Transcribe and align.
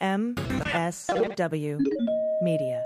MSW 0.00 1.78
Media. 2.42 2.84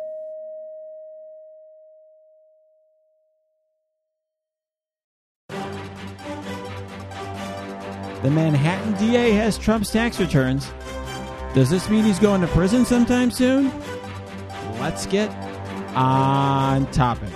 The 8.22 8.30
Manhattan 8.30 8.94
DA 8.94 9.32
has 9.32 9.58
Trump's 9.58 9.90
tax 9.90 10.18
returns. 10.18 10.72
Does 11.54 11.70
this 11.70 11.88
mean 11.88 12.04
he's 12.04 12.18
going 12.18 12.40
to 12.40 12.48
prison 12.48 12.84
sometime 12.84 13.30
soon? 13.30 13.70
Let's 14.80 15.06
get 15.06 15.30
on 15.94 16.90
topic. 16.90 17.30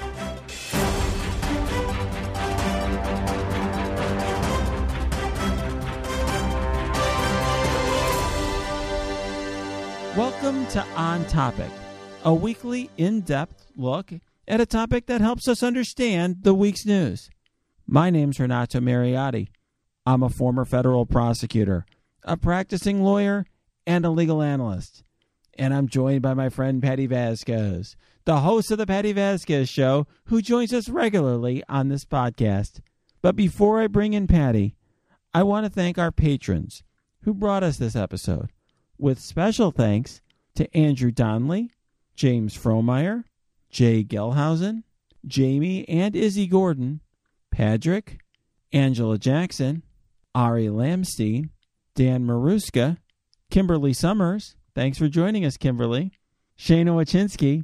To 10.72 10.84
On 10.96 11.24
Topic, 11.24 11.70
a 12.24 12.34
weekly 12.34 12.90
in 12.98 13.22
depth 13.22 13.68
look 13.74 14.12
at 14.46 14.60
a 14.60 14.66
topic 14.66 15.06
that 15.06 15.22
helps 15.22 15.48
us 15.48 15.62
understand 15.62 16.42
the 16.42 16.52
week's 16.52 16.84
news. 16.84 17.30
My 17.86 18.10
name's 18.10 18.38
Renato 18.38 18.78
Mariotti. 18.78 19.48
I'm 20.04 20.22
a 20.22 20.28
former 20.28 20.66
federal 20.66 21.06
prosecutor, 21.06 21.86
a 22.22 22.36
practicing 22.36 23.02
lawyer, 23.02 23.46
and 23.86 24.04
a 24.04 24.10
legal 24.10 24.42
analyst. 24.42 25.04
And 25.58 25.72
I'm 25.72 25.88
joined 25.88 26.20
by 26.20 26.34
my 26.34 26.50
friend 26.50 26.82
Patti 26.82 27.06
Vasquez, 27.06 27.96
the 28.26 28.40
host 28.40 28.70
of 28.70 28.76
the 28.76 28.86
Patti 28.86 29.12
Vasquez 29.12 29.70
Show, 29.70 30.06
who 30.24 30.42
joins 30.42 30.74
us 30.74 30.90
regularly 30.90 31.62
on 31.66 31.88
this 31.88 32.04
podcast. 32.04 32.80
But 33.22 33.36
before 33.36 33.80
I 33.80 33.86
bring 33.86 34.12
in 34.12 34.26
Patti, 34.26 34.74
I 35.32 35.44
want 35.44 35.64
to 35.64 35.70
thank 35.70 35.96
our 35.96 36.12
patrons 36.12 36.82
who 37.22 37.32
brought 37.32 37.62
us 37.62 37.78
this 37.78 37.96
episode, 37.96 38.50
with 38.98 39.18
special 39.18 39.70
thanks 39.70 40.20
to 40.58 40.76
Andrew 40.76 41.10
Donnelly, 41.10 41.70
James 42.16 42.54
Fromeyer, 42.56 43.24
Jay 43.70 44.04
Gelhausen, 44.04 44.82
Jamie 45.24 45.88
and 45.88 46.14
Izzy 46.16 46.48
Gordon, 46.48 47.00
Patrick, 47.50 48.18
Angela 48.72 49.18
Jackson, 49.18 49.82
Ari 50.34 50.66
Lamstein, 50.66 51.50
Dan 51.94 52.26
Maruska, 52.26 52.98
Kimberly 53.50 53.92
Summers. 53.92 54.56
Thanks 54.74 54.98
for 54.98 55.06
joining 55.08 55.44
us, 55.44 55.56
Kimberly. 55.56 56.10
Shana 56.58 56.90
Wachinski, 56.90 57.62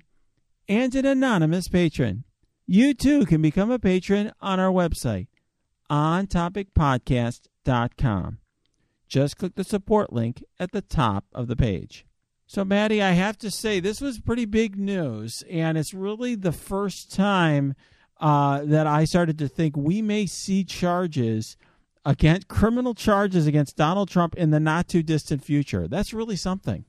and 0.68 0.94
an 0.94 1.04
anonymous 1.04 1.66
patron. 1.66 2.22
You 2.64 2.94
too 2.94 3.26
can 3.26 3.42
become 3.42 3.72
a 3.72 3.80
patron 3.80 4.30
on 4.40 4.60
our 4.60 4.70
website, 4.70 5.26
ontopicpodcast.com. 5.90 8.38
Just 9.08 9.36
click 9.36 9.56
the 9.56 9.64
support 9.64 10.12
link 10.12 10.44
at 10.60 10.70
the 10.70 10.80
top 10.80 11.24
of 11.34 11.48
the 11.48 11.56
page. 11.56 12.06
So, 12.46 12.64
Patti, 12.64 13.02
I 13.02 13.12
have 13.12 13.38
to 13.38 13.50
say, 13.50 13.80
this 13.80 14.00
was 14.00 14.20
pretty 14.20 14.44
big 14.44 14.76
news, 14.76 15.42
and 15.50 15.78
it's 15.78 15.94
really 15.94 16.34
the 16.34 16.52
first 16.52 17.12
time 17.12 17.74
uh, 18.20 18.62
that 18.64 18.86
I 18.86 19.04
started 19.04 19.38
to 19.38 19.48
think 19.48 19.76
we 19.76 20.02
may 20.02 20.26
see 20.26 20.62
charges 20.62 21.56
against 22.06 22.48
criminal 22.48 22.94
charges 22.94 23.46
against 23.46 23.76
Donald 23.76 24.10
Trump 24.10 24.34
in 24.36 24.50
the 24.50 24.60
not 24.60 24.88
too 24.88 25.02
distant 25.02 25.42
future. 25.42 25.88
That's 25.88 26.12
really 26.12 26.36
something. 26.36 26.84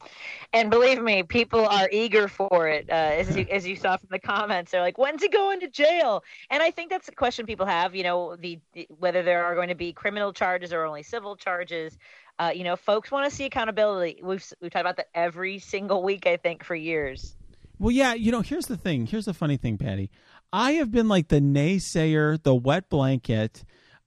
And 0.51 0.69
believe 0.69 1.01
me, 1.01 1.23
people 1.23 1.65
are 1.65 1.89
eager 1.91 2.27
for 2.27 2.67
it. 2.67 2.89
Uh, 2.89 2.93
as, 2.93 3.35
you, 3.35 3.45
as 3.49 3.65
you 3.65 3.75
saw 3.75 3.97
from 3.97 4.09
the 4.11 4.19
comments, 4.19 4.71
they're 4.71 4.81
like, 4.81 4.97
"When's 4.97 5.23
he 5.23 5.29
going 5.29 5.61
to 5.61 5.69
jail?" 5.69 6.23
And 6.49 6.61
I 6.61 6.71
think 6.71 6.89
that's 6.89 7.07
a 7.07 7.13
question 7.13 7.45
people 7.45 7.65
have. 7.65 7.95
You 7.95 8.03
know, 8.03 8.35
the, 8.35 8.59
the 8.73 8.87
whether 8.99 9.23
there 9.23 9.45
are 9.45 9.55
going 9.55 9.69
to 9.69 9.75
be 9.75 9.93
criminal 9.93 10.33
charges 10.33 10.73
or 10.73 10.83
only 10.83 11.03
civil 11.03 11.35
charges. 11.35 11.97
Uh, 12.37 12.51
you 12.53 12.63
know, 12.63 12.75
folks 12.75 13.11
want 13.11 13.29
to 13.29 13.35
see 13.35 13.45
accountability. 13.45 14.19
We've 14.23 14.45
we've 14.61 14.71
talked 14.71 14.81
about 14.81 14.97
that 14.97 15.07
every 15.13 15.59
single 15.59 16.03
week. 16.03 16.27
I 16.27 16.37
think 16.37 16.63
for 16.63 16.75
years. 16.75 17.35
Well, 17.79 17.91
yeah. 17.91 18.13
You 18.13 18.31
know, 18.31 18.41
here's 18.41 18.67
the 18.67 18.77
thing. 18.77 19.05
Here's 19.05 19.25
the 19.25 19.33
funny 19.33 19.57
thing, 19.57 19.77
Patti. 19.77 20.09
I 20.51 20.73
have 20.73 20.91
been 20.91 21.07
like 21.07 21.27
the 21.29 21.41
naysayer, 21.41 22.41
the 22.41 22.55
wet 22.55 22.89
blanket 22.89 23.63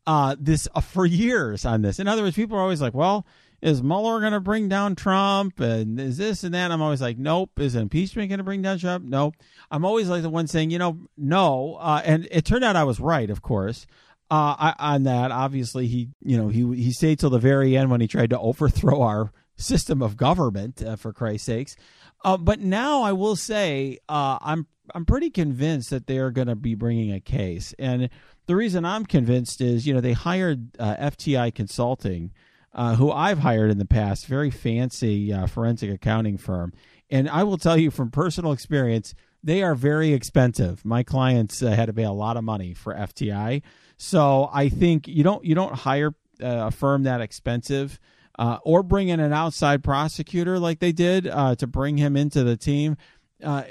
uh, 0.06 0.34
this 0.40 0.66
uh, 0.74 0.80
for 0.80 1.04
years 1.04 1.66
on 1.66 1.82
this. 1.82 1.98
In 1.98 2.08
other 2.08 2.22
words, 2.22 2.34
people 2.34 2.56
are 2.56 2.62
always 2.62 2.80
like, 2.80 2.94
"Well, 2.94 3.26
is 3.60 3.82
Mueller 3.82 4.20
going 4.20 4.32
to 4.32 4.40
bring 4.40 4.68
down 4.68 4.94
Trump? 4.94 5.60
And 5.60 6.00
is 6.00 6.16
this 6.16 6.44
and 6.44 6.54
that?" 6.54 6.70
I'm 6.72 6.80
always 6.80 7.02
like, 7.02 7.18
"Nope." 7.18 7.60
Is 7.60 7.74
impeachment 7.74 8.30
going 8.30 8.38
to 8.38 8.44
bring 8.44 8.62
down 8.62 8.78
Trump? 8.78 9.04
Nope. 9.04 9.36
I'm 9.70 9.84
always 9.84 10.08
like 10.08 10.22
the 10.22 10.30
one 10.30 10.46
saying, 10.46 10.70
you 10.70 10.78
know, 10.78 10.98
no. 11.18 11.76
Uh, 11.78 12.00
and 12.04 12.26
it 12.30 12.46
turned 12.46 12.64
out 12.64 12.74
I 12.74 12.84
was 12.84 12.98
right, 13.00 13.28
of 13.28 13.42
course. 13.42 13.86
Uh, 14.30 14.74
on 14.78 15.04
that, 15.04 15.30
obviously, 15.30 15.86
he, 15.86 16.10
you 16.22 16.36
know, 16.36 16.48
he 16.48 16.82
he 16.82 16.92
stayed 16.92 17.18
till 17.18 17.30
the 17.30 17.38
very 17.38 17.76
end 17.76 17.90
when 17.90 18.00
he 18.00 18.06
tried 18.06 18.30
to 18.30 18.38
overthrow 18.38 19.00
our 19.02 19.32
system 19.56 20.02
of 20.02 20.16
government, 20.16 20.82
uh, 20.82 20.96
for 20.96 21.12
Christ's 21.12 21.46
sakes. 21.46 21.76
Uh, 22.24 22.36
but 22.36 22.60
now 22.60 23.02
I 23.02 23.12
will 23.12 23.36
say, 23.36 23.98
uh, 24.08 24.38
I'm 24.40 24.66
I'm 24.94 25.06
pretty 25.06 25.30
convinced 25.30 25.90
that 25.90 26.06
they 26.06 26.18
are 26.18 26.30
going 26.30 26.48
to 26.48 26.56
be 26.56 26.74
bringing 26.74 27.12
a 27.12 27.20
case, 27.20 27.74
and 27.78 28.10
the 28.46 28.56
reason 28.56 28.84
I'm 28.84 29.06
convinced 29.06 29.60
is, 29.60 29.86
you 29.86 29.94
know, 29.94 30.00
they 30.00 30.14
hired 30.14 30.78
uh, 30.78 30.96
FTI 30.96 31.54
Consulting, 31.54 32.32
uh, 32.72 32.96
who 32.96 33.10
I've 33.10 33.38
hired 33.40 33.70
in 33.70 33.78
the 33.78 33.84
past, 33.84 34.26
very 34.26 34.50
fancy 34.50 35.32
forensic 35.46 35.90
accounting 35.90 36.38
firm. 36.38 36.72
And 37.10 37.28
I 37.28 37.42
will 37.44 37.58
tell 37.58 37.76
you 37.76 37.90
from 37.90 38.10
personal 38.10 38.52
experience, 38.52 39.14
they 39.42 39.62
are 39.62 39.74
very 39.74 40.12
expensive. 40.12 40.84
My 40.84 41.02
clients 41.02 41.62
uh, 41.62 41.70
had 41.70 41.86
to 41.86 41.92
pay 41.92 42.04
a 42.04 42.12
lot 42.12 42.36
of 42.36 42.44
money 42.44 42.74
for 42.74 42.94
FTI, 42.94 43.62
so 43.98 44.48
I 44.52 44.68
think 44.70 45.06
you 45.06 45.22
don't 45.22 45.44
you 45.44 45.54
don't 45.54 45.74
hire 45.74 46.14
uh, 46.42 46.66
a 46.66 46.70
firm 46.70 47.02
that 47.02 47.20
expensive. 47.20 47.98
Uh, 48.38 48.56
or 48.62 48.84
bring 48.84 49.08
in 49.08 49.18
an 49.18 49.32
outside 49.32 49.82
prosecutor 49.82 50.60
like 50.60 50.78
they 50.78 50.92
did 50.92 51.24
to 51.24 51.66
bring 51.66 51.96
him 51.96 52.16
into 52.16 52.44
the 52.44 52.56
team. 52.56 52.96
Uh, 53.42 53.62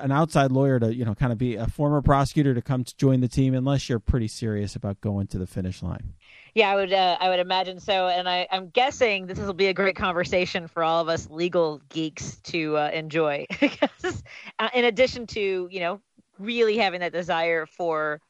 an 0.00 0.10
outside 0.10 0.50
lawyer 0.50 0.80
to 0.80 0.92
you 0.92 1.04
know 1.04 1.14
kind 1.14 1.30
of 1.30 1.38
be 1.38 1.54
a 1.54 1.68
former 1.68 2.02
prosecutor 2.02 2.52
to 2.52 2.60
come 2.60 2.82
to 2.82 2.96
join 2.96 3.20
the 3.20 3.28
team 3.28 3.54
unless 3.54 3.88
you're 3.88 4.00
pretty 4.00 4.26
serious 4.26 4.74
about 4.74 5.00
going 5.00 5.28
to 5.28 5.38
the 5.38 5.46
finish 5.46 5.82
line. 5.82 6.14
Yeah 6.54 6.70
i 6.70 6.74
would 6.74 6.92
uh, 6.92 7.16
i 7.20 7.28
would 7.28 7.38
imagine 7.38 7.78
so. 7.78 8.08
And 8.08 8.28
I, 8.28 8.48
i'm 8.50 8.70
guessing 8.70 9.26
this 9.26 9.38
will 9.38 9.54
be 9.54 9.66
a 9.66 9.74
great 9.74 9.94
conversation 9.94 10.66
for 10.66 10.82
all 10.82 11.00
of 11.00 11.08
us 11.08 11.28
legal 11.30 11.80
geeks 11.88 12.36
to 12.44 12.76
uh, 12.76 12.90
enjoy. 12.92 13.46
Because 13.60 14.22
uh, 14.58 14.68
in 14.74 14.84
addition 14.84 15.28
to 15.28 15.68
you 15.70 15.80
know 15.80 16.00
really 16.38 16.76
having 16.76 17.00
that 17.00 17.12
desire 17.12 17.66
for 17.66 18.20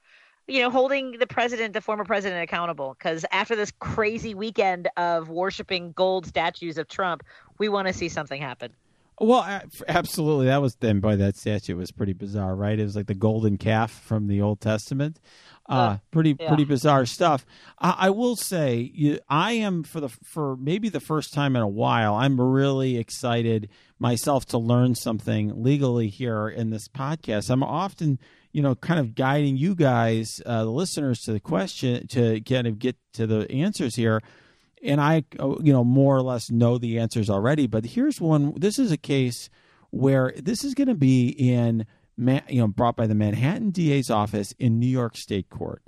you 0.48 0.60
know 0.60 0.70
holding 0.70 1.12
the 1.19 1.26
president 1.26 1.75
the 1.75 1.81
former 1.81 2.04
president 2.04 2.42
accountable 2.42 2.97
because 2.98 3.25
after 3.31 3.54
this 3.54 3.72
crazy 3.78 4.34
weekend 4.34 4.88
of 4.97 5.28
worshiping 5.28 5.92
gold 5.92 6.26
statues 6.26 6.78
of 6.78 6.88
trump 6.88 7.22
we 7.59 7.69
want 7.69 7.86
to 7.86 7.92
see 7.92 8.09
something 8.09 8.41
happen 8.41 8.72
well, 9.20 9.62
absolutely. 9.88 10.47
That 10.47 10.62
was 10.62 10.76
then. 10.76 11.00
Boy, 11.00 11.16
that 11.16 11.37
statue 11.37 11.76
was 11.76 11.91
pretty 11.91 12.12
bizarre, 12.12 12.54
right? 12.54 12.78
It 12.78 12.84
was 12.84 12.94
like 12.94 13.06
the 13.06 13.14
golden 13.14 13.58
calf 13.58 13.91
from 13.91 14.28
the 14.28 14.41
Old 14.41 14.60
Testament. 14.60 15.19
Uh, 15.69 15.98
pretty 16.12 16.34
yeah. 16.38 16.48
pretty 16.48 16.64
bizarre 16.64 17.04
stuff. 17.04 17.44
I, 17.78 17.94
I 17.98 18.10
will 18.10 18.37
say, 18.37 18.91
you, 18.94 19.19
I 19.28 19.53
am 19.53 19.82
for 19.82 20.00
the 20.00 20.08
for 20.08 20.56
maybe 20.56 20.88
the 20.88 21.00
first 21.00 21.34
time 21.34 21.56
in 21.56 21.62
a 21.62 21.69
while. 21.69 22.14
I'm 22.14 22.41
really 22.41 22.97
excited 22.97 23.69
myself 23.98 24.47
to 24.47 24.58
learn 24.58 24.94
something 24.94 25.62
legally 25.62 26.08
here 26.08 26.48
in 26.48 26.70
this 26.70 26.88
podcast. 26.88 27.50
I'm 27.50 27.62
often, 27.62 28.19
you 28.58 28.62
know, 28.62 28.74
kind 28.74 28.98
of 28.98 29.14
guiding 29.14 29.56
you 29.56 29.76
guys, 29.76 30.42
uh, 30.44 30.64
the 30.64 30.70
listeners, 30.70 31.20
to 31.20 31.32
the 31.32 31.38
question 31.38 32.08
to 32.08 32.41
kind 32.41 32.66
of 32.66 32.80
get 32.80 32.96
to 33.12 33.24
the 33.24 33.48
answers 33.52 33.94
here 33.94 34.20
and 34.82 35.00
I, 35.00 35.22
uh, 35.38 35.54
you 35.60 35.72
know, 35.72 35.84
more 35.84 36.16
or 36.16 36.22
less 36.22 36.50
know 36.50 36.76
the 36.76 36.98
answers 36.98 37.30
already. 37.30 37.69
But 37.69 37.84
here's 37.84 38.20
one. 38.20 38.54
This 38.56 38.80
is 38.80 38.91
a 38.91 38.96
case 38.96 39.48
where 39.91 40.34
this 40.36 40.64
is 40.64 40.74
going 40.74 40.88
to 40.88 40.96
be 40.96 41.28
in, 41.28 41.86
you 42.16 42.60
know, 42.60 42.66
brought 42.66 42.96
by 42.96 43.06
the 43.06 43.14
Manhattan 43.14 43.70
DA's 43.70 44.10
office 44.10 44.52
in 44.58 44.80
New 44.80 44.88
York 44.88 45.16
State 45.16 45.50
Court. 45.50 45.80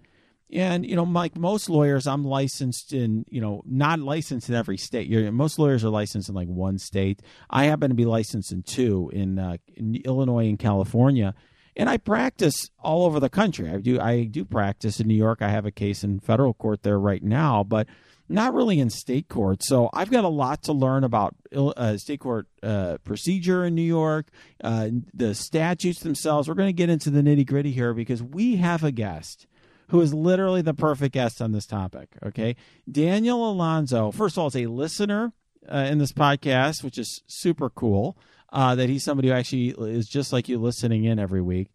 And 0.53 0.87
you 0.87 0.95
know, 0.95 1.03
like 1.03 1.37
most 1.37 1.69
lawyers, 1.69 2.07
I'm 2.07 2.25
licensed 2.25 2.93
in, 2.93 3.25
you 3.29 3.41
know, 3.41 3.63
not 3.67 3.99
licensed 3.99 4.49
in 4.49 4.55
every 4.55 4.77
state. 4.77 5.09
You're, 5.09 5.33
most 5.33 5.59
lawyers 5.59 5.85
are 5.85 5.91
licensed 5.91 6.29
in 6.29 6.37
like 6.37 6.49
one 6.49 6.79
state. 6.79 7.21
I 7.49 7.65
happen 7.65 7.91
to 7.91 7.97
be 7.97 8.05
licensed 8.05 8.53
in 8.53 8.63
two, 8.63 9.11
in, 9.13 9.41
uh, 9.41 9.57
in 9.75 9.97
Illinois 10.05 10.49
and 10.49 10.59
California 10.59 11.35
and 11.77 11.89
I 11.89 11.97
practice 11.97 12.71
all 12.79 13.05
over 13.05 13.21
the 13.21 13.29
country. 13.29 13.71
I 13.71 13.79
do 13.79 14.01
I 14.01 14.25
do 14.25 14.45
practice 14.45 15.01
in 15.01 15.09
New 15.09 15.15
York. 15.15 15.43
I 15.43 15.49
have 15.49 15.67
a 15.67 15.71
case 15.71 16.05
in 16.05 16.21
federal 16.21 16.55
court 16.55 16.83
there 16.83 16.99
right 16.99 17.23
now, 17.23 17.65
but 17.65 17.87
not 18.29 18.55
really 18.55 18.79
in 18.79 18.91
state 18.91 19.29
court. 19.29 19.63
So 19.63 19.91
I've 19.93 20.11
got 20.11 20.25
a 20.25 20.29
lot 20.29 20.63
to 20.65 20.73
learn 20.73 21.03
about 21.03 21.35
uh, 21.55 21.97
state 21.97 22.21
court 22.21 22.47
uh, 22.63 22.99
procedure 23.05 23.65
in 23.65 23.75
New 23.75 23.83
York, 23.83 24.29
uh, 24.63 24.89
the 25.13 25.35
statutes 25.35 26.01
themselves. 26.01 26.49
We're 26.49 26.55
going 26.55 26.69
to 26.69 26.73
get 26.73 26.91
into 26.91 27.11
the 27.11 27.23
nitty 27.23 27.47
gritty 27.47 27.73
here 27.73 27.93
because 27.93 28.23
we 28.23 28.57
have 28.57 28.85
a 28.85 28.93
guest 28.93 29.47
who 29.89 30.01
is 30.01 30.15
literally 30.15 30.63
the 30.63 30.75
perfect 30.75 31.15
guest 31.15 31.43
on 31.43 31.51
this 31.51 31.67
topic. 31.67 32.11
Okay. 32.25 32.55
Daniel 32.91 33.51
Alonso, 33.51 34.13
first 34.13 34.37
of 34.37 34.43
all, 34.43 34.47
is 34.47 34.57
a 34.57 34.67
listener 34.67 35.33
uh, 35.69 35.89
in 35.91 35.99
this 35.99 36.13
podcast, 36.13 36.85
which 36.85 36.99
is 36.99 37.23
super 37.27 37.69
cool 37.69 38.17
uh, 38.53 38.75
that 38.75 38.89
he's 38.89 39.05
somebody 39.05 39.29
who 39.29 39.35
actually 39.35 39.75
is 39.93 40.09
just 40.09 40.33
like 40.33 40.49
you 40.49 40.59
listening 40.59 41.05
in 41.05 41.19
every 41.19 41.43
week. 41.43 41.69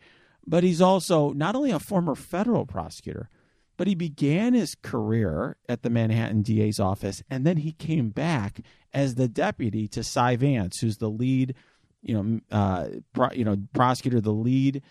But 0.48 0.64
he's 0.64 0.82
also 0.82 1.32
not 1.32 1.56
only 1.56 1.72
a 1.72 1.80
former 1.80 2.16
federal 2.16 2.66
prosecutor, 2.66 3.30
but 3.78 3.88
he 3.88 3.96
began 3.96 4.54
his 4.54 4.76
career 4.76 5.58
at 5.68 5.82
the 5.82 5.90
Manhattan 5.90 6.42
DA's 6.42 6.80
office, 6.80 7.24
and 7.30 7.46
then 7.46 7.58
he 7.58 7.72
came 7.72 8.10
back 8.10 8.62
as 8.94 9.16
the 9.16 9.28
deputy 9.28 9.88
to 9.90 10.04
Cy 10.04 10.36
Vance, 10.36 10.80
who's 10.80 10.98
the 10.98 11.10
lead, 11.10 11.56
you 12.02 12.14
know, 12.14 12.40
uh, 12.52 12.88
pro, 13.14 13.32
you 13.34 13.44
know, 13.44 13.58
prosecutor, 13.74 14.22
the 14.22 14.32
lead 14.32 14.82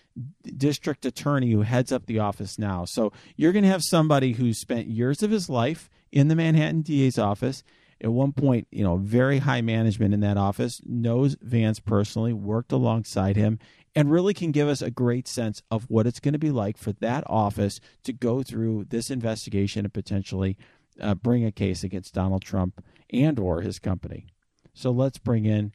district 0.56 1.06
attorney 1.06 1.52
who 1.52 1.62
heads 1.62 1.92
up 1.92 2.06
the 2.06 2.18
office 2.18 2.58
now. 2.58 2.84
So 2.84 3.12
you're 3.36 3.52
going 3.52 3.62
to 3.62 3.70
have 3.70 3.82
somebody 3.82 4.32
who 4.32 4.52
spent 4.52 4.88
years 4.88 5.22
of 5.22 5.30
his 5.30 5.48
life 5.48 5.88
in 6.12 6.28
the 6.28 6.36
Manhattan 6.36 6.82
DA's 6.82 7.18
office. 7.18 7.62
At 8.00 8.12
one 8.12 8.32
point, 8.32 8.66
you 8.70 8.84
know, 8.84 8.96
very 8.96 9.38
high 9.38 9.60
management 9.60 10.14
in 10.14 10.20
that 10.20 10.36
office 10.36 10.80
knows 10.84 11.36
Vance 11.40 11.80
personally, 11.80 12.32
worked 12.32 12.72
alongside 12.72 13.36
him, 13.36 13.58
and 13.94 14.10
really 14.10 14.34
can 14.34 14.50
give 14.50 14.68
us 14.68 14.82
a 14.82 14.90
great 14.90 15.28
sense 15.28 15.62
of 15.70 15.84
what 15.88 16.06
it's 16.06 16.20
going 16.20 16.32
to 16.32 16.38
be 16.38 16.50
like 16.50 16.76
for 16.76 16.92
that 16.92 17.24
office 17.26 17.80
to 18.02 18.12
go 18.12 18.42
through 18.42 18.86
this 18.88 19.10
investigation 19.10 19.84
and 19.84 19.94
potentially 19.94 20.56
uh, 21.00 21.14
bring 21.14 21.44
a 21.44 21.52
case 21.52 21.84
against 21.84 22.14
Donald 22.14 22.42
Trump 22.42 22.84
and 23.10 23.38
or 23.38 23.60
his 23.60 23.78
company. 23.78 24.26
So 24.72 24.90
let's 24.90 25.18
bring 25.18 25.44
in 25.44 25.72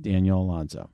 Daniel 0.00 0.42
Alonso. 0.42 0.90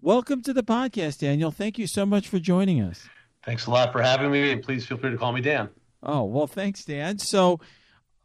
Welcome 0.00 0.42
to 0.42 0.52
the 0.52 0.62
podcast, 0.62 1.18
Daniel. 1.18 1.50
Thank 1.50 1.76
you 1.78 1.88
so 1.88 2.06
much 2.06 2.28
for 2.28 2.38
joining 2.38 2.80
us. 2.80 3.08
Thanks 3.44 3.66
a 3.66 3.70
lot 3.70 3.92
for 3.92 4.00
having 4.00 4.30
me, 4.30 4.52
and 4.52 4.62
please 4.62 4.86
feel 4.86 4.96
free 4.96 5.10
to 5.10 5.16
call 5.16 5.32
me 5.32 5.40
Dan. 5.40 5.68
Oh 6.02 6.24
well, 6.24 6.46
thanks, 6.46 6.84
Dan. 6.84 7.18
So 7.18 7.58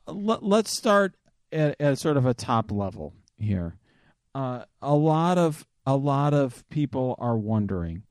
let, 0.05 0.43
us 0.43 0.71
start 0.71 1.15
at, 1.53 1.75
at, 1.79 1.97
sort 1.97 2.17
of 2.17 2.25
a 2.25 2.33
top 2.33 2.71
level 2.71 3.13
here. 3.37 3.77
Uh, 4.35 4.63
a 4.81 4.95
lot 4.95 5.37
of 5.37 5.65
a 5.85 5.95
lot 5.95 6.33
of 6.33 6.67
people 6.69 7.15
are 7.19 7.37
wondering 7.37 8.03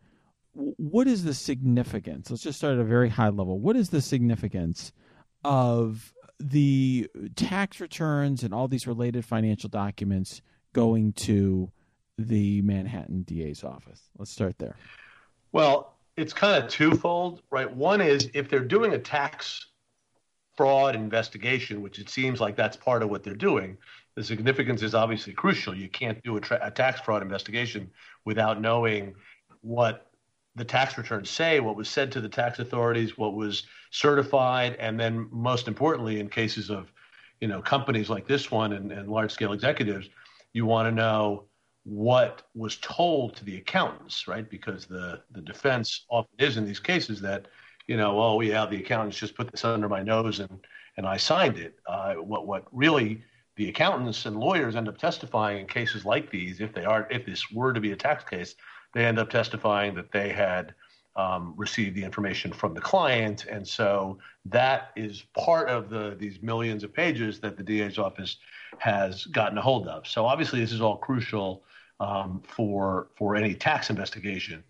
what 0.54 1.08
is 1.08 1.24
the 1.24 1.34
significance? 1.34 2.30
Let's 2.30 2.42
just 2.42 2.58
start 2.58 2.74
at 2.74 2.80
a 2.80 2.84
very 2.84 3.08
high 3.08 3.30
level. 3.30 3.58
What 3.58 3.76
is 3.76 3.88
the 3.88 4.02
significance 4.02 4.92
of 5.44 6.12
the 6.38 7.08
tax 7.36 7.80
returns 7.80 8.42
and 8.42 8.52
all 8.52 8.68
these 8.68 8.86
related 8.86 9.24
financial 9.24 9.70
documents 9.70 10.42
going 10.74 11.14
to 11.14 11.70
the 12.18 12.60
Manhattan 12.62 13.22
DA's 13.22 13.64
office? 13.64 14.02
Let's 14.18 14.30
start 14.30 14.58
there. 14.58 14.76
Well, 15.52 15.94
it's 16.16 16.34
kind 16.34 16.62
of 16.62 16.68
twofold, 16.68 17.42
right? 17.50 17.74
One 17.74 18.02
is 18.02 18.30
if 18.34 18.50
they're 18.50 18.60
doing 18.60 18.92
a 18.92 18.98
tax 18.98 19.66
fraud 20.56 20.94
investigation, 20.94 21.82
which 21.82 21.98
it 21.98 22.08
seems 22.08 22.40
like 22.40 22.56
that's 22.56 22.76
part 22.76 23.02
of 23.02 23.10
what 23.10 23.22
they're 23.22 23.34
doing, 23.34 23.76
the 24.14 24.24
significance 24.24 24.82
is 24.82 24.94
obviously 24.94 25.32
crucial. 25.32 25.74
You 25.74 25.88
can't 25.88 26.22
do 26.22 26.36
a, 26.36 26.40
tra- 26.40 26.60
a, 26.62 26.70
tax 26.70 27.00
fraud 27.00 27.22
investigation 27.22 27.90
without 28.24 28.60
knowing 28.60 29.14
what 29.62 30.10
the 30.54 30.64
tax 30.64 30.98
returns 30.98 31.30
say, 31.30 31.60
what 31.60 31.76
was 31.76 31.88
said 31.88 32.12
to 32.12 32.20
the 32.20 32.28
tax 32.28 32.58
authorities, 32.58 33.16
what 33.16 33.34
was 33.34 33.62
certified, 33.90 34.76
and 34.78 35.00
then 35.00 35.28
most 35.30 35.66
importantly, 35.66 36.20
in 36.20 36.28
cases 36.28 36.70
of 36.70 36.92
you 37.40 37.48
know 37.48 37.62
companies 37.62 38.10
like 38.10 38.26
this 38.26 38.50
one 38.50 38.74
and, 38.74 38.92
and 38.92 39.08
large 39.08 39.32
scale 39.32 39.52
executives, 39.52 40.10
you 40.52 40.66
want 40.66 40.86
to 40.86 40.92
know 40.92 41.44
what 41.84 42.42
was 42.54 42.76
told 42.76 43.34
to 43.36 43.44
the 43.44 43.56
accountants, 43.56 44.28
right? 44.28 44.48
Because 44.48 44.84
the 44.84 45.22
the 45.30 45.40
defense 45.40 46.04
often 46.10 46.34
is 46.38 46.58
in 46.58 46.66
these 46.66 46.80
cases 46.80 47.22
that 47.22 47.46
you 47.86 47.96
know, 47.96 48.20
oh 48.20 48.40
yeah, 48.40 48.66
the 48.66 48.76
accountants 48.76 49.18
just 49.18 49.34
put 49.34 49.50
this 49.50 49.64
under 49.64 49.88
my 49.88 50.02
nose 50.02 50.40
and 50.40 50.60
and 50.96 51.06
I 51.06 51.16
signed 51.16 51.58
it. 51.58 51.78
Uh, 51.86 52.14
what 52.14 52.46
what 52.46 52.64
really 52.72 53.22
the 53.56 53.68
accountants 53.68 54.26
and 54.26 54.36
lawyers 54.36 54.76
end 54.76 54.88
up 54.88 54.98
testifying 54.98 55.58
in 55.58 55.66
cases 55.66 56.04
like 56.04 56.30
these, 56.30 56.60
if 56.60 56.72
they 56.72 56.84
are, 56.84 57.06
if 57.10 57.26
this 57.26 57.50
were 57.50 57.72
to 57.72 57.80
be 57.80 57.92
a 57.92 57.96
tax 57.96 58.24
case, 58.24 58.54
they 58.94 59.04
end 59.04 59.18
up 59.18 59.30
testifying 59.30 59.94
that 59.94 60.10
they 60.10 60.30
had 60.30 60.74
um, 61.16 61.52
received 61.56 61.94
the 61.94 62.02
information 62.02 62.52
from 62.52 62.72
the 62.72 62.80
client, 62.80 63.44
and 63.44 63.66
so 63.66 64.18
that 64.46 64.92
is 64.96 65.24
part 65.36 65.68
of 65.68 65.90
the 65.90 66.16
these 66.18 66.40
millions 66.40 66.84
of 66.84 66.94
pages 66.94 67.40
that 67.40 67.56
the 67.56 67.62
DA's 67.62 67.98
office 67.98 68.38
has 68.78 69.26
gotten 69.26 69.58
a 69.58 69.62
hold 69.62 69.86
of. 69.88 70.06
So 70.06 70.24
obviously, 70.24 70.60
this 70.60 70.72
is 70.72 70.80
all 70.80 70.96
crucial 70.96 71.64
um, 72.00 72.42
for 72.46 73.08
for 73.16 73.36
any 73.36 73.54
tax 73.54 73.90
investigation. 73.90 74.64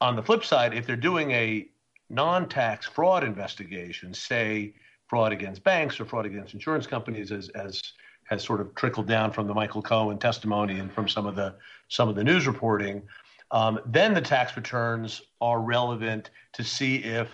On 0.00 0.14
the 0.14 0.22
flip 0.22 0.44
side, 0.44 0.72
if 0.72 0.86
they're 0.86 0.96
doing 0.96 1.32
a 1.32 1.68
non-tax 2.10 2.86
fraud 2.86 3.24
investigations, 3.24 4.20
say 4.20 4.74
fraud 5.06 5.32
against 5.32 5.64
banks 5.64 5.98
or 5.98 6.04
fraud 6.04 6.26
against 6.26 6.54
insurance 6.54 6.86
companies, 6.86 7.32
as 7.32 7.48
as 7.50 7.80
has 8.24 8.44
sort 8.44 8.60
of 8.60 8.72
trickled 8.76 9.08
down 9.08 9.32
from 9.32 9.48
the 9.48 9.54
Michael 9.54 9.82
Cohen 9.82 10.18
testimony 10.18 10.78
and 10.78 10.92
from 10.92 11.08
some 11.08 11.26
of 11.26 11.34
the 11.34 11.54
some 11.88 12.08
of 12.08 12.14
the 12.14 12.24
news 12.24 12.46
reporting. 12.46 13.02
Um, 13.50 13.80
then 13.86 14.14
the 14.14 14.20
tax 14.20 14.56
returns 14.56 15.22
are 15.40 15.60
relevant 15.60 16.30
to 16.52 16.62
see 16.62 16.96
if 16.96 17.28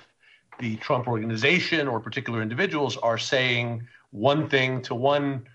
the 0.59 0.77
Trump 0.77 1.07
organization 1.07 1.87
or 1.87 2.01
particular 2.01 2.41
individuals 2.41 2.97
are 2.97 3.19
saying 3.19 3.87
one 4.11 4.49
thing 4.49 4.81
to 4.83 4.95
one 4.95 5.47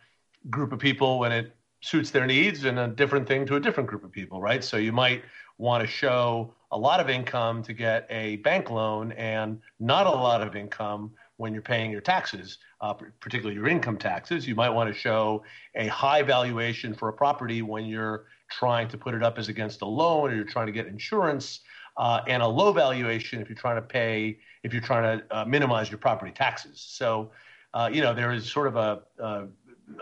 group 0.51 0.71
of 0.71 0.77
people 0.77 1.17
when 1.17 1.31
it 1.31 1.55
suits 1.81 2.11
their 2.11 2.27
needs 2.27 2.63
and 2.65 2.77
a 2.77 2.87
different 2.87 3.27
thing 3.27 3.45
to 3.47 3.55
a 3.55 3.59
different 3.59 3.89
group 3.89 4.03
of 4.03 4.11
people, 4.11 4.39
right? 4.39 4.63
So 4.63 4.77
you 4.77 4.91
might 4.91 5.23
want 5.57 5.81
to 5.81 5.87
show 5.87 6.53
a 6.71 6.77
lot 6.77 6.99
of 6.99 7.09
income 7.09 7.61
to 7.63 7.73
get 7.73 8.07
a 8.09 8.37
bank 8.37 8.69
loan 8.69 9.11
and 9.13 9.59
not 9.79 10.07
a 10.07 10.09
lot 10.09 10.41
of 10.41 10.55
income 10.55 11.11
when 11.37 11.53
you're 11.53 11.61
paying 11.61 11.91
your 11.91 12.01
taxes, 12.01 12.59
uh, 12.81 12.93
particularly 12.93 13.55
your 13.55 13.67
income 13.67 13.97
taxes. 13.97 14.47
You 14.47 14.55
might 14.55 14.69
want 14.69 14.93
to 14.93 14.97
show 14.97 15.43
a 15.75 15.87
high 15.87 16.21
valuation 16.21 16.93
for 16.93 17.09
a 17.09 17.13
property 17.13 17.61
when 17.61 17.85
you're 17.85 18.25
trying 18.49 18.87
to 18.89 18.97
put 18.97 19.13
it 19.13 19.23
up 19.23 19.37
as 19.37 19.49
against 19.49 19.81
a 19.81 19.85
loan 19.85 20.31
or 20.31 20.35
you're 20.35 20.43
trying 20.43 20.67
to 20.67 20.71
get 20.71 20.87
insurance, 20.87 21.61
uh, 21.97 22.21
and 22.27 22.41
a 22.41 22.47
low 22.47 22.71
valuation 22.71 23.41
if 23.41 23.49
you're 23.49 23.55
trying 23.55 23.75
to 23.75 23.81
pay, 23.81 24.39
if 24.63 24.71
you're 24.71 24.81
trying 24.81 25.19
to 25.19 25.37
uh, 25.37 25.45
minimize 25.45 25.89
your 25.89 25.97
property 25.97 26.31
taxes. 26.31 26.79
So, 26.79 27.31
uh, 27.73 27.89
you 27.91 28.01
know, 28.01 28.13
there 28.13 28.31
is 28.31 28.49
sort 28.49 28.67
of 28.67 28.75
a, 28.75 29.01
a, 29.19 29.47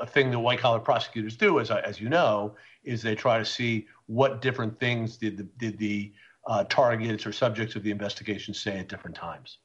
a 0.01 0.06
thing 0.06 0.30
that 0.31 0.39
white 0.39 0.60
collar 0.60 0.80
prosecutors 0.80 1.36
do, 1.36 1.60
as, 1.60 1.71
as 1.71 2.00
you 2.00 2.10
know, 2.10 2.56
is 2.83 3.01
they 3.01 3.16
try 3.16 3.39
to 3.39 3.45
see 3.45 3.88
what 4.07 4.42
different 4.42 4.80
things 4.80 5.18
did 5.18 5.38
the, 5.38 5.44
did 5.57 5.77
the 5.77 6.12
uh, 6.49 6.65
targets 6.65 7.25
or 7.25 7.31
subjects 7.31 7.75
of 7.75 7.83
the 7.83 7.91
investigation 7.91 8.53
say 8.53 8.79
at 8.79 8.89
different 8.89 9.15
times 9.15 9.59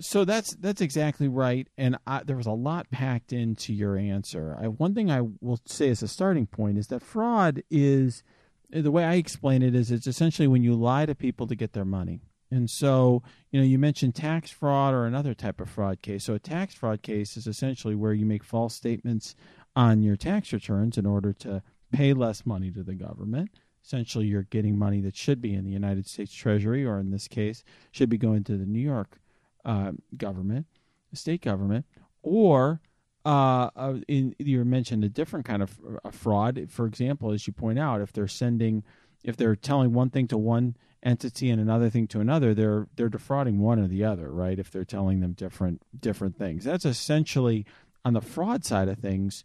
so 0.00 0.24
that's 0.24 0.54
that's 0.56 0.80
exactly 0.80 1.28
right, 1.28 1.68
and 1.76 1.98
I, 2.06 2.22
there 2.22 2.36
was 2.36 2.46
a 2.46 2.52
lot 2.52 2.90
packed 2.90 3.32
into 3.32 3.72
your 3.72 3.96
answer. 3.96 4.56
I, 4.60 4.68
one 4.68 4.94
thing 4.94 5.10
I 5.10 5.20
will 5.40 5.60
say 5.66 5.90
as 5.90 6.02
a 6.02 6.08
starting 6.08 6.46
point 6.46 6.78
is 6.78 6.88
that 6.88 7.02
fraud 7.02 7.62
is 7.70 8.22
the 8.70 8.90
way 8.90 9.04
I 9.04 9.14
explain 9.14 9.62
it 9.62 9.74
is 9.74 9.90
it's 9.90 10.06
essentially 10.06 10.48
when 10.48 10.62
you 10.62 10.74
lie 10.74 11.06
to 11.06 11.14
people 11.14 11.46
to 11.46 11.54
get 11.54 11.72
their 11.72 11.84
money. 11.84 12.20
And 12.50 12.70
so, 12.70 13.22
you 13.50 13.60
know, 13.60 13.66
you 13.66 13.78
mentioned 13.78 14.14
tax 14.14 14.50
fraud 14.50 14.94
or 14.94 15.04
another 15.04 15.34
type 15.34 15.60
of 15.60 15.68
fraud 15.68 16.00
case. 16.00 16.24
So, 16.24 16.34
a 16.34 16.38
tax 16.38 16.74
fraud 16.74 17.02
case 17.02 17.36
is 17.36 17.46
essentially 17.46 17.94
where 17.94 18.12
you 18.12 18.24
make 18.24 18.44
false 18.44 18.74
statements 18.74 19.34
on 19.74 20.02
your 20.02 20.16
tax 20.16 20.52
returns 20.52 20.96
in 20.96 21.06
order 21.06 21.32
to 21.32 21.62
pay 21.92 22.12
less 22.12 22.46
money 22.46 22.70
to 22.70 22.82
the 22.82 22.94
government. 22.94 23.50
Essentially, 23.86 24.26
you're 24.26 24.42
getting 24.42 24.76
money 24.76 25.00
that 25.02 25.14
should 25.14 25.40
be 25.40 25.54
in 25.54 25.64
the 25.64 25.70
United 25.70 26.08
States 26.08 26.34
Treasury, 26.34 26.84
or 26.84 26.98
in 26.98 27.12
this 27.12 27.28
case, 27.28 27.62
should 27.92 28.08
be 28.08 28.18
going 28.18 28.42
to 28.42 28.56
the 28.56 28.66
New 28.66 28.80
York 28.80 29.20
uh, 29.64 29.92
government, 30.16 30.66
state 31.12 31.40
government, 31.40 31.86
or 32.20 32.80
uh, 33.24 33.70
uh, 33.76 33.94
in, 34.08 34.34
you 34.38 34.64
mentioned 34.64 35.04
a 35.04 35.08
different 35.08 35.46
kind 35.46 35.62
of 35.62 35.78
uh, 36.04 36.10
fraud. 36.10 36.66
For 36.68 36.86
example, 36.86 37.30
as 37.30 37.46
you 37.46 37.52
point 37.52 37.78
out, 37.78 38.00
if 38.00 38.12
they're 38.12 38.26
sending, 38.26 38.82
if 39.22 39.36
they're 39.36 39.54
telling 39.54 39.92
one 39.92 40.10
thing 40.10 40.26
to 40.28 40.38
one 40.38 40.76
entity 41.04 41.48
and 41.48 41.60
another 41.60 41.88
thing 41.88 42.08
to 42.08 42.18
another, 42.18 42.54
they're 42.54 42.88
they're 42.96 43.08
defrauding 43.08 43.60
one 43.60 43.78
or 43.78 43.86
the 43.86 44.04
other, 44.04 44.32
right? 44.32 44.58
If 44.58 44.72
they're 44.72 44.84
telling 44.84 45.20
them 45.20 45.32
different 45.32 45.82
different 45.96 46.36
things, 46.36 46.64
that's 46.64 46.84
essentially 46.84 47.64
on 48.04 48.14
the 48.14 48.20
fraud 48.20 48.64
side 48.64 48.88
of 48.88 48.98
things 48.98 49.44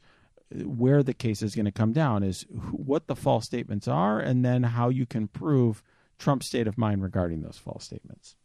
where 0.53 1.03
the 1.03 1.13
case 1.13 1.41
is 1.41 1.55
going 1.55 1.65
to 1.65 1.71
come 1.71 1.93
down 1.93 2.23
is 2.23 2.45
what 2.71 3.07
the 3.07 3.15
false 3.15 3.45
statements 3.45 3.87
are, 3.87 4.19
and 4.19 4.43
then 4.43 4.63
how 4.63 4.89
you 4.89 5.05
can 5.05 5.27
prove 5.27 5.83
Trump's 6.19 6.47
state 6.47 6.67
of 6.67 6.77
mind 6.77 7.03
regarding 7.03 7.41
those 7.41 7.57
false 7.57 7.83
statements. 7.83 8.35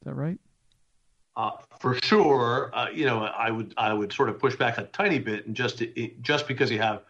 Is 0.00 0.04
that 0.04 0.14
right? 0.14 0.38
Uh, 1.36 1.50
for 1.80 1.94
sure, 2.02 2.70
uh, 2.72 2.88
you 2.88 3.04
know, 3.04 3.24
I 3.24 3.50
would 3.50 3.74
I 3.76 3.92
would 3.92 4.12
sort 4.12 4.30
of 4.30 4.38
push 4.38 4.56
back 4.56 4.78
a 4.78 4.84
tiny 4.84 5.18
bit, 5.18 5.46
and 5.46 5.54
just 5.54 5.82
just 6.22 6.48
because 6.48 6.70
you 6.70 6.78
have 6.78 7.02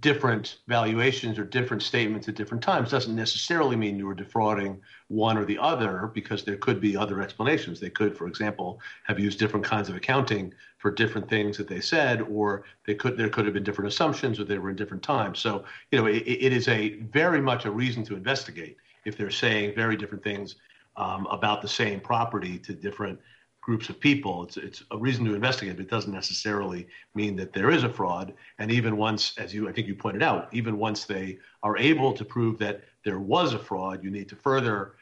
different 0.00 0.58
valuations 0.66 1.38
or 1.38 1.44
different 1.44 1.82
statements 1.82 2.28
at 2.28 2.34
different 2.34 2.62
times 2.62 2.90
doesn't 2.90 3.16
necessarily 3.16 3.76
mean 3.76 3.98
you 3.98 4.06
were 4.06 4.14
defrauding 4.14 4.80
one 5.08 5.38
or 5.38 5.44
the 5.44 5.58
other, 5.58 6.10
because 6.12 6.44
there 6.44 6.56
could 6.56 6.80
be 6.80 6.96
other 6.96 7.22
explanations. 7.22 7.80
They 7.80 7.90
could, 7.90 8.16
for 8.16 8.26
example, 8.26 8.80
have 9.04 9.18
used 9.18 9.38
different 9.38 9.64
kinds 9.64 9.88
of 9.88 9.96
accounting 9.96 10.52
for 10.76 10.90
different 10.90 11.28
things 11.28 11.56
that 11.56 11.68
they 11.68 11.80
said, 11.80 12.20
or 12.22 12.64
they 12.86 12.94
could 12.94 13.16
there 13.16 13.30
could 13.30 13.44
have 13.46 13.54
been 13.54 13.64
different 13.64 13.88
assumptions, 13.88 14.38
or 14.38 14.44
they 14.44 14.58
were 14.58 14.70
in 14.70 14.76
different 14.76 15.02
times. 15.02 15.38
So, 15.38 15.64
you 15.90 15.98
know, 15.98 16.06
it, 16.06 16.22
it 16.26 16.52
is 16.52 16.68
a 16.68 16.90
very 17.12 17.40
much 17.40 17.64
a 17.64 17.70
reason 17.70 18.04
to 18.04 18.14
investigate 18.14 18.76
if 19.04 19.16
they're 19.16 19.30
saying 19.30 19.74
very 19.74 19.96
different 19.96 20.22
things 20.22 20.56
um, 20.96 21.26
about 21.30 21.62
the 21.62 21.68
same 21.68 22.00
property 22.00 22.58
to 22.58 22.72
different 22.74 23.18
groups 23.68 23.90
of 23.90 24.00
people. 24.00 24.44
It's 24.44 24.56
it's 24.56 24.82
a 24.92 24.96
reason 24.96 25.26
to 25.26 25.34
investigate, 25.34 25.76
but 25.76 25.84
it 25.84 25.90
doesn't 25.90 26.10
necessarily 26.10 26.86
mean 27.14 27.36
that 27.36 27.52
there 27.52 27.70
is 27.70 27.84
a 27.84 27.88
fraud. 27.90 28.32
And 28.58 28.72
even 28.72 28.96
once, 28.96 29.36
as 29.36 29.52
you 29.52 29.68
I 29.68 29.72
think 29.72 29.86
you 29.86 29.94
pointed 29.94 30.22
out, 30.22 30.48
even 30.54 30.78
once 30.78 31.04
they 31.04 31.38
are 31.62 31.76
able 31.76 32.14
to 32.14 32.24
prove 32.24 32.56
that 32.60 32.84
there 33.04 33.20
was 33.20 33.52
a 33.52 33.58
fraud, 33.58 34.02
you 34.02 34.10
need 34.10 34.26
to 34.30 34.36
further 34.36 34.94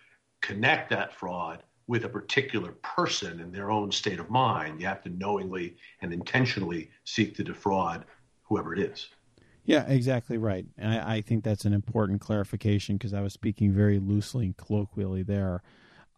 connect 0.43 0.91
that 0.91 1.15
fraud 1.15 1.63
with 1.87 2.05
a 2.07 2.09
particular 2.09 2.73
person 2.83 3.39
and 3.39 3.55
their 3.55 3.71
own 3.71 3.93
state 3.93 4.19
of 4.19 4.31
mind. 4.31 4.81
You 4.81 4.89
have 4.89 5.05
to 5.05 5.11
knowingly 5.11 5.77
and 6.03 6.13
intentionally 6.13 6.91
seek 7.05 7.37
to 7.37 7.45
defraud 7.45 8.05
whoever 8.43 8.75
it 8.75 8.81
is. 8.81 9.11
Yeah, 9.65 9.85
exactly 9.87 10.39
right. 10.39 10.67
And 10.77 10.93
I, 10.93 11.19
I 11.19 11.21
think 11.21 11.45
that's 11.45 11.67
an 11.67 11.73
important 11.73 12.21
clarification 12.21 12.97
because 12.97 13.15
I 13.15 13.21
was 13.21 13.33
speaking 13.33 13.71
very 13.73 14.01
loosely 14.01 14.47
and 14.47 14.57
colloquially 14.57 15.23
there. 15.23 15.63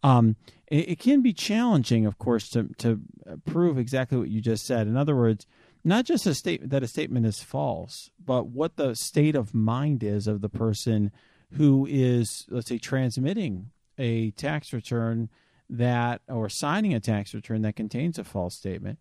Um, 0.03 0.35
it, 0.67 0.91
it, 0.91 0.99
can 0.99 1.21
be 1.21 1.33
challenging, 1.33 2.05
of 2.05 2.17
course, 2.17 2.49
to 2.49 2.69
to 2.77 3.01
prove 3.45 3.77
exactly 3.77 4.17
what 4.17 4.29
you 4.29 4.41
just 4.41 4.65
said. 4.65 4.87
In 4.87 4.95
other 4.95 5.15
words, 5.15 5.45
not 5.83 6.05
just 6.05 6.25
a 6.25 6.33
state 6.33 6.69
that 6.69 6.83
a 6.83 6.87
statement 6.87 7.25
is 7.25 7.41
false, 7.41 8.09
but 8.23 8.47
what 8.47 8.75
the 8.75 8.95
state 8.95 9.35
of 9.35 9.53
mind 9.53 10.03
is 10.03 10.27
of 10.27 10.41
the 10.41 10.49
person 10.49 11.11
who 11.53 11.87
is, 11.89 12.45
let's 12.49 12.69
say, 12.69 12.77
transmitting 12.77 13.71
a 13.97 14.31
tax 14.31 14.71
return 14.71 15.29
that 15.69 16.21
or 16.27 16.49
signing 16.49 16.93
a 16.93 16.99
tax 16.99 17.33
return 17.33 17.61
that 17.61 17.75
contains 17.75 18.17
a 18.17 18.23
false 18.23 18.55
statement. 18.55 18.99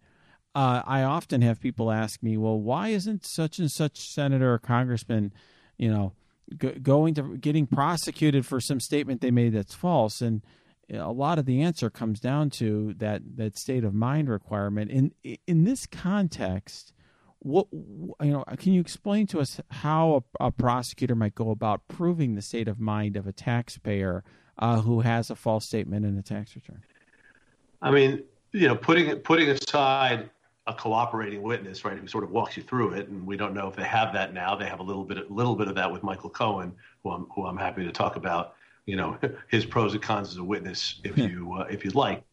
Uh, 0.55 0.83
I 0.87 1.02
often 1.02 1.43
have 1.43 1.61
people 1.61 1.90
ask 1.90 2.23
me, 2.23 2.37
"Well, 2.37 2.59
why 2.59 2.88
isn't 2.88 3.25
such 3.25 3.59
and 3.59 3.71
such 3.71 4.09
senator 4.09 4.55
or 4.55 4.59
congressman, 4.59 5.33
you 5.76 5.90
know, 5.90 6.12
g- 6.57 6.78
going 6.81 7.14
to 7.14 7.37
getting 7.37 7.67
prosecuted 7.67 8.45
for 8.45 8.61
some 8.61 8.81
statement 8.81 9.21
they 9.21 9.31
made 9.31 9.52
that's 9.55 9.75
false?" 9.75 10.21
And 10.21 10.43
a 10.90 11.12
lot 11.12 11.38
of 11.38 11.47
the 11.47 11.62
answer 11.62 11.90
comes 11.90 12.21
down 12.21 12.50
to 12.50 12.95
that 12.95 13.23
that 13.37 13.59
state 13.59 13.85
of 13.85 13.95
mind 13.95 14.28
requirement. 14.28 14.90
In 14.90 15.12
in 15.47 15.64
this 15.64 15.87
context, 15.87 16.92
what 17.40 17.66
you 17.73 18.16
know, 18.21 18.45
can 18.59 18.73
you 18.73 18.80
explain 18.80 19.26
to 19.28 19.40
us 19.40 19.61
how 19.71 20.25
a, 20.40 20.47
a 20.47 20.50
prosecutor 20.50 21.14
might 21.14 21.35
go 21.35 21.50
about 21.50 21.87
proving 21.88 22.35
the 22.35 22.42
state 22.42 22.68
of 22.68 22.80
mind 22.80 23.16
of 23.16 23.26
a 23.26 23.33
taxpayer 23.33 24.25
uh, 24.59 24.80
who 24.80 25.00
has 25.00 25.30
a 25.30 25.37
false 25.37 25.64
statement 25.64 26.04
in 26.04 26.16
a 26.18 26.23
tax 26.23 26.54
return? 26.54 26.83
I 27.80 27.90
mean, 27.90 28.25
you 28.52 28.68
know, 28.68 28.75
putting 28.75 29.14
putting 29.21 29.50
aside 29.50 30.30
a 30.66 30.75
cooperating 30.75 31.42
witness, 31.42 31.85
right, 31.85 31.99
who 31.99 32.07
sort 32.07 32.25
of 32.25 32.30
walks 32.30 32.57
you 32.57 32.62
through 32.62 32.92
it, 32.92 33.09
and 33.09 33.26
we 33.26 33.37
don't 33.37 33.54
know 33.54 33.68
if 33.68 33.76
they 33.76 33.85
have 33.85 34.12
that 34.12 34.35
now. 34.35 34.54
They 34.54 34.66
have 34.66 34.80
a 34.80 34.83
little 34.83 35.04
bit, 35.04 35.18
a 35.18 35.33
little 35.33 35.57
bit 35.57 35.66
of 35.66 35.75
that 35.76 35.90
with 35.90 36.02
Michael 36.02 36.28
Cohen, 36.28 36.75
who 37.02 37.11
I'm, 37.11 37.26
who 37.35 37.47
I'm 37.47 37.57
happy 37.57 37.85
to 37.85 37.92
talk 37.92 38.16
about. 38.16 38.54
You 38.88 38.97
know, 38.97 39.18
his 39.49 39.64
pros 39.64 39.92
and 39.92 40.02
cons 40.02 40.30
as 40.30 40.38
a 40.38 40.45
witness, 40.45 41.00
if 41.04 41.16
you 41.16 41.54
uh, 41.59 41.66
if 41.71 41.85
you'd 41.85 41.95
like. 41.95 42.25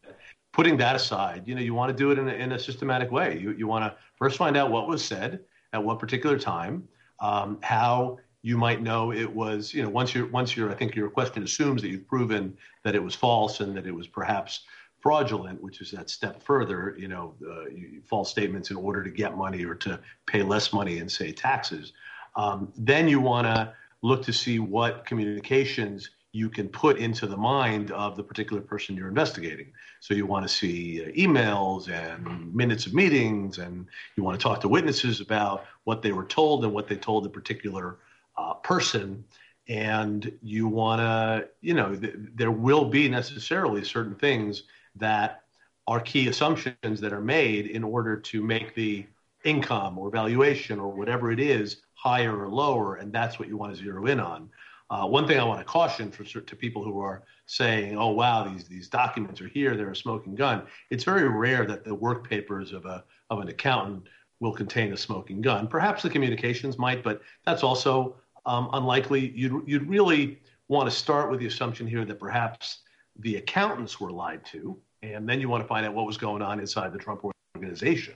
Putting 0.52 0.78
that 0.78 0.96
aside, 0.96 1.42
you 1.46 1.54
know, 1.54 1.60
you 1.60 1.74
want 1.74 1.90
to 1.90 1.96
do 1.96 2.10
it 2.12 2.18
in 2.18 2.28
a, 2.28 2.32
in 2.32 2.52
a 2.52 2.58
systematic 2.58 3.10
way. 3.10 3.38
You 3.38 3.52
you 3.52 3.66
want 3.66 3.84
to 3.84 3.94
first 4.16 4.38
find 4.38 4.56
out 4.56 4.70
what 4.70 4.88
was 4.88 5.04
said 5.04 5.40
at 5.72 5.84
what 5.84 5.98
particular 5.98 6.38
time, 6.38 6.88
um, 7.20 7.58
how 7.62 8.18
you 8.46 8.56
might 8.56 8.80
know 8.80 9.12
it 9.12 9.30
was, 9.30 9.74
you 9.74 9.82
know, 9.82 9.88
once 9.88 10.14
you're, 10.14 10.28
once 10.28 10.56
you're, 10.56 10.70
I 10.70 10.74
think 10.74 10.94
your 10.94 11.10
question 11.10 11.42
assumes 11.42 11.82
that 11.82 11.88
you've 11.88 12.06
proven 12.06 12.56
that 12.84 12.94
it 12.94 13.02
was 13.02 13.12
false 13.12 13.58
and 13.58 13.76
that 13.76 13.88
it 13.88 13.90
was 13.90 14.06
perhaps 14.06 14.60
fraudulent, 15.00 15.60
which 15.60 15.80
is 15.80 15.90
that 15.90 16.08
step 16.08 16.40
further, 16.40 16.94
you 16.96 17.08
know, 17.08 17.34
uh, 17.44 17.64
false 18.08 18.30
statements 18.30 18.70
in 18.70 18.76
order 18.76 19.02
to 19.02 19.10
get 19.10 19.36
money 19.36 19.64
or 19.64 19.74
to 19.74 19.98
pay 20.26 20.44
less 20.44 20.72
money 20.72 20.98
in, 20.98 21.08
say, 21.08 21.32
taxes. 21.32 21.92
Um, 22.36 22.72
then 22.76 23.08
you 23.08 23.20
want 23.20 23.48
to 23.48 23.74
look 24.02 24.22
to 24.22 24.32
see 24.32 24.60
what 24.60 25.04
communications 25.04 26.10
you 26.36 26.50
can 26.50 26.68
put 26.68 26.98
into 26.98 27.26
the 27.26 27.36
mind 27.36 27.90
of 27.92 28.14
the 28.16 28.22
particular 28.22 28.60
person 28.60 28.94
you're 28.94 29.08
investigating. 29.08 29.72
So 30.00 30.12
you 30.12 30.26
want 30.26 30.46
to 30.46 30.54
see 30.54 31.02
uh, 31.02 31.08
emails 31.12 31.88
and 31.88 32.54
minutes 32.54 32.84
of 32.86 32.92
meetings, 32.92 33.56
and 33.56 33.86
you 34.16 34.22
want 34.22 34.38
to 34.38 34.42
talk 34.42 34.60
to 34.60 34.68
witnesses 34.68 35.22
about 35.22 35.64
what 35.84 36.02
they 36.02 36.12
were 36.12 36.26
told 36.26 36.64
and 36.64 36.74
what 36.74 36.88
they 36.88 36.96
told 36.96 37.24
the 37.24 37.30
particular 37.30 37.96
uh, 38.36 38.54
person 38.54 39.24
and 39.68 40.30
you 40.42 40.68
want 40.68 41.00
to 41.00 41.48
you 41.60 41.74
know 41.74 41.96
th- 41.96 42.14
there 42.34 42.52
will 42.52 42.84
be 42.84 43.08
necessarily 43.08 43.82
certain 43.82 44.14
things 44.14 44.64
that 44.94 45.42
are 45.88 46.00
key 46.00 46.28
assumptions 46.28 47.00
that 47.00 47.12
are 47.12 47.20
made 47.20 47.66
in 47.66 47.82
order 47.82 48.16
to 48.16 48.42
make 48.42 48.74
the 48.74 49.04
income 49.44 49.98
or 49.98 50.10
valuation 50.10 50.78
or 50.78 50.88
whatever 50.88 51.32
it 51.32 51.40
is 51.40 51.78
higher 51.94 52.36
or 52.38 52.48
lower 52.48 52.96
and 52.96 53.12
that's 53.12 53.38
what 53.38 53.48
you 53.48 53.56
want 53.56 53.74
to 53.74 53.82
zero 53.82 54.06
in 54.06 54.20
on 54.20 54.48
uh, 54.90 55.06
one 55.06 55.26
thing 55.26 55.38
i 55.38 55.44
want 55.44 55.58
to 55.58 55.64
caution 55.64 56.10
for 56.10 56.24
to 56.24 56.56
people 56.56 56.82
who 56.82 57.00
are 57.00 57.22
saying 57.46 57.96
oh 57.98 58.10
wow 58.10 58.44
these 58.44 58.64
these 58.68 58.88
documents 58.88 59.40
are 59.40 59.48
here 59.48 59.76
they're 59.76 59.90
a 59.90 59.96
smoking 59.96 60.34
gun 60.34 60.62
it's 60.90 61.04
very 61.04 61.28
rare 61.28 61.64
that 61.64 61.84
the 61.84 61.94
work 61.94 62.28
papers 62.28 62.72
of 62.72 62.84
a 62.86 63.04
of 63.30 63.40
an 63.40 63.48
accountant 63.48 64.08
will 64.40 64.52
contain 64.52 64.92
a 64.92 64.96
smoking 64.96 65.40
gun 65.40 65.66
perhaps 65.66 66.02
the 66.02 66.10
communications 66.10 66.78
might 66.78 67.02
but 67.02 67.20
that's 67.44 67.62
also 67.62 68.16
um, 68.46 68.70
unlikely. 68.72 69.32
You'd, 69.34 69.62
you'd 69.66 69.88
really 69.88 70.40
want 70.68 70.88
to 70.88 70.96
start 70.96 71.30
with 71.30 71.40
the 71.40 71.46
assumption 71.46 71.86
here 71.86 72.04
that 72.04 72.18
perhaps 72.18 72.80
the 73.18 73.36
accountants 73.36 74.00
were 74.00 74.10
lied 74.10 74.44
to, 74.46 74.78
and 75.02 75.28
then 75.28 75.40
you 75.40 75.48
want 75.48 75.62
to 75.62 75.68
find 75.68 75.84
out 75.84 75.94
what 75.94 76.06
was 76.06 76.16
going 76.16 76.42
on 76.42 76.60
inside 76.60 76.92
the 76.92 76.98
Trump 76.98 77.22
organization. 77.56 78.14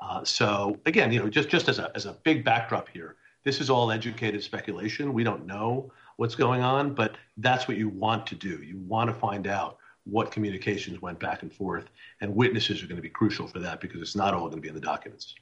Uh, 0.00 0.24
so 0.24 0.78
again, 0.86 1.12
you 1.12 1.18
know, 1.18 1.28
just 1.28 1.48
just 1.48 1.68
as 1.68 1.78
a 1.78 1.90
as 1.94 2.06
a 2.06 2.12
big 2.22 2.44
backdrop 2.44 2.88
here, 2.88 3.16
this 3.46 3.60
is 3.60 3.70
all 3.70 3.92
educated 3.92 4.42
speculation. 4.42 5.12
We 5.12 5.22
don't 5.22 5.46
know 5.46 5.92
what's 6.16 6.34
going 6.34 6.62
on, 6.62 6.94
but 6.94 7.14
that's 7.36 7.68
what 7.68 7.76
you 7.76 7.88
want 7.88 8.26
to 8.26 8.34
do. 8.34 8.60
You 8.60 8.76
want 8.78 9.08
to 9.08 9.14
find 9.14 9.46
out 9.46 9.78
what 10.02 10.32
communications 10.32 11.00
went 11.00 11.20
back 11.20 11.42
and 11.42 11.52
forth, 11.52 11.84
and 12.20 12.34
witnesses 12.34 12.82
are 12.82 12.88
going 12.88 12.96
to 12.96 13.02
be 13.02 13.08
crucial 13.08 13.46
for 13.46 13.60
that 13.60 13.80
because 13.80 14.02
it's 14.02 14.16
not 14.16 14.34
all 14.34 14.46
going 14.46 14.56
to 14.56 14.60
be 14.60 14.66
in 14.68 14.74
the 14.74 14.80
documents. 14.80 15.32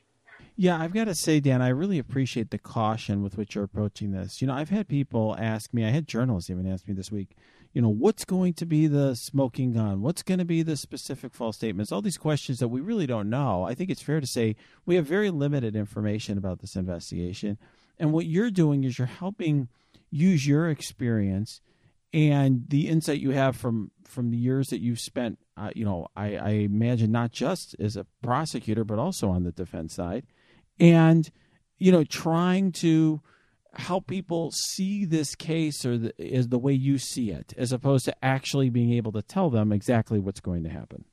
Yeah, 0.54 0.78
I've 0.78 0.92
got 0.92 1.06
to 1.06 1.14
say, 1.14 1.40
Dan, 1.40 1.62
I 1.62 1.68
really 1.68 1.99
appreciate 1.99 2.50
the 2.50 2.58
caution 2.58 3.23
with 3.23 3.38
which 3.38 3.54
you're 3.54 3.64
approaching 3.64 4.12
this. 4.12 4.42
You 4.42 4.49
know, 4.49 4.54
I've 4.54 4.68
had 4.68 4.87
people 4.87 5.34
ask 5.38 5.73
me, 5.73 5.87
I 5.87 5.90
had 5.90 6.06
journalists 6.06 6.50
even 6.50 6.70
ask 6.70 6.87
me 6.87 6.92
this 6.92 7.11
week, 7.11 7.38
you 7.73 7.80
know, 7.80 7.88
what's 7.88 8.26
going 8.26 8.52
to 8.54 8.66
be 8.66 8.87
the 8.87 9.16
smoking 9.16 9.73
gun? 9.73 10.02
What's 10.02 10.23
going 10.23 10.40
to 10.40 10.44
be 10.44 10.62
the 10.62 10.76
specific 10.76 11.32
false 11.32 11.56
statements? 11.56 11.90
All 11.90 12.02
these 12.02 12.18
questions 12.18 12.58
that 12.58 12.68
we 12.68 12.82
really 12.82 13.06
don't 13.06 13.30
know. 13.30 13.64
I 13.64 13.75
think 13.75 13.88
it's 13.88 14.02
fair 14.02 14.20
to 14.20 14.26
say 14.26 14.56
we 14.84 14.96
have 14.96 15.06
very 15.06 15.30
limited 15.30 15.75
information 15.75 16.37
about 16.37 16.61
this 16.61 16.76
investigation. 16.76 17.56
And 17.98 18.12
what 18.12 18.26
you're 18.26 18.50
doing 18.50 18.84
is 18.84 18.98
you're 18.98 19.06
helping 19.06 19.68
use 20.10 20.46
your 20.46 20.68
experience 20.68 21.60
and 22.12 22.64
the 22.68 22.88
insight 22.88 23.20
you 23.20 23.30
have 23.30 23.56
from 23.56 23.90
from 24.04 24.30
the 24.30 24.36
years 24.36 24.68
that 24.68 24.80
you've 24.80 25.00
spent, 25.00 25.38
uh, 25.56 25.70
you 25.74 25.84
know, 25.84 26.06
I, 26.14 26.36
I 26.36 26.48
imagine 26.50 27.10
not 27.10 27.32
just 27.32 27.74
as 27.80 27.96
a 27.96 28.06
prosecutor, 28.22 28.84
but 28.84 28.98
also 28.98 29.30
on 29.30 29.42
the 29.42 29.50
defense 29.50 29.94
side 29.94 30.24
and 30.78 31.30
you 31.78 31.92
know 31.92 32.04
trying 32.04 32.72
to 32.72 33.20
help 33.74 34.06
people 34.06 34.52
see 34.52 35.04
this 35.04 35.34
case 35.34 35.84
or 35.84 35.98
the, 35.98 36.14
is 36.18 36.48
the 36.48 36.58
way 36.58 36.72
you 36.72 36.96
see 36.96 37.30
it 37.30 37.52
as 37.56 37.72
opposed 37.72 38.04
to 38.04 38.14
actually 38.24 38.70
being 38.70 38.92
able 38.92 39.10
to 39.10 39.22
tell 39.22 39.50
them 39.50 39.72
exactly 39.72 40.20
what's 40.20 40.40
going 40.40 40.62
to 40.62 40.68
happen 40.68 41.04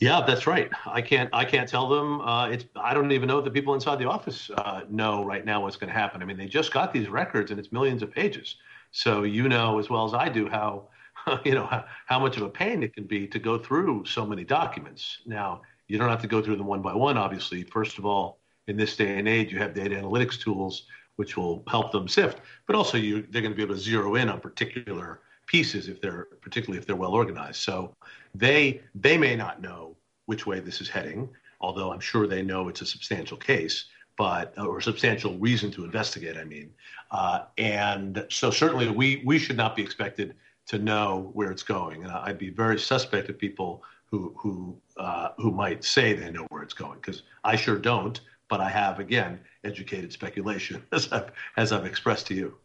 yeah 0.00 0.24
that's 0.26 0.46
right. 0.46 0.70
I 0.86 1.02
can't 1.02 1.30
i 1.32 1.44
can't 1.44 1.68
tell 1.68 1.88
them 1.88 2.20
uh, 2.22 2.48
it's 2.48 2.64
i 2.76 2.92
don't 2.94 3.12
even 3.12 3.28
know 3.28 3.38
if 3.38 3.44
the 3.44 3.50
people 3.50 3.74
inside 3.74 3.98
the 3.98 4.08
office 4.08 4.50
uh, 4.56 4.82
know 4.88 5.24
right 5.24 5.44
now 5.44 5.62
what's 5.62 5.76
going 5.76 5.92
to 5.92 5.98
happen. 5.98 6.22
I 6.22 6.24
mean 6.24 6.36
they 6.36 6.46
just 6.46 6.72
got 6.72 6.92
these 6.92 7.08
records 7.08 7.50
and 7.50 7.60
it's 7.60 7.70
millions 7.70 8.02
of 8.02 8.10
pages. 8.10 8.56
So 8.90 9.22
you 9.22 9.48
know 9.48 9.78
as 9.78 9.88
well 9.88 10.04
as 10.04 10.14
i 10.14 10.28
do 10.28 10.48
how 10.48 10.88
you 11.44 11.54
know 11.54 11.66
how, 11.66 11.84
how 12.06 12.18
much 12.18 12.36
of 12.36 12.42
a 12.42 12.48
pain 12.48 12.82
it 12.82 12.94
can 12.94 13.04
be 13.04 13.26
to 13.28 13.38
go 13.38 13.58
through 13.58 14.06
so 14.06 14.26
many 14.26 14.44
documents. 14.44 15.18
Now 15.26 15.62
you 15.86 15.98
don't 15.98 16.08
have 16.08 16.22
to 16.22 16.28
go 16.28 16.42
through 16.42 16.56
them 16.56 16.66
one 16.66 16.82
by 16.82 16.94
one 16.94 17.16
obviously. 17.16 17.62
First 17.62 17.98
of 17.98 18.06
all 18.06 18.40
in 18.66 18.76
this 18.76 18.96
day 18.96 19.18
and 19.18 19.28
age, 19.28 19.52
you 19.52 19.58
have 19.58 19.74
data 19.74 19.96
analytics 19.96 20.40
tools 20.40 20.86
which 21.16 21.36
will 21.36 21.62
help 21.68 21.92
them 21.92 22.08
sift, 22.08 22.40
but 22.66 22.74
also 22.74 22.96
you, 22.96 23.26
they're 23.28 23.42
going 23.42 23.52
to 23.52 23.56
be 23.56 23.62
able 23.62 23.74
to 23.74 23.80
zero 23.80 24.14
in 24.14 24.30
on 24.30 24.40
particular 24.40 25.20
pieces 25.50 25.88
if 25.88 26.00
they're 26.00 26.28
particularly 26.40 26.78
if 26.78 26.86
they're 26.86 27.02
well 27.04 27.12
organized. 27.12 27.60
So 27.60 27.92
they 28.34 28.80
they 28.94 29.18
may 29.18 29.34
not 29.34 29.60
know 29.60 29.96
which 30.26 30.46
way 30.46 30.60
this 30.60 30.80
is 30.80 30.88
heading, 30.88 31.28
although 31.60 31.92
I'm 31.92 32.00
sure 32.00 32.28
they 32.28 32.42
know 32.42 32.68
it's 32.68 32.82
a 32.82 32.86
substantial 32.86 33.36
case, 33.36 33.86
but 34.16 34.54
or 34.56 34.80
substantial 34.80 35.36
reason 35.38 35.72
to 35.72 35.84
investigate. 35.84 36.36
I 36.36 36.44
mean, 36.44 36.70
uh, 37.10 37.40
and 37.58 38.24
so 38.30 38.52
certainly 38.52 38.88
we 38.90 39.22
we 39.24 39.38
should 39.40 39.56
not 39.56 39.74
be 39.74 39.82
expected 39.82 40.36
to 40.68 40.78
know 40.78 41.30
where 41.32 41.50
it's 41.50 41.64
going, 41.64 42.04
and 42.04 42.12
I'd 42.12 42.38
be 42.38 42.50
very 42.50 42.78
suspect 42.78 43.28
of 43.28 43.36
people 43.36 43.82
who 44.06 44.32
who 44.38 44.76
uh, 44.98 45.30
who 45.38 45.50
might 45.50 45.82
say 45.82 46.12
they 46.12 46.30
know 46.30 46.46
where 46.50 46.62
it's 46.62 46.74
going 46.74 46.98
because 47.00 47.22
I 47.42 47.56
sure 47.56 47.76
don't 47.76 48.20
but 48.50 48.60
I 48.60 48.68
have 48.68 48.98
again 48.98 49.40
educated 49.64 50.12
speculation 50.12 50.84
as 50.92 51.10
I've, 51.10 51.30
as 51.56 51.72
I've 51.72 51.86
expressed 51.86 52.26
to 52.26 52.34
you. 52.34 52.58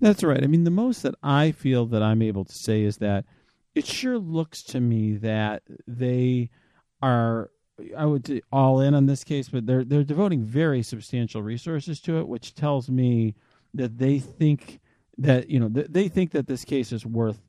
That's 0.00 0.22
right. 0.22 0.42
I 0.42 0.46
mean, 0.46 0.64
the 0.64 0.70
most 0.70 1.02
that 1.02 1.14
I 1.22 1.52
feel 1.52 1.86
that 1.86 2.02
I'm 2.02 2.22
able 2.22 2.44
to 2.44 2.52
say 2.52 2.82
is 2.82 2.98
that 2.98 3.24
it 3.74 3.86
sure 3.86 4.18
looks 4.18 4.62
to 4.64 4.80
me 4.80 5.16
that 5.16 5.62
they 5.86 6.50
are 7.02 7.50
I 7.96 8.06
would 8.06 8.42
all 8.52 8.80
in 8.80 8.94
on 8.94 9.06
this 9.06 9.24
case, 9.24 9.48
but 9.48 9.66
they're 9.66 9.84
they're 9.84 10.04
devoting 10.04 10.42
very 10.42 10.82
substantial 10.82 11.42
resources 11.42 12.00
to 12.02 12.18
it, 12.18 12.28
which 12.28 12.54
tells 12.54 12.88
me 12.88 13.34
that 13.72 13.98
they 13.98 14.18
think 14.18 14.80
that 15.18 15.50
you 15.50 15.58
know 15.58 15.68
th- 15.68 15.88
they 15.90 16.08
think 16.08 16.32
that 16.32 16.46
this 16.46 16.64
case 16.64 16.92
is 16.92 17.04
worth 17.04 17.40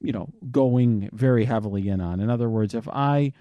you 0.00 0.12
know 0.12 0.28
going 0.50 1.10
very 1.12 1.44
heavily 1.44 1.88
in 1.88 2.00
on. 2.00 2.20
In 2.20 2.30
other 2.30 2.48
words, 2.48 2.74
if 2.74 2.88
I 2.88 3.32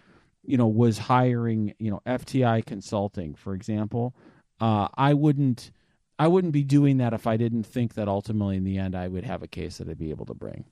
you 0.45 0.57
know, 0.57 0.67
was 0.67 0.97
hiring, 0.97 1.73
you 1.79 1.89
know, 1.89 2.01
FTI 2.05 2.65
consulting, 2.65 3.33
for 3.33 3.53
example, 3.53 4.13
uh, 4.59 4.87
I 4.95 5.13
wouldn't, 5.13 5.71
I 6.19 6.27
wouldn't 6.27 6.53
be 6.53 6.63
doing 6.63 6.97
that 6.97 7.13
if 7.13 7.25
I 7.27 7.37
didn't 7.37 7.63
think 7.63 7.95
that 7.95 8.07
ultimately 8.07 8.57
in 8.57 8.63
the 8.63 8.77
end 8.77 8.95
I 8.95 9.07
would 9.07 9.23
have 9.23 9.43
a 9.43 9.47
case 9.47 9.77
that 9.77 9.89
I'd 9.89 9.97
be 9.97 10.11
able 10.11 10.25
to 10.27 10.33
bring. 10.33 10.65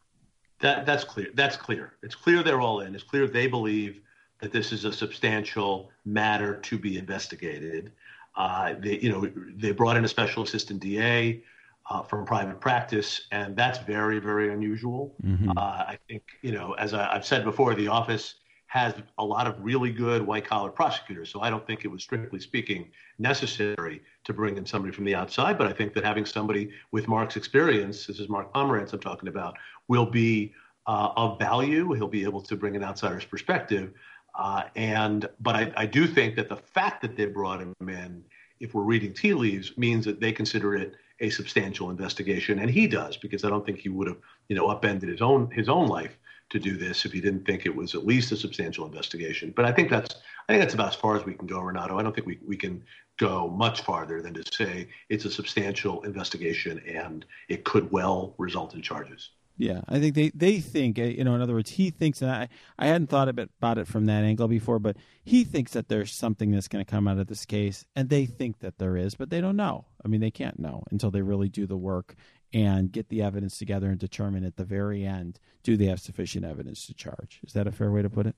That 0.60 0.86
that's 0.86 1.04
clear. 1.04 1.28
That's 1.34 1.58
clear. 1.58 1.94
It's 2.04 2.16
clear 2.16 2.44
they're 2.44 2.62
all 2.62 2.82
in. 2.82 2.94
It's 2.94 3.04
clear 3.04 3.28
they 3.28 3.48
believe 3.48 4.02
that 4.42 4.52
this 4.52 4.72
is 4.72 4.86
a 4.86 4.94
substantial 4.94 5.92
matter 6.06 6.58
to 6.58 6.78
be 6.78 6.98
investigated. 6.98 7.92
Uh, 8.36 8.76
they, 8.80 8.98
you 9.00 9.12
know, 9.12 9.32
they 9.56 9.72
brought 9.72 9.98
in 9.98 10.06
a 10.06 10.08
special 10.08 10.44
assistant 10.44 10.80
DA 10.80 11.44
uh, 11.90 12.02
from 12.02 12.26
private 12.26 12.60
practice, 12.60 13.28
and 13.32 13.56
that's 13.56 13.80
very, 13.80 14.20
very 14.20 14.52
unusual. 14.54 15.16
Mm-hmm. 15.24 15.52
Uh, 15.58 15.62
I 15.62 15.98
think, 16.08 16.24
you 16.42 16.52
know, 16.52 16.74
as 16.74 16.94
I, 16.94 17.14
have 17.14 17.26
said 17.26 17.44
before, 17.44 17.76
the 17.76 17.88
office 17.88 18.36
has 18.72 18.94
a 19.18 19.26
lot 19.26 19.48
of 19.48 19.56
really 19.60 19.92
good 19.92 20.26
white 20.26 20.46
collar 20.46 20.70
prosecutors. 20.70 21.30
So 21.30 21.42
I 21.42 21.50
don't 21.50 21.68
think 21.68 21.84
it 21.84 21.90
was 21.90 22.04
strictly 22.04 22.40
speaking 22.40 22.90
necessary 23.20 24.02
to 24.24 24.32
bring 24.32 24.56
in 24.56 24.66
somebody 24.66 24.94
from 24.94 25.04
the 25.04 25.14
outside. 25.14 25.58
But 25.58 25.68
I 25.68 25.74
think 25.74 25.94
that 25.94 26.06
having 26.06 26.26
somebody 26.26 26.72
with 26.94 27.10
Mark's 27.10 27.36
experience, 27.36 28.08
this 28.08 28.18
is 28.18 28.30
Mark 28.30 28.54
Pomerantz 28.54 28.94
I'm 28.94 29.02
talking 29.02 29.28
about, 29.28 29.58
will 29.90 30.06
be 30.06 30.54
uh, 30.88 31.10
of 31.18 31.38
value. 31.38 31.92
He'll 31.92 32.08
be 32.08 32.24
able 32.24 32.40
to 32.44 32.56
bring 32.56 32.78
an 32.78 32.82
outsider's 32.82 33.26
perspective. 33.26 33.92
Uh, 34.36 34.64
and 34.78 35.28
but 35.42 35.56
I, 35.58 35.74
I 35.76 35.86
do 35.86 36.08
think 36.08 36.38
that 36.38 36.48
the 36.48 36.56
fact 36.56 37.02
that 37.02 37.18
they 37.18 37.26
brought 37.26 37.60
him 37.60 37.76
in, 37.82 38.24
if 38.62 38.74
we're 38.74 38.84
reading 38.84 39.14
tea 39.14 39.34
leaves, 39.34 39.78
means 39.78 40.06
that 40.06 40.22
they 40.22 40.32
consider 40.32 40.76
it 40.76 40.94
a 41.20 41.30
substantial 41.30 41.90
investigation, 41.90 42.60
and 42.60 42.72
he 42.72 42.88
does 42.88 43.18
because 43.18 43.44
I 43.44 43.50
don't 43.50 43.66
think 43.66 43.80
he 43.80 43.90
would 43.90 44.08
have, 44.08 44.18
you 44.48 44.56
know, 44.56 44.70
upended 44.70 45.10
his 45.10 45.22
own 45.22 45.52
his 45.52 45.68
own 45.68 45.88
life 45.88 46.18
to 46.52 46.60
do 46.60 46.78
this 46.78 47.06
if 47.06 47.16
you 47.16 47.22
didn't 47.22 47.46
think 47.46 47.66
it 47.66 47.76
was 47.76 47.96
at 47.96 48.06
least 48.06 48.32
a 48.32 48.38
substantial 48.38 48.86
investigation. 48.86 49.54
But 49.56 49.66
I 49.66 49.72
think 49.72 49.90
that's 49.90 50.16
I 50.48 50.54
think 50.54 50.62
that's 50.62 50.74
about 50.74 50.90
as 50.90 50.96
far 50.96 51.16
as 51.16 51.26
we 51.26 51.34
can 51.34 51.48
go, 51.48 51.60
Renato. 51.62 51.98
I 51.98 52.04
don't 52.04 52.14
think 52.14 52.28
we, 52.28 52.40
we 52.46 52.58
can 52.58 52.84
go 53.18 53.48
much 53.50 53.82
farther 53.82 54.22
than 54.22 54.34
to 54.34 54.44
say 54.52 54.88
it's 55.10 55.26
a 55.26 55.32
substantial 55.32 56.02
investigation 56.04 56.80
and 56.88 57.26
it 57.50 57.64
could 57.64 57.92
well 57.92 58.36
result 58.38 58.74
in 58.74 58.82
charges. 58.82 59.32
Yeah, 59.58 59.82
I 59.88 60.00
think 60.00 60.16
they, 60.16 60.32
they 60.34 60.60
think, 60.60 60.98
eh, 60.98 61.10
you 61.10 61.24
know, 61.24 61.36
in 61.36 61.42
other 61.42 61.54
words, 61.54 61.70
he 61.70 61.92
thinks, 61.92 62.22
and 62.24 62.32
I, 62.32 62.50
I 62.80 62.88
hadn't 62.88 63.12
thought 63.12 63.30
about 63.30 63.78
it 63.78 63.88
from 63.88 64.06
that 64.06 64.24
angle 64.24 64.48
before, 64.48 64.80
but 64.80 64.98
he 65.24 65.44
thinks 65.44 65.74
that 65.74 65.88
there's 65.88 66.12
something 66.12 66.50
that's 66.50 66.68
going 66.68 66.84
to 66.84 66.90
come 66.90 67.08
out 67.08 67.20
of 67.20 67.28
this 67.28 67.46
case, 67.46 67.86
and 67.96 68.10
they 68.10 68.26
think 68.26 68.60
that 68.60 68.80
there 68.80 68.98
is, 68.98 69.14
but 69.14 69.30
they 69.30 69.40
don't 69.40 69.56
know. 69.56 69.86
I 70.04 70.08
mean, 70.08 70.20
they 70.20 70.32
can't 70.32 70.58
know 70.58 70.84
until 70.90 71.12
they 71.12 71.22
really 71.22 71.50
do 71.50 71.68
the 71.68 71.78
work 71.78 72.16
and 72.54 72.92
get 72.92 73.10
the 73.10 73.22
evidence 73.22 73.58
together 73.58 73.90
and 73.90 74.00
determine 74.00 74.44
at 74.44 74.58
the 74.58 74.64
very 74.64 75.06
end 75.06 75.40
do 75.64 75.78
they 75.78 75.86
have 75.86 76.00
sufficient 76.00 76.44
evidence 76.44 76.86
to 76.88 76.94
charge. 76.94 77.40
Is 77.46 77.54
that 77.54 77.68
a 77.68 77.72
fair 77.72 77.92
way 77.92 78.02
to 78.02 78.10
put 78.10 78.26
it? 78.26 78.36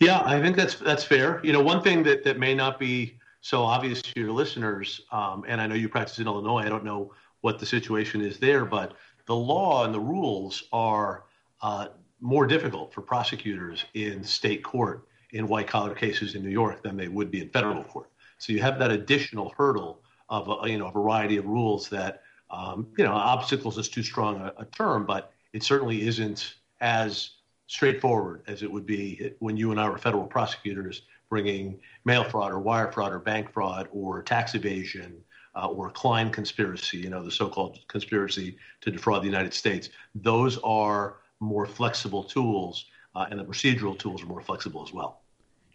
Yeah, 0.00 0.22
I 0.24 0.40
think 0.40 0.56
that's 0.56 0.76
that's 0.76 1.02
fair. 1.02 1.40
You 1.42 1.52
know, 1.52 1.62
one 1.62 1.82
thing 1.82 2.02
that 2.04 2.22
that 2.24 2.38
may 2.38 2.54
not 2.54 2.78
be 2.78 3.16
so 3.40 3.62
obvious 3.62 4.02
to 4.02 4.20
your 4.20 4.32
listeners, 4.32 5.00
um, 5.10 5.44
and 5.48 5.60
I 5.60 5.66
know 5.66 5.74
you 5.74 5.88
practice 5.88 6.18
in 6.18 6.26
Illinois. 6.26 6.62
I 6.62 6.68
don't 6.68 6.84
know 6.84 7.12
what 7.40 7.58
the 7.58 7.66
situation 7.66 8.20
is 8.20 8.38
there, 8.38 8.64
but 8.64 8.94
the 9.26 9.34
law 9.34 9.84
and 9.84 9.94
the 9.94 10.00
rules 10.00 10.64
are 10.72 11.24
uh, 11.62 11.88
more 12.20 12.46
difficult 12.46 12.92
for 12.92 13.02
prosecutors 13.02 13.84
in 13.94 14.22
state 14.22 14.62
court 14.62 15.08
in 15.32 15.46
white 15.46 15.66
collar 15.66 15.94
cases 15.94 16.34
in 16.34 16.42
New 16.42 16.50
York 16.50 16.82
than 16.82 16.96
they 16.96 17.08
would 17.08 17.30
be 17.30 17.40
in 17.42 17.48
federal 17.50 17.84
court. 17.84 18.10
So 18.38 18.52
you 18.52 18.60
have 18.60 18.78
that 18.78 18.90
additional 18.90 19.52
hurdle 19.56 20.00
of 20.28 20.48
a, 20.48 20.70
you 20.70 20.78
know 20.78 20.88
a 20.88 20.92
variety 20.92 21.36
of 21.36 21.46
rules 21.46 21.88
that 21.88 22.22
um, 22.50 22.88
you 22.96 23.04
know, 23.04 23.12
obstacles 23.12 23.78
is 23.78 23.88
too 23.88 24.02
strong 24.02 24.40
a, 24.40 24.52
a, 24.58 24.64
term, 24.66 25.04
but 25.04 25.32
it 25.52 25.62
certainly 25.62 26.06
isn't 26.06 26.54
as 26.80 27.30
straightforward 27.66 28.42
as 28.46 28.62
it 28.62 28.70
would 28.70 28.86
be 28.86 29.32
when 29.40 29.56
you 29.56 29.70
and 29.70 29.80
I 29.80 29.88
were 29.88 29.98
federal 29.98 30.26
prosecutors 30.26 31.02
bringing 31.28 31.78
mail 32.04 32.24
fraud 32.24 32.50
or 32.50 32.58
wire 32.58 32.90
fraud 32.90 33.12
or 33.12 33.18
bank 33.18 33.52
fraud 33.52 33.88
or 33.92 34.22
tax 34.22 34.54
evasion 34.54 35.22
uh, 35.54 35.66
or 35.66 35.90
Klein 35.90 36.30
conspiracy, 36.30 36.98
you 36.98 37.10
know, 37.10 37.22
the 37.22 37.30
so-called 37.30 37.80
conspiracy 37.88 38.56
to 38.80 38.90
defraud 38.90 39.22
the 39.22 39.26
United 39.26 39.52
States. 39.52 39.90
Those 40.14 40.58
are 40.58 41.16
more 41.40 41.66
flexible 41.66 42.24
tools, 42.24 42.86
uh, 43.14 43.26
and 43.30 43.38
the 43.38 43.44
procedural 43.44 43.98
tools 43.98 44.22
are 44.22 44.26
more 44.26 44.40
flexible 44.40 44.82
as 44.86 44.92
well. 44.92 45.22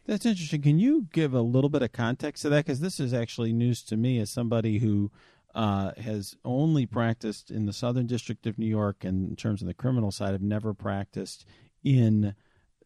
That's 0.06 0.26
interesting. 0.26 0.62
Can 0.62 0.80
you 0.80 1.08
give 1.14 1.34
a 1.34 1.42
little 1.42 1.70
bit 1.70 1.82
of 1.82 1.94
context 1.94 2.44
to 2.44 2.50
that? 2.50 2.66
Because 2.66 2.82
this 2.82 3.00
is 3.00 3.14
actually 3.14 3.54
news 3.54 3.82
to 3.84 3.96
me 3.96 4.20
as 4.20 4.30
somebody 4.30 4.80
who 4.80 5.12
uh, 5.56 5.92
has 5.98 6.36
only 6.44 6.86
practiced 6.86 7.52
in 7.52 7.66
the 7.66 7.74
Southern 7.74 8.08
District 8.08 8.46
of 8.48 8.58
New 8.58 8.68
York, 8.68 9.04
and 9.04 9.30
in 9.30 9.36
terms 9.36 9.62
of 9.62 9.68
the 9.68 9.74
criminal 9.74 10.12
side, 10.12 10.32
have 10.32 10.42
never 10.42 10.74
practiced 10.74 11.46
in 11.84 12.34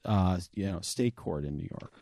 uh, 0.06 0.40
you 0.54 0.66
know 0.66 0.80
state 0.82 1.16
court 1.16 1.46
in 1.46 1.56
New 1.56 1.68
York. 1.82 1.94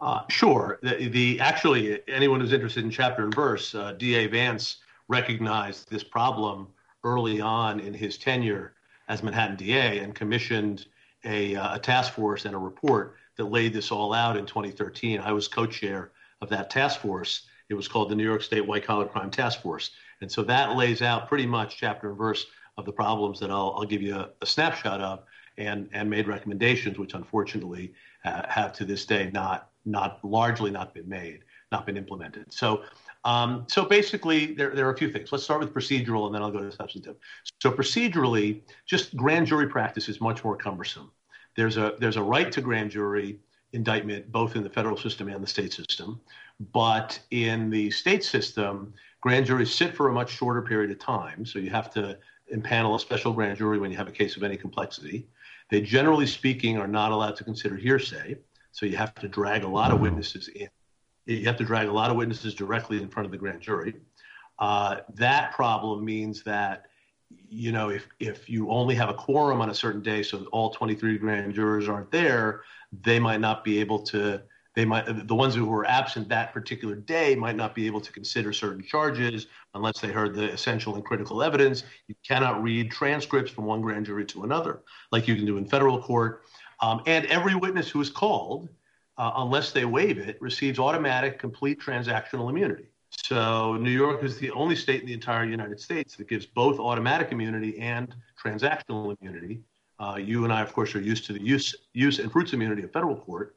Uh, 0.00 0.22
sure. 0.28 0.78
The, 0.82 1.08
the, 1.08 1.40
actually 1.40 2.00
anyone 2.06 2.40
who's 2.40 2.52
interested 2.52 2.84
in 2.84 2.90
chapter 2.90 3.24
and 3.24 3.34
verse, 3.34 3.74
uh, 3.74 3.92
D.A. 3.92 4.26
Vance 4.26 4.78
recognized 5.08 5.90
this 5.90 6.04
problem 6.04 6.68
early 7.02 7.40
on 7.40 7.80
in 7.80 7.94
his 7.94 8.18
tenure 8.18 8.74
as 9.08 9.22
Manhattan 9.22 9.56
DA 9.56 10.00
and 10.00 10.14
commissioned 10.14 10.86
a, 11.24 11.56
uh, 11.56 11.76
a 11.76 11.78
task 11.78 12.12
force 12.12 12.44
and 12.44 12.54
a 12.54 12.58
report 12.58 13.16
that 13.36 13.44
laid 13.44 13.72
this 13.72 13.90
all 13.90 14.12
out 14.12 14.36
in 14.36 14.44
2013. 14.44 15.20
I 15.20 15.32
was 15.32 15.48
co-chair 15.48 16.12
of 16.40 16.48
that 16.50 16.68
task 16.70 17.00
force 17.00 17.46
it 17.68 17.74
was 17.74 17.88
called 17.88 18.10
the 18.10 18.14
New 18.14 18.24
York 18.24 18.42
State 18.42 18.66
White 18.66 18.84
Collar 18.84 19.06
Crime 19.06 19.30
Task 19.30 19.60
Force. 19.62 19.90
And 20.20 20.30
so 20.30 20.42
that 20.44 20.76
lays 20.76 21.02
out 21.02 21.28
pretty 21.28 21.46
much 21.46 21.76
chapter 21.76 22.08
and 22.08 22.18
verse 22.18 22.46
of 22.76 22.84
the 22.84 22.92
problems 22.92 23.40
that 23.40 23.50
I'll, 23.50 23.74
I'll 23.76 23.86
give 23.86 24.02
you 24.02 24.14
a, 24.14 24.30
a, 24.42 24.46
snapshot 24.46 25.00
of 25.00 25.24
and, 25.58 25.88
and 25.92 26.08
made 26.08 26.28
recommendations, 26.28 26.98
which 26.98 27.14
unfortunately 27.14 27.92
uh, 28.24 28.42
have 28.48 28.72
to 28.74 28.84
this 28.84 29.06
day 29.06 29.30
not, 29.32 29.70
not 29.84 30.18
largely 30.22 30.70
not 30.70 30.92
been 30.94 31.08
made, 31.08 31.40
not 31.72 31.86
been 31.86 31.96
implemented. 31.96 32.52
So, 32.52 32.82
um, 33.24 33.64
so 33.68 33.84
basically, 33.84 34.54
there, 34.54 34.74
there 34.74 34.86
are 34.86 34.92
a 34.92 34.96
few 34.96 35.10
things. 35.10 35.32
Let's 35.32 35.42
start 35.42 35.60
with 35.60 35.74
procedural 35.74 36.26
and 36.26 36.34
then 36.34 36.42
I'll 36.42 36.52
go 36.52 36.60
to 36.60 36.70
substantive. 36.70 37.16
So, 37.60 37.72
procedurally, 37.72 38.60
just 38.84 39.16
grand 39.16 39.46
jury 39.46 39.68
practice 39.68 40.08
is 40.08 40.20
much 40.20 40.44
more 40.44 40.56
cumbersome. 40.56 41.10
There's 41.56 41.76
a, 41.76 41.94
there's 41.98 42.16
a 42.16 42.22
right 42.22 42.52
to 42.52 42.60
grand 42.60 42.90
jury 42.90 43.40
indictment 43.72 44.30
both 44.30 44.56
in 44.56 44.62
the 44.62 44.70
federal 44.70 44.96
system 44.96 45.28
and 45.28 45.42
the 45.42 45.46
state 45.46 45.72
system. 45.72 46.20
But 46.72 47.18
in 47.30 47.70
the 47.70 47.90
state 47.90 48.24
system, 48.24 48.94
grand 49.20 49.46
juries 49.46 49.74
sit 49.74 49.94
for 49.94 50.08
a 50.08 50.12
much 50.12 50.30
shorter 50.30 50.62
period 50.62 50.90
of 50.90 50.98
time. 50.98 51.44
So 51.44 51.58
you 51.58 51.70
have 51.70 51.90
to 51.94 52.18
impanel 52.54 52.96
a 52.96 52.98
special 52.98 53.32
grand 53.32 53.58
jury 53.58 53.78
when 53.78 53.90
you 53.90 53.96
have 53.96 54.08
a 54.08 54.12
case 54.12 54.36
of 54.36 54.42
any 54.42 54.56
complexity. 54.56 55.28
They 55.70 55.80
generally 55.80 56.26
speaking 56.26 56.78
are 56.78 56.86
not 56.86 57.12
allowed 57.12 57.36
to 57.36 57.44
consider 57.44 57.76
hearsay. 57.76 58.36
So 58.72 58.86
you 58.86 58.96
have 58.96 59.14
to 59.16 59.28
drag 59.28 59.64
a 59.64 59.68
lot 59.68 59.90
of 59.90 60.00
witnesses 60.00 60.48
in. 60.48 60.68
You 61.26 61.44
have 61.46 61.56
to 61.56 61.64
drag 61.64 61.88
a 61.88 61.92
lot 61.92 62.10
of 62.10 62.16
witnesses 62.16 62.54
directly 62.54 63.02
in 63.02 63.08
front 63.08 63.26
of 63.26 63.32
the 63.32 63.38
grand 63.38 63.60
jury. 63.60 63.94
Uh, 64.58 64.98
that 65.14 65.52
problem 65.52 66.04
means 66.04 66.42
that 66.44 66.86
you 67.48 67.72
know 67.72 67.88
if 67.90 68.06
if 68.20 68.48
you 68.48 68.70
only 68.70 68.94
have 68.94 69.08
a 69.08 69.14
quorum 69.14 69.60
on 69.60 69.70
a 69.70 69.74
certain 69.74 70.02
day, 70.02 70.22
so 70.22 70.44
all 70.52 70.70
23 70.70 71.18
grand 71.18 71.52
jurors 71.52 71.88
aren't 71.88 72.10
there, 72.10 72.62
they 73.02 73.18
might 73.18 73.40
not 73.40 73.64
be 73.64 73.80
able 73.80 73.98
to 73.98 74.42
they 74.76 74.84
might 74.84 75.26
the 75.26 75.34
ones 75.34 75.54
who 75.54 75.64
were 75.64 75.86
absent 75.86 76.28
that 76.28 76.52
particular 76.52 76.94
day 76.94 77.34
might 77.34 77.56
not 77.56 77.74
be 77.74 77.86
able 77.86 78.00
to 78.00 78.12
consider 78.12 78.52
certain 78.52 78.84
charges 78.84 79.46
unless 79.74 80.00
they 80.00 80.08
heard 80.08 80.34
the 80.34 80.52
essential 80.52 80.94
and 80.94 81.04
critical 81.04 81.42
evidence. 81.42 81.82
You 82.08 82.14
cannot 82.24 82.62
read 82.62 82.90
transcripts 82.90 83.50
from 83.50 83.64
one 83.64 83.80
grand 83.80 84.04
jury 84.06 84.26
to 84.26 84.44
another 84.44 84.82
like 85.10 85.26
you 85.26 85.34
can 85.34 85.46
do 85.46 85.56
in 85.56 85.66
federal 85.66 86.00
court. 86.00 86.42
Um, 86.82 87.02
and 87.06 87.24
every 87.26 87.54
witness 87.54 87.88
who 87.88 88.02
is 88.02 88.10
called 88.10 88.68
uh, 89.16 89.32
unless 89.36 89.72
they 89.72 89.86
waive 89.86 90.18
it 90.18 90.40
receives 90.42 90.78
automatic 90.78 91.38
complete 91.38 91.80
transactional 91.80 92.50
immunity. 92.50 92.84
So 93.24 93.76
new 93.76 93.90
york 93.90 94.22
is 94.22 94.38
the 94.38 94.50
only 94.50 94.76
state 94.76 95.00
in 95.00 95.06
the 95.06 95.14
entire 95.14 95.46
united 95.46 95.80
states 95.80 96.16
that 96.16 96.28
gives 96.28 96.44
both 96.44 96.78
automatic 96.78 97.32
immunity 97.32 97.78
and 97.78 98.14
transactional 98.42 99.16
immunity. 99.18 99.62
Uh, 99.98 100.16
you 100.16 100.44
and 100.44 100.52
i 100.52 100.60
of 100.60 100.74
course 100.74 100.94
are 100.94 101.00
used 101.00 101.24
to 101.24 101.32
the 101.32 101.40
use 101.40 101.74
use 101.94 102.18
and 102.18 102.30
fruits 102.30 102.52
immunity 102.52 102.82
of 102.82 102.92
federal 102.92 103.16
court 103.16 103.56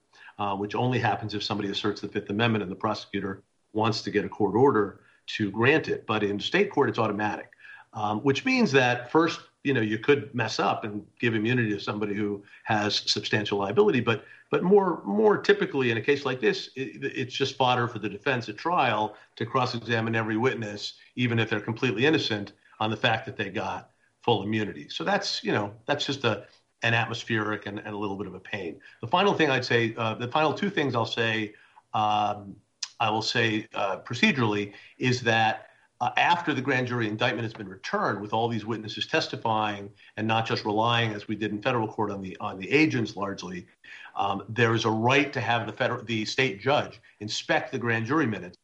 which 0.58 0.76
only 0.76 1.00
happens 1.00 1.34
if 1.34 1.44
somebody 1.44 1.70
asserts 1.70 2.02
the 2.02 2.08
Fifth 2.08 2.30
Amendment 2.30 2.64
and 2.64 2.72
the 2.72 2.76
prosecutor 2.76 3.44
wants 3.74 4.02
to 4.02 4.12
get 4.12 4.26
a 4.26 4.30
court 4.30 4.56
order 4.56 5.02
to 5.28 5.52
grant 5.52 5.88
it. 5.88 6.06
But 6.08 6.24
in 6.24 6.40
state 6.40 6.72
court, 6.72 6.90
it's 6.90 7.00
automatic, 7.00 7.52
um, 7.94 8.20
which 8.20 8.46
means 8.46 8.72
that 8.72 9.12
first, 9.12 9.42
you 9.64 9.74
know, 9.74 9.82
you 9.82 10.00
could 10.00 10.34
mess 10.34 10.60
up 10.60 10.84
and 10.86 11.06
give 11.20 11.36
immunity 11.36 11.72
to 11.72 11.80
somebody 11.80 12.16
who 12.16 12.44
has 12.64 12.96
substantial 13.12 13.60
liability. 13.60 14.00
But 14.00 14.26
but 14.50 14.64
more 14.64 15.04
more 15.06 15.38
typically 15.38 15.92
in 15.92 15.98
a 15.98 16.02
case 16.02 16.26
like 16.26 16.40
this, 16.40 16.70
it, 16.76 17.04
it's 17.04 17.34
just 17.34 17.56
fodder 17.56 17.88
for 17.88 18.00
the 18.00 18.10
defense 18.10 18.50
at 18.50 18.58
trial 18.58 19.16
to 19.36 19.46
cross-examine 19.46 20.16
every 20.16 20.38
witness, 20.38 20.94
even 21.16 21.38
if 21.38 21.50
they're 21.50 21.60
completely 21.60 22.06
innocent, 22.06 22.54
on 22.80 22.90
the 22.90 22.98
fact 22.98 23.26
that 23.26 23.36
they 23.38 23.50
got 23.50 23.92
full 24.24 24.44
immunity. 24.44 24.88
So 24.90 25.04
that's 25.04 25.44
you 25.44 25.52
know 25.52 25.74
that's 25.86 26.06
just 26.06 26.24
a 26.24 26.46
and 26.84 26.96
atmospheric 26.96 27.66
and, 27.66 27.80
and, 27.80 27.90
a 27.90 27.98
little 27.98 28.16
bit 28.16 28.28
of 28.28 28.34
a 28.34 28.40
pain. 28.40 28.80
The 29.02 29.08
final 29.08 29.34
thing 29.34 29.50
I'd 29.50 29.66
say, 29.66 29.94
uh, 29.98 30.16
the 30.16 30.28
final 30.28 30.54
two 30.54 30.70
things 30.70 30.96
I'll 30.96 31.06
say, 31.06 31.54
um, 31.94 32.56
I 33.00 33.10
will 33.10 33.22
say 33.22 33.68
uh, 33.74 34.00
procedurally, 34.00 34.74
is 34.98 35.22
that 35.22 35.68
uh, 36.02 36.12
after 36.16 36.54
the 36.54 36.62
grand 36.62 36.88
jury 36.88 37.08
indictment 37.08 37.44
has 37.44 37.54
been 37.54 37.68
returned, 37.68 38.22
with 38.22 38.32
all 38.32 38.48
these 38.48 38.66
witnesses 38.66 39.06
testifying 39.06 39.90
and 40.16 40.26
not 40.26 40.46
just 40.46 40.64
relying, 40.64 41.12
as 41.12 41.28
we 41.28 41.36
did 41.36 41.52
in 41.52 41.62
federal 41.62 41.88
court, 41.88 42.10
on 42.10 42.22
the 42.22 42.38
on 42.40 42.58
the 42.58 42.70
agents 42.72 43.18
largely, 43.18 43.66
um, 44.16 44.44
there 44.48 44.74
is 44.74 44.86
a 44.86 44.90
right 44.90 45.34
to 45.34 45.42
have 45.42 45.66
the 45.66 45.74
federal 45.74 46.04
the 46.04 46.24
state 46.24 46.62
judge 46.62 47.02
inspect 47.20 47.72
the 47.74 47.78
grand 47.78 48.06
jury 48.06 48.26
minutes, 48.26 48.58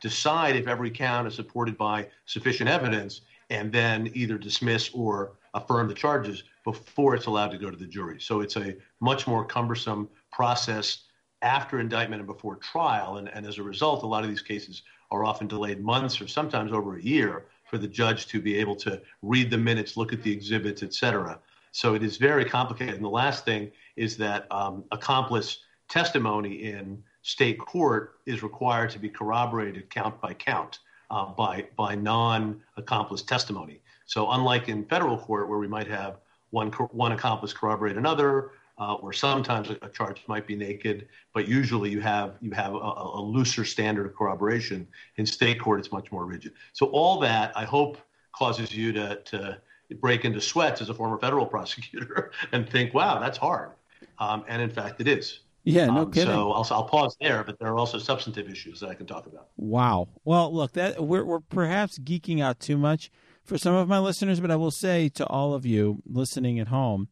decide 0.00 0.56
if 0.56 0.66
every 0.66 0.90
count 0.90 1.28
is 1.28 1.34
supported 1.34 1.76
by 1.76 2.06
sufficient 2.24 2.68
evidence, 2.68 3.20
and 3.50 3.70
then 3.70 4.10
either 4.14 4.38
dismiss 4.38 4.88
or 4.94 5.32
affirm 5.52 5.86
the 5.86 5.94
charges 5.94 6.44
before 6.64 7.14
it's 7.14 7.26
allowed 7.26 7.50
to 7.50 7.58
go 7.58 7.70
to 7.70 7.76
the 7.76 7.86
jury. 7.86 8.20
So 8.20 8.40
it's 8.40 8.56
a 8.56 8.76
much 9.00 9.26
more 9.26 9.44
cumbersome 9.44 10.08
process 10.30 11.04
after 11.42 11.80
indictment 11.80 12.20
and 12.20 12.26
before 12.26 12.56
trial. 12.56 13.16
And, 13.16 13.28
and 13.28 13.46
as 13.46 13.58
a 13.58 13.62
result, 13.62 14.02
a 14.02 14.06
lot 14.06 14.22
of 14.24 14.30
these 14.30 14.42
cases 14.42 14.82
are 15.10 15.24
often 15.24 15.48
delayed 15.48 15.82
months 15.82 16.20
or 16.20 16.28
sometimes 16.28 16.72
over 16.72 16.96
a 16.96 17.02
year 17.02 17.46
for 17.68 17.78
the 17.78 17.88
judge 17.88 18.26
to 18.26 18.40
be 18.40 18.56
able 18.56 18.76
to 18.76 19.00
read 19.22 19.50
the 19.50 19.58
minutes, 19.58 19.96
look 19.96 20.12
at 20.12 20.22
the 20.22 20.32
exhibits, 20.32 20.82
et 20.82 20.94
cetera. 20.94 21.38
So 21.72 21.94
it 21.94 22.02
is 22.02 22.16
very 22.16 22.44
complicated. 22.44 22.94
And 22.94 23.04
the 23.04 23.08
last 23.08 23.44
thing 23.44 23.70
is 23.96 24.16
that 24.18 24.46
um, 24.50 24.84
accomplice 24.90 25.58
testimony 25.88 26.64
in 26.64 27.02
state 27.22 27.58
court 27.58 28.20
is 28.26 28.42
required 28.42 28.90
to 28.90 28.98
be 28.98 29.08
corroborated 29.08 29.88
count 29.90 30.20
by 30.20 30.34
count 30.34 30.78
uh, 31.10 31.26
by 31.26 31.66
by 31.76 31.94
non-accomplice 31.94 33.22
testimony. 33.22 33.80
So 34.06 34.30
unlike 34.30 34.68
in 34.68 34.84
federal 34.84 35.18
court 35.18 35.48
where 35.48 35.58
we 35.58 35.68
might 35.68 35.88
have 35.88 36.16
one 36.52 36.70
one 36.70 37.12
accomplice 37.12 37.52
corroborate 37.52 37.96
another, 37.96 38.52
uh, 38.78 38.94
or 38.94 39.12
sometimes 39.12 39.70
a, 39.70 39.78
a, 39.82 39.88
charge 39.88 40.22
might 40.28 40.46
be 40.46 40.54
naked, 40.54 41.08
but 41.34 41.48
usually 41.48 41.90
you 41.90 42.00
have 42.00 42.34
you 42.40 42.50
have 42.52 42.74
a, 42.74 42.78
a, 42.78 43.20
looser 43.20 43.64
standard 43.64 44.06
of 44.06 44.14
corroboration. 44.14 44.86
In 45.16 45.26
state 45.26 45.58
court, 45.58 45.80
it's 45.80 45.90
much 45.90 46.12
more 46.12 46.26
rigid. 46.26 46.52
So 46.72 46.86
all 46.86 47.18
that 47.20 47.56
I 47.56 47.64
hope 47.64 47.98
causes 48.32 48.74
you 48.74 48.92
to 48.92 49.16
to 49.16 49.58
break 50.00 50.24
into 50.24 50.40
sweats 50.40 50.80
as 50.80 50.88
a 50.88 50.94
former 50.94 51.18
federal 51.18 51.46
prosecutor 51.56 52.32
and 52.52 52.68
think, 52.68 52.94
wow, 52.94 53.18
that's 53.18 53.38
hard. 53.38 53.70
Um, 54.18 54.44
and 54.46 54.62
in 54.62 54.70
fact, 54.70 55.00
it 55.00 55.08
is. 55.08 55.40
Yeah, 55.64 55.86
no 55.86 55.98
um, 55.98 56.10
kidding. 56.10 56.32
So 56.32 56.52
I'll, 56.52 56.66
I'll 56.70 56.84
pause 56.84 57.16
there, 57.20 57.44
but 57.44 57.58
there 57.58 57.68
are 57.68 57.78
also 57.78 57.98
substantive 57.98 58.50
issues 58.50 58.80
that 58.80 58.88
I 58.88 58.94
can 58.94 59.06
talk 59.06 59.26
about. 59.26 59.48
Wow. 59.56 60.08
Well, 60.24 60.52
look, 60.52 60.72
that 60.72 61.02
we're 61.02 61.24
we're 61.24 61.40
perhaps 61.40 61.98
geeking 61.98 62.42
out 62.42 62.58
too 62.58 62.76
much 62.76 63.10
for 63.44 63.58
some 63.58 63.74
of 63.74 63.88
my 63.88 63.98
listeners, 63.98 64.40
but 64.40 64.50
I 64.50 64.56
will 64.56 64.70
say 64.70 65.08
to 65.10 65.26
all 65.26 65.54
of 65.54 65.66
you 65.66 66.02
listening 66.06 66.58
at 66.58 66.68
home 66.68 67.08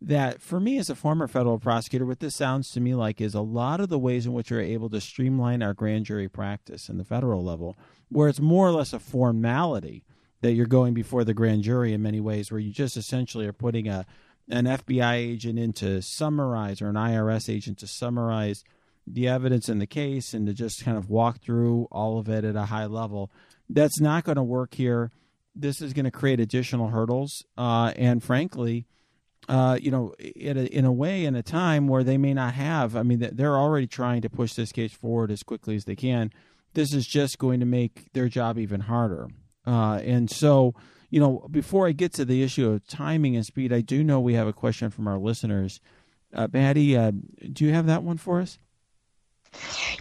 that 0.00 0.40
for 0.40 0.60
me 0.60 0.78
as 0.78 0.90
a 0.90 0.94
former 0.94 1.26
federal 1.26 1.58
prosecutor, 1.58 2.06
what 2.06 2.20
this 2.20 2.36
sounds 2.36 2.70
to 2.70 2.80
me 2.80 2.94
like 2.94 3.20
is 3.20 3.34
a 3.34 3.40
lot 3.40 3.80
of 3.80 3.88
the 3.88 3.98
ways 3.98 4.26
in 4.26 4.32
which 4.32 4.50
we're 4.50 4.60
able 4.60 4.90
to 4.90 5.00
streamline 5.00 5.62
our 5.62 5.74
grand 5.74 6.06
jury 6.06 6.28
practice 6.28 6.88
in 6.88 6.98
the 6.98 7.04
federal 7.04 7.44
level, 7.44 7.76
where 8.08 8.28
it's 8.28 8.40
more 8.40 8.68
or 8.68 8.72
less 8.72 8.92
a 8.92 8.98
formality 8.98 10.04
that 10.40 10.52
you're 10.52 10.66
going 10.66 10.94
before 10.94 11.24
the 11.24 11.34
grand 11.34 11.62
jury 11.62 11.92
in 11.92 12.02
many 12.02 12.20
ways, 12.20 12.50
where 12.50 12.60
you 12.60 12.72
just 12.72 12.96
essentially 12.96 13.46
are 13.46 13.52
putting 13.52 13.88
a 13.88 14.06
an 14.50 14.64
FBI 14.64 15.14
agent 15.14 15.58
in 15.58 15.74
to 15.74 16.00
summarize 16.00 16.80
or 16.80 16.88
an 16.88 16.94
IRS 16.94 17.52
agent 17.52 17.78
to 17.78 17.86
summarize 17.86 18.64
the 19.06 19.28
evidence 19.28 19.68
in 19.68 19.78
the 19.78 19.86
case 19.86 20.32
and 20.32 20.46
to 20.46 20.54
just 20.54 20.84
kind 20.84 20.96
of 20.96 21.10
walk 21.10 21.40
through 21.40 21.86
all 21.90 22.18
of 22.18 22.28
it 22.28 22.44
at 22.44 22.56
a 22.56 22.66
high 22.66 22.86
level. 22.86 23.30
That's 23.68 24.00
not 24.00 24.24
going 24.24 24.36
to 24.36 24.42
work 24.42 24.74
here. 24.74 25.10
This 25.54 25.80
is 25.80 25.92
going 25.92 26.04
to 26.04 26.10
create 26.10 26.40
additional 26.40 26.88
hurdles, 26.88 27.44
uh, 27.56 27.92
and 27.96 28.22
frankly, 28.22 28.86
uh, 29.48 29.78
you 29.80 29.90
know, 29.90 30.14
in 30.18 30.56
a, 30.56 30.64
in 30.64 30.84
a 30.84 30.92
way, 30.92 31.24
in 31.24 31.34
a 31.34 31.42
time 31.42 31.88
where 31.88 32.04
they 32.04 32.18
may 32.18 32.34
not 32.34 32.54
have. 32.54 32.94
I 32.94 33.02
mean, 33.02 33.26
they're 33.32 33.56
already 33.56 33.86
trying 33.86 34.22
to 34.22 34.30
push 34.30 34.54
this 34.54 34.72
case 34.72 34.92
forward 34.92 35.30
as 35.30 35.42
quickly 35.42 35.74
as 35.74 35.84
they 35.84 35.96
can. 35.96 36.30
This 36.74 36.92
is 36.92 37.06
just 37.06 37.38
going 37.38 37.60
to 37.60 37.66
make 37.66 38.12
their 38.12 38.28
job 38.28 38.58
even 38.58 38.80
harder, 38.82 39.28
uh, 39.66 40.00
and 40.04 40.30
so 40.30 40.74
you 41.10 41.20
know, 41.20 41.46
before 41.50 41.86
I 41.86 41.92
get 41.92 42.12
to 42.14 42.24
the 42.24 42.42
issue 42.42 42.68
of 42.68 42.86
timing 42.86 43.34
and 43.34 43.44
speed, 43.44 43.72
I 43.72 43.80
do 43.80 44.04
know 44.04 44.20
we 44.20 44.34
have 44.34 44.46
a 44.46 44.52
question 44.52 44.90
from 44.90 45.08
our 45.08 45.18
listeners. 45.18 45.80
Uh, 46.34 46.48
Patti, 46.48 46.96
uh, 46.96 47.12
do 47.52 47.64
you 47.64 47.72
have 47.72 47.86
that 47.86 48.02
one 48.02 48.18
for 48.18 48.40
us? 48.40 48.58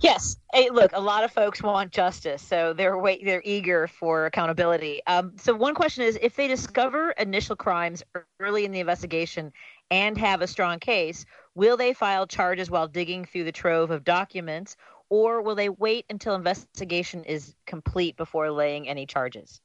Yes. 0.01 0.37
Hey, 0.53 0.69
look, 0.69 0.91
a 0.93 0.99
lot 0.99 1.23
of 1.23 1.31
folks 1.31 1.61
want 1.61 1.91
justice, 1.91 2.41
so 2.41 2.73
they're 2.73 2.97
wait, 2.97 3.23
they're 3.23 3.41
eager 3.45 3.87
for 3.87 4.25
accountability. 4.25 5.01
Um, 5.07 5.33
so 5.37 5.55
one 5.55 5.75
question 5.75 6.03
is, 6.03 6.17
if 6.21 6.35
they 6.35 6.47
discover 6.47 7.11
initial 7.11 7.55
crimes 7.55 8.03
early 8.39 8.65
in 8.65 8.71
the 8.71 8.79
investigation 8.79 9.51
and 9.91 10.17
have 10.17 10.41
a 10.41 10.47
strong 10.47 10.79
case, 10.79 11.25
will 11.55 11.77
they 11.77 11.93
file 11.93 12.27
charges 12.27 12.69
while 12.69 12.87
digging 12.87 13.25
through 13.25 13.43
the 13.43 13.51
trove 13.51 13.91
of 13.91 14.03
documents, 14.03 14.77
or 15.09 15.41
will 15.41 15.55
they 15.55 15.69
wait 15.69 16.05
until 16.09 16.35
investigation 16.35 17.23
is 17.23 17.55
complete 17.65 18.17
before 18.17 18.51
laying 18.51 18.87
any 18.87 19.05
charges? 19.05 19.61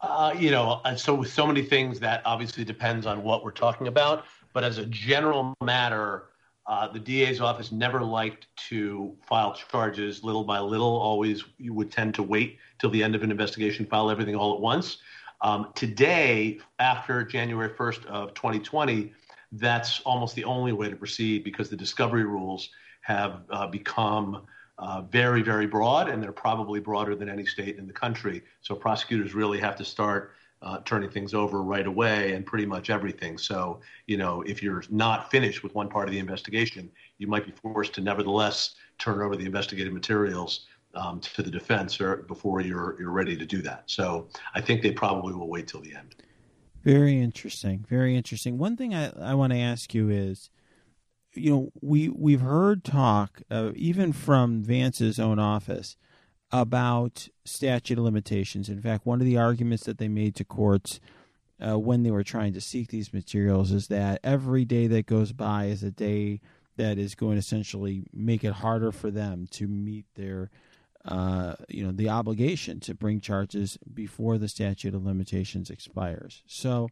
Uh, 0.00 0.34
you 0.38 0.50
know, 0.50 0.80
uh, 0.84 0.94
so 0.94 1.14
with 1.14 1.32
so 1.32 1.46
many 1.46 1.62
things 1.62 1.98
that 2.00 2.22
obviously 2.24 2.64
depends 2.64 3.06
on 3.06 3.22
what 3.22 3.42
we're 3.42 3.50
talking 3.50 3.88
about. 3.88 4.24
But 4.52 4.62
as 4.62 4.78
a 4.78 4.86
general 4.86 5.54
matter, 5.62 6.28
uh, 6.66 6.88
the 6.88 6.98
DA's 6.98 7.40
office 7.40 7.70
never 7.70 8.02
liked 8.02 8.48
to 8.56 9.16
file 9.22 9.54
charges 9.54 10.24
little 10.24 10.42
by 10.42 10.58
little. 10.58 10.96
Always, 10.96 11.44
you 11.58 11.72
would 11.74 11.92
tend 11.92 12.14
to 12.16 12.22
wait 12.22 12.58
till 12.78 12.90
the 12.90 13.02
end 13.02 13.14
of 13.14 13.22
an 13.22 13.30
investigation, 13.30 13.86
file 13.86 14.10
everything 14.10 14.34
all 14.34 14.54
at 14.54 14.60
once. 14.60 14.98
Um, 15.42 15.70
today, 15.74 16.58
after 16.78 17.22
January 17.22 17.68
1st 17.68 18.06
of 18.06 18.34
2020, 18.34 19.12
that's 19.52 20.00
almost 20.00 20.34
the 20.34 20.44
only 20.44 20.72
way 20.72 20.90
to 20.90 20.96
proceed 20.96 21.44
because 21.44 21.70
the 21.70 21.76
discovery 21.76 22.24
rules 22.24 22.70
have 23.02 23.42
uh, 23.50 23.66
become 23.68 24.42
uh, 24.78 25.02
very, 25.02 25.42
very 25.42 25.66
broad, 25.66 26.08
and 26.08 26.22
they're 26.22 26.32
probably 26.32 26.80
broader 26.80 27.14
than 27.14 27.28
any 27.28 27.46
state 27.46 27.78
in 27.78 27.86
the 27.86 27.92
country. 27.92 28.42
So 28.60 28.74
prosecutors 28.74 29.34
really 29.34 29.60
have 29.60 29.76
to 29.76 29.84
start 29.84 30.32
uh, 30.62 30.78
turning 30.84 31.10
things 31.10 31.34
over 31.34 31.62
right 31.62 31.86
away 31.86 32.32
and 32.34 32.46
pretty 32.46 32.66
much 32.66 32.90
everything. 32.90 33.38
So, 33.38 33.80
you 34.06 34.16
know, 34.16 34.42
if 34.42 34.62
you're 34.62 34.82
not 34.90 35.30
finished 35.30 35.62
with 35.62 35.74
one 35.74 35.88
part 35.88 36.08
of 36.08 36.12
the 36.12 36.18
investigation, 36.18 36.90
you 37.18 37.26
might 37.26 37.44
be 37.44 37.52
forced 37.52 37.94
to 37.94 38.00
nevertheless 38.00 38.74
turn 38.98 39.20
over 39.20 39.36
the 39.36 39.44
investigative 39.44 39.92
materials 39.92 40.66
um, 40.94 41.20
to 41.20 41.42
the 41.42 41.50
defense 41.50 42.00
or 42.00 42.18
before 42.28 42.60
you're 42.62 42.96
you're 42.98 43.10
ready 43.10 43.36
to 43.36 43.44
do 43.44 43.60
that. 43.62 43.84
So, 43.86 44.28
I 44.54 44.60
think 44.60 44.82
they 44.82 44.92
probably 44.92 45.34
will 45.34 45.48
wait 45.48 45.68
till 45.68 45.80
the 45.80 45.94
end. 45.94 46.14
Very 46.82 47.20
interesting. 47.20 47.84
Very 47.88 48.16
interesting. 48.16 48.58
One 48.58 48.76
thing 48.76 48.94
I, 48.94 49.10
I 49.20 49.34
want 49.34 49.52
to 49.52 49.58
ask 49.58 49.92
you 49.92 50.08
is 50.08 50.50
you 51.36 51.50
know, 51.50 51.72
we 51.80 52.08
we've 52.08 52.40
heard 52.40 52.84
talk, 52.84 53.42
uh, 53.50 53.72
even 53.74 54.12
from 54.12 54.62
Vance's 54.62 55.18
own 55.18 55.38
office, 55.38 55.96
about 56.60 57.28
statute 57.44 57.98
of 57.98 58.04
limitations. 58.04 58.68
In 58.68 58.80
fact, 58.80 59.06
one 59.06 59.20
of 59.20 59.26
the 59.26 59.36
arguments 59.36 59.84
that 59.84 59.98
they 59.98 60.08
made 60.08 60.34
to 60.36 60.44
courts 60.44 61.00
uh, 61.60 61.78
when 61.78 62.02
they 62.02 62.10
were 62.10 62.24
trying 62.24 62.52
to 62.52 62.60
seek 62.60 62.88
these 62.88 63.12
materials 63.12 63.72
is 63.72 63.88
that 63.88 64.20
every 64.22 64.64
day 64.64 64.86
that 64.86 65.06
goes 65.06 65.32
by 65.32 65.66
is 65.66 65.82
a 65.82 65.90
day 65.90 66.40
that 66.76 66.98
is 66.98 67.14
going 67.14 67.34
to 67.34 67.38
essentially 67.38 68.04
make 68.12 68.44
it 68.44 68.52
harder 68.54 68.92
for 68.92 69.10
them 69.10 69.46
to 69.50 69.66
meet 69.66 70.04
their 70.14 70.50
uh, 71.06 71.54
you 71.68 71.84
know 71.84 71.92
the 71.92 72.08
obligation 72.08 72.80
to 72.80 72.92
bring 72.92 73.20
charges 73.20 73.78
before 73.94 74.38
the 74.38 74.48
statute 74.48 74.94
of 74.94 75.06
limitations 75.06 75.70
expires. 75.70 76.42
So 76.46 76.88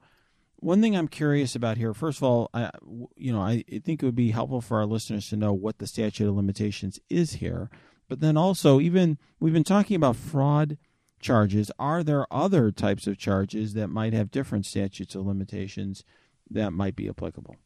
one 0.56 0.80
thing 0.80 0.96
I'm 0.96 1.08
curious 1.08 1.54
about 1.54 1.76
here, 1.76 1.92
first 1.92 2.18
of 2.18 2.22
all, 2.22 2.48
I, 2.54 2.70
you 3.16 3.32
know, 3.32 3.40
I 3.40 3.64
think 3.84 4.02
it 4.02 4.06
would 4.06 4.14
be 4.14 4.30
helpful 4.30 4.60
for 4.60 4.78
our 4.78 4.86
listeners 4.86 5.28
to 5.28 5.36
know 5.36 5.52
what 5.52 5.78
the 5.78 5.86
statute 5.86 6.28
of 6.28 6.36
limitations 6.36 6.98
is 7.10 7.34
here. 7.34 7.70
But 8.08 8.20
then 8.20 8.36
also, 8.36 8.80
even 8.80 9.18
we've 9.40 9.52
been 9.52 9.64
talking 9.64 9.96
about 9.96 10.16
fraud 10.16 10.76
charges. 11.20 11.70
Are 11.78 12.02
there 12.02 12.26
other 12.32 12.70
types 12.70 13.06
of 13.06 13.18
charges 13.18 13.74
that 13.74 13.88
might 13.88 14.12
have 14.12 14.30
different 14.30 14.66
statutes 14.66 15.14
of 15.14 15.26
limitations 15.26 16.04
that 16.50 16.72
might 16.72 16.94
be 16.94 17.08
applicable? 17.08 17.56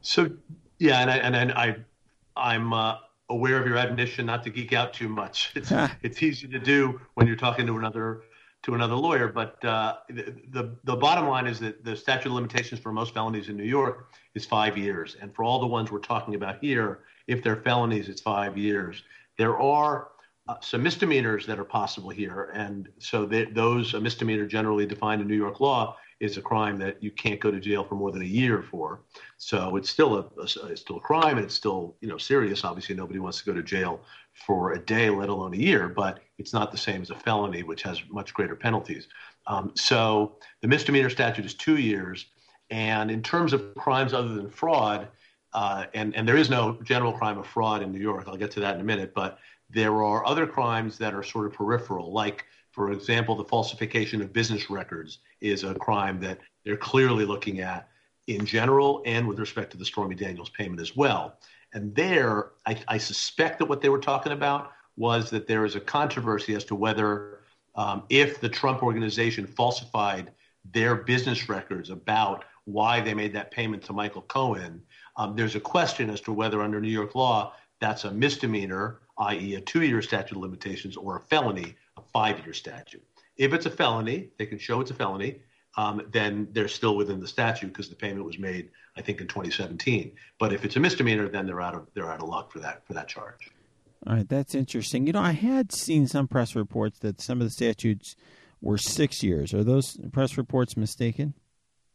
So, 0.00 0.30
yeah, 0.78 1.00
and 1.00 1.10
I, 1.10 1.16
and 1.16 1.52
I, 1.52 1.76
I'm 2.36 2.72
uh, 2.72 2.96
aware 3.30 3.58
of 3.58 3.66
your 3.66 3.76
admonition 3.76 4.26
not 4.26 4.42
to 4.44 4.50
geek 4.50 4.72
out 4.72 4.92
too 4.92 5.08
much. 5.08 5.52
It's 5.56 5.72
it's 6.02 6.22
easy 6.22 6.48
to 6.48 6.58
do 6.58 7.00
when 7.14 7.26
you're 7.26 7.36
talking 7.36 7.66
to 7.66 7.78
another 7.78 8.22
to 8.62 8.74
another 8.74 8.94
lawyer. 8.94 9.28
But 9.28 9.64
uh, 9.64 9.96
the, 10.08 10.34
the, 10.50 10.76
the 10.84 10.96
bottom 10.96 11.26
line 11.26 11.46
is 11.46 11.58
that 11.60 11.84
the 11.84 11.96
statute 11.96 12.28
of 12.28 12.34
limitations 12.34 12.80
for 12.80 12.92
most 12.92 13.12
felonies 13.12 13.48
in 13.48 13.56
New 13.56 13.64
York 13.64 14.12
is 14.34 14.46
five 14.46 14.78
years, 14.78 15.16
and 15.20 15.34
for 15.34 15.44
all 15.44 15.58
the 15.58 15.66
ones 15.66 15.90
we're 15.90 15.98
talking 15.98 16.34
about 16.36 16.58
here, 16.60 17.00
if 17.26 17.42
they're 17.42 17.56
felonies, 17.56 18.08
it's 18.08 18.20
five 18.20 18.56
years. 18.56 19.02
There 19.38 19.58
are 19.58 20.08
uh, 20.48 20.56
some 20.60 20.82
misdemeanors 20.82 21.46
that 21.46 21.58
are 21.58 21.64
possible 21.64 22.10
here, 22.10 22.50
and 22.54 22.88
so 22.98 23.24
they, 23.24 23.44
those 23.44 23.94
a 23.94 24.00
misdemeanor 24.00 24.46
generally 24.46 24.86
defined 24.86 25.22
in 25.22 25.28
New 25.28 25.36
York 25.36 25.60
law 25.60 25.96
is 26.22 26.36
a 26.36 26.42
crime 26.42 26.78
that 26.78 27.02
you 27.02 27.10
can't 27.10 27.40
go 27.40 27.50
to 27.50 27.58
jail 27.58 27.82
for 27.82 27.96
more 27.96 28.12
than 28.12 28.22
a 28.22 28.26
year 28.26 28.62
for. 28.62 29.00
So 29.38 29.76
it's 29.76 29.90
still 29.90 30.16
a, 30.16 30.20
a, 30.40 30.66
it's 30.68 30.80
still 30.80 30.98
a 30.98 31.00
crime 31.00 31.36
and 31.36 31.44
it's 31.44 31.54
still 31.54 31.96
you 32.00 32.08
know 32.08 32.16
serious. 32.16 32.64
Obviously, 32.64 32.94
nobody 32.94 33.18
wants 33.18 33.38
to 33.38 33.44
go 33.44 33.52
to 33.52 33.62
jail 33.62 34.00
for 34.46 34.72
a 34.72 34.78
day, 34.78 35.10
let 35.10 35.28
alone 35.28 35.52
a 35.52 35.56
year. 35.56 35.88
But 35.88 36.20
it's 36.38 36.52
not 36.52 36.70
the 36.70 36.78
same 36.78 37.02
as 37.02 37.10
a 37.10 37.16
felony, 37.16 37.64
which 37.64 37.82
has 37.82 38.00
much 38.08 38.34
greater 38.34 38.54
penalties. 38.54 39.08
Um, 39.48 39.72
so 39.74 40.36
the 40.60 40.68
misdemeanor 40.68 41.10
statute 41.10 41.44
is 41.44 41.54
two 41.54 41.76
years, 41.76 42.26
and 42.70 43.10
in 43.10 43.22
terms 43.22 43.52
of 43.52 43.74
crimes 43.74 44.14
other 44.14 44.34
than 44.34 44.48
fraud, 44.48 45.08
uh, 45.54 45.86
and 45.94 46.14
and 46.16 46.26
there 46.26 46.36
is 46.36 46.50
no 46.50 46.78
general 46.82 47.12
crime 47.12 47.38
of 47.38 47.46
fraud 47.46 47.82
in 47.82 47.92
New 47.92 48.00
York. 48.00 48.24
I'll 48.26 48.36
get 48.36 48.50
to 48.52 48.60
that 48.60 48.74
in 48.74 48.80
a 48.80 48.84
minute, 48.84 49.12
but 49.14 49.38
there 49.70 50.02
are 50.02 50.24
other 50.26 50.46
crimes 50.46 50.98
that 50.98 51.14
are 51.14 51.22
sort 51.22 51.46
of 51.46 51.52
peripheral, 51.52 52.12
like 52.12 52.44
for 52.72 52.90
example, 52.90 53.36
the 53.36 53.44
falsification 53.44 54.22
of 54.22 54.32
business 54.32 54.70
records 54.70 55.18
is 55.40 55.62
a 55.62 55.74
crime 55.74 56.18
that 56.20 56.38
they're 56.64 56.76
clearly 56.76 57.26
looking 57.26 57.60
at 57.60 57.88
in 58.28 58.46
general 58.46 59.02
and 59.04 59.28
with 59.28 59.38
respect 59.38 59.70
to 59.72 59.76
the 59.76 59.84
Stormy 59.84 60.14
Daniels 60.14 60.48
payment 60.50 60.80
as 60.80 60.96
well. 60.96 61.38
And 61.74 61.94
there, 61.94 62.52
I, 62.66 62.78
I 62.88 62.98
suspect 62.98 63.58
that 63.58 63.66
what 63.66 63.80
they 63.80 63.88
were 63.88 63.98
talking 63.98 64.32
about 64.32 64.72
was 64.96 65.30
that 65.30 65.46
there 65.46 65.64
is 65.64 65.74
a 65.74 65.80
controversy 65.80 66.54
as 66.54 66.64
to 66.64 66.74
whether, 66.74 67.40
um, 67.74 68.04
if 68.08 68.40
the 68.40 68.48
Trump 68.48 68.82
organization 68.82 69.46
falsified 69.46 70.32
their 70.72 70.94
business 70.94 71.48
records 71.48 71.90
about 71.90 72.44
why 72.64 73.00
they 73.00 73.14
made 73.14 73.32
that 73.32 73.50
payment 73.50 73.82
to 73.84 73.92
Michael 73.92 74.22
Cohen, 74.22 74.82
there's 75.34 75.54
a 75.54 75.60
question 75.60 76.10
as 76.10 76.20
to 76.22 76.32
whether 76.32 76.62
under 76.62 76.80
New 76.80 76.88
York 76.88 77.14
law 77.14 77.52
that's 77.82 78.04
a 78.04 78.12
misdemeanor, 78.12 79.00
i.e., 79.18 79.56
a 79.56 79.60
two 79.60 79.82
year 79.82 80.00
statute 80.02 80.36
of 80.36 80.42
limitations, 80.42 80.96
or 80.96 81.16
a 81.16 81.20
felony, 81.20 81.74
a 81.96 82.02
five 82.12 82.38
year 82.44 82.54
statute. 82.54 83.02
If 83.36 83.52
it's 83.52 83.66
a 83.66 83.70
felony, 83.70 84.30
they 84.38 84.46
can 84.46 84.58
show 84.58 84.80
it's 84.80 84.92
a 84.92 84.94
felony, 84.94 85.40
um, 85.76 86.02
then 86.12 86.48
they're 86.52 86.68
still 86.68 86.96
within 86.96 87.18
the 87.18 87.26
statute 87.26 87.68
because 87.68 87.88
the 87.88 87.96
payment 87.96 88.24
was 88.24 88.38
made, 88.38 88.70
I 88.96 89.02
think, 89.02 89.20
in 89.20 89.26
2017. 89.26 90.12
But 90.38 90.52
if 90.52 90.64
it's 90.64 90.76
a 90.76 90.80
misdemeanor, 90.80 91.28
then 91.28 91.46
they're 91.46 91.60
out 91.60 91.74
of 91.74 91.88
they're 91.94 92.10
out 92.10 92.22
of 92.22 92.28
luck 92.28 92.52
for 92.52 92.60
that 92.60 92.86
for 92.86 92.94
that 92.94 93.08
charge. 93.08 93.50
All 94.06 94.14
right, 94.14 94.28
that's 94.28 94.54
interesting. 94.54 95.06
You 95.06 95.12
know, 95.12 95.20
I 95.20 95.32
had 95.32 95.72
seen 95.72 96.06
some 96.06 96.28
press 96.28 96.54
reports 96.54 97.00
that 97.00 97.20
some 97.20 97.40
of 97.40 97.46
the 97.46 97.50
statutes 97.50 98.14
were 98.60 98.78
six 98.78 99.22
years. 99.22 99.52
Are 99.54 99.64
those 99.64 99.96
press 100.12 100.36
reports 100.36 100.76
mistaken? 100.76 101.34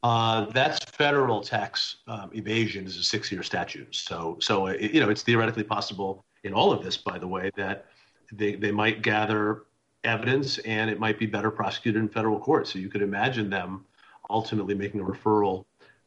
Uh, 0.08 0.46
that's 0.52 0.80
federal 0.86 1.42
tax 1.42 1.98
um, 2.08 2.30
evasion 2.34 2.86
is 2.86 2.96
a 2.96 3.04
six-year 3.04 3.44
statute. 3.44 3.94
So, 3.94 4.38
so 4.40 4.68
it, 4.68 4.94
you 4.94 5.02
know, 5.02 5.10
it's 5.10 5.22
theoretically 5.22 5.66
possible 5.66 6.24
in 6.46 6.54
all 6.54 6.72
of 6.72 6.82
this, 6.82 6.96
by 6.96 7.20
the 7.20 7.28
way, 7.28 7.52
that 7.58 7.88
they 8.32 8.56
they 8.56 8.72
might 8.72 9.02
gather 9.02 9.64
evidence 10.06 10.60
and 10.60 10.90
it 10.90 10.98
might 10.98 11.20
be 11.20 11.26
better 11.26 11.52
prosecuted 11.52 12.02
in 12.02 12.08
federal 12.08 12.40
court. 12.40 12.70
So 12.70 12.80
you 12.80 12.88
could 12.88 13.02
imagine 13.02 13.50
them 13.50 13.84
ultimately 14.30 14.76
making 14.76 15.02
a 15.02 15.04
referral 15.04 15.66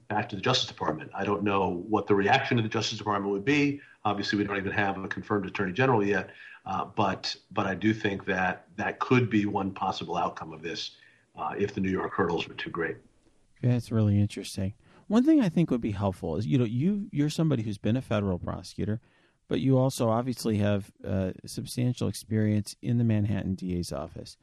back 0.08 0.30
to 0.30 0.36
the 0.36 0.40
Justice 0.40 0.68
Department. 0.68 1.10
I 1.14 1.24
don't 1.24 1.42
know 1.42 1.84
what 1.86 2.06
the 2.06 2.14
reaction 2.14 2.56
of 2.58 2.64
the 2.64 2.70
Justice 2.70 2.96
Department 2.96 3.30
would 3.34 3.44
be. 3.44 3.82
Obviously, 4.06 4.38
we 4.38 4.44
don't 4.44 4.56
even 4.56 4.72
have 4.72 4.96
a 4.96 5.08
confirmed 5.08 5.44
Attorney 5.44 5.74
General 5.74 6.02
yet, 6.02 6.30
uh, 6.64 6.86
but 6.86 7.36
but 7.50 7.66
I 7.66 7.74
do 7.74 7.92
think 7.92 8.24
that 8.24 8.64
that 8.76 8.98
could 8.98 9.28
be 9.28 9.44
one 9.44 9.70
possible 9.72 10.16
outcome 10.16 10.54
of 10.54 10.62
this 10.62 10.92
uh, 11.36 11.52
if 11.58 11.74
the 11.74 11.82
New 11.82 11.90
York 11.90 12.14
hurdles 12.14 12.48
were 12.48 12.54
too 12.54 12.70
great. 12.70 12.96
That's 13.62 13.92
really 13.92 14.20
interesting. 14.20 14.74
One 15.06 15.24
thing 15.24 15.40
I 15.40 15.48
think 15.48 15.70
would 15.70 15.80
be 15.80 15.90
helpful 15.92 16.36
is 16.36 16.46
you 16.46 16.58
know 16.58 16.64
you 16.64 17.08
you're 17.10 17.30
somebody 17.30 17.62
who's 17.62 17.78
been 17.78 17.96
a 17.96 18.02
federal 18.02 18.38
prosecutor, 18.38 19.00
but 19.48 19.60
you 19.60 19.78
also 19.78 20.08
obviously 20.08 20.58
have 20.58 20.92
uh, 21.06 21.32
substantial 21.46 22.08
experience 22.08 22.76
in 22.80 22.98
the 22.98 23.04
Manhattan 23.04 23.54
DA's 23.54 23.92
office. 23.92 24.36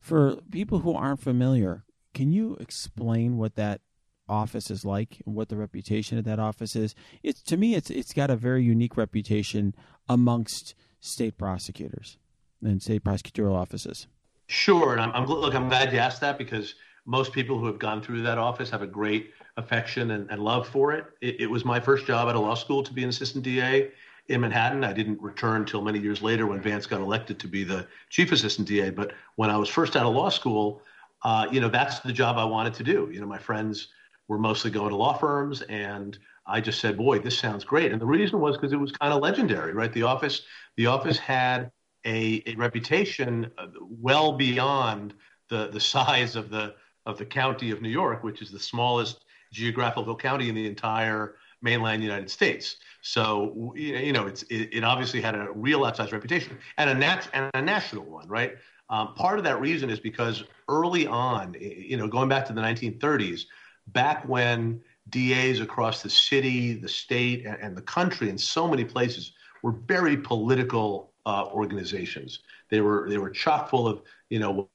For 0.00 0.36
people 0.50 0.80
who 0.80 0.94
aren't 0.94 1.20
familiar, 1.20 1.84
can 2.14 2.32
you 2.32 2.56
explain 2.60 3.36
what 3.36 3.56
that 3.56 3.80
office 4.28 4.70
is 4.70 4.84
like 4.84 5.22
and 5.26 5.34
what 5.34 5.48
the 5.48 5.56
reputation 5.56 6.18
of 6.18 6.24
that 6.24 6.38
office 6.38 6.76
is. 6.76 6.94
It's 7.22 7.42
to 7.42 7.56
me, 7.56 7.74
it's 7.74 7.90
it's 7.90 8.12
got 8.12 8.30
a 8.30 8.36
very 8.36 8.62
unique 8.62 8.96
reputation 8.96 9.74
amongst 10.08 10.74
state 11.00 11.38
prosecutors 11.38 12.18
and 12.62 12.82
state 12.82 13.04
prosecutorial 13.04 13.54
offices. 13.54 14.06
Sure, 14.46 14.92
and 14.92 15.00
I'm, 15.00 15.12
I'm 15.12 15.26
look. 15.26 15.54
I'm 15.54 15.68
glad 15.68 15.92
you 15.92 15.98
asked 15.98 16.20
that 16.20 16.38
because 16.38 16.74
most 17.08 17.32
people 17.32 17.58
who 17.58 17.64
have 17.64 17.78
gone 17.78 18.02
through 18.02 18.20
that 18.20 18.36
office 18.36 18.68
have 18.68 18.82
a 18.82 18.86
great 18.86 19.32
affection 19.56 20.10
and, 20.10 20.30
and 20.30 20.44
love 20.44 20.68
for 20.68 20.92
it. 20.92 21.06
it. 21.22 21.40
It 21.40 21.46
was 21.46 21.64
my 21.64 21.80
first 21.80 22.06
job 22.06 22.28
at 22.28 22.36
a 22.36 22.38
law 22.38 22.54
school 22.54 22.82
to 22.82 22.92
be 22.92 23.02
an 23.02 23.08
assistant 23.08 23.44
DA 23.44 23.90
in 24.28 24.42
Manhattan. 24.42 24.84
I 24.84 24.92
didn't 24.92 25.18
return 25.22 25.62
until 25.62 25.80
many 25.80 25.98
years 25.98 26.20
later 26.20 26.46
when 26.46 26.60
Vance 26.60 26.84
got 26.84 27.00
elected 27.00 27.38
to 27.40 27.48
be 27.48 27.64
the 27.64 27.86
chief 28.10 28.30
assistant 28.30 28.68
DA. 28.68 28.90
But 28.90 29.14
when 29.36 29.48
I 29.48 29.56
was 29.56 29.70
first 29.70 29.96
out 29.96 30.04
of 30.04 30.14
law 30.14 30.28
school, 30.28 30.82
uh, 31.22 31.46
you 31.50 31.60
know, 31.60 31.70
that's 31.70 32.00
the 32.00 32.12
job 32.12 32.36
I 32.36 32.44
wanted 32.44 32.74
to 32.74 32.84
do. 32.84 33.08
You 33.10 33.22
know, 33.22 33.26
my 33.26 33.38
friends 33.38 33.88
were 34.28 34.38
mostly 34.38 34.70
going 34.70 34.90
to 34.90 34.96
law 34.96 35.14
firms. 35.14 35.62
And 35.62 36.18
I 36.46 36.60
just 36.60 36.78
said, 36.78 36.98
boy, 36.98 37.20
this 37.20 37.38
sounds 37.38 37.64
great. 37.64 37.90
And 37.90 37.98
the 37.98 38.06
reason 38.06 38.38
was 38.38 38.58
because 38.58 38.74
it 38.74 38.80
was 38.80 38.92
kind 38.92 39.14
of 39.14 39.22
legendary, 39.22 39.72
right? 39.72 39.92
The 39.94 40.02
office, 40.02 40.42
the 40.76 40.88
office 40.88 41.16
had 41.16 41.72
a, 42.04 42.42
a 42.44 42.54
reputation 42.56 43.50
uh, 43.56 43.68
well 43.80 44.32
beyond 44.32 45.14
the, 45.48 45.68
the 45.68 45.80
size 45.80 46.36
of 46.36 46.50
the, 46.50 46.74
of 47.08 47.16
the 47.16 47.24
county 47.24 47.70
of 47.70 47.80
New 47.80 47.88
York, 47.88 48.22
which 48.22 48.42
is 48.42 48.52
the 48.52 48.60
smallest 48.60 49.24
geographical 49.50 50.14
county 50.14 50.50
in 50.50 50.54
the 50.54 50.66
entire 50.66 51.36
mainland 51.62 52.02
United 52.02 52.30
States. 52.30 52.76
So 53.00 53.72
you 53.74 54.12
know, 54.12 54.26
it's 54.26 54.42
it, 54.44 54.68
it 54.72 54.84
obviously 54.84 55.20
had 55.20 55.34
a 55.34 55.48
real 55.52 55.80
outsized 55.80 56.12
reputation 56.12 56.58
and 56.76 56.90
a 56.90 56.94
nat- 56.94 57.28
and 57.32 57.50
a 57.54 57.62
national 57.62 58.04
one, 58.04 58.28
right? 58.28 58.56
Um, 58.90 59.14
part 59.14 59.38
of 59.38 59.44
that 59.44 59.60
reason 59.60 59.90
is 59.90 59.98
because 59.98 60.44
early 60.68 61.06
on, 61.06 61.56
you 61.58 61.96
know, 61.96 62.06
going 62.06 62.28
back 62.28 62.46
to 62.46 62.52
the 62.52 62.60
1930s, 62.60 63.42
back 63.88 64.26
when 64.28 64.80
DAs 65.10 65.60
across 65.60 66.02
the 66.02 66.10
city, 66.10 66.74
the 66.74 66.88
state, 66.88 67.44
and, 67.46 67.56
and 67.60 67.76
the 67.76 67.82
country, 67.82 68.28
in 68.28 68.38
so 68.38 68.68
many 68.68 68.84
places, 68.84 69.32
were 69.62 69.72
very 69.72 70.16
political 70.16 71.12
uh, 71.26 71.46
organizations. 71.46 72.40
They 72.68 72.82
were 72.82 73.08
they 73.08 73.16
were 73.16 73.30
chock 73.30 73.70
full 73.70 73.88
of 73.88 74.02
you 74.28 74.40
know 74.40 74.68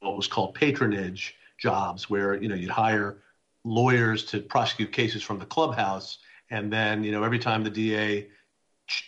what 0.00 0.16
was 0.16 0.26
called 0.26 0.54
patronage 0.54 1.34
jobs, 1.62 2.10
where 2.10 2.34
you 2.34 2.48
know 2.48 2.54
you'd 2.54 2.70
hire 2.70 3.22
lawyers 3.64 4.24
to 4.24 4.40
prosecute 4.40 4.92
cases 4.92 5.22
from 5.22 5.38
the 5.38 5.46
clubhouse, 5.46 6.18
and 6.50 6.72
then 6.72 7.04
you 7.04 7.12
know 7.12 7.22
every 7.22 7.38
time 7.38 7.62
the 7.62 7.70
DA 7.70 8.28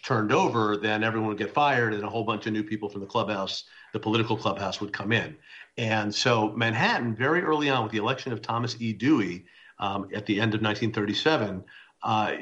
turned 0.03 0.33
over, 0.33 0.77
then 0.77 1.03
everyone 1.03 1.29
would 1.29 1.39
get 1.39 1.53
fired, 1.53 1.93
and 1.93 2.05
a 2.05 2.09
whole 2.09 2.25
bunch 2.25 2.47
of 2.47 2.53
new 2.53 2.63
people 2.63 2.89
from 2.89 3.01
the 3.01 3.07
clubhouse, 3.07 3.65
the 3.93 4.01
political 4.01 4.37
clubhouse, 4.37 4.81
would 4.81 4.93
come 4.93 5.13
in. 5.13 5.37
And 5.77 6.15
so 6.15 6.53
Manhattan, 6.53 7.17
very 7.17 7.43
early 7.43 7.69
on 7.69 7.83
with 7.83 7.93
the 7.93 7.99
election 7.99 8.33
of 8.33 8.41
Thomas 8.41 8.77
E. 8.81 8.93
Dewey 8.93 9.45
um, 9.81 10.09
at 10.15 10.25
the 10.25 10.41
end 10.41 10.55
of 10.55 10.63
1937, 10.63 11.65
uh, 12.05 12.33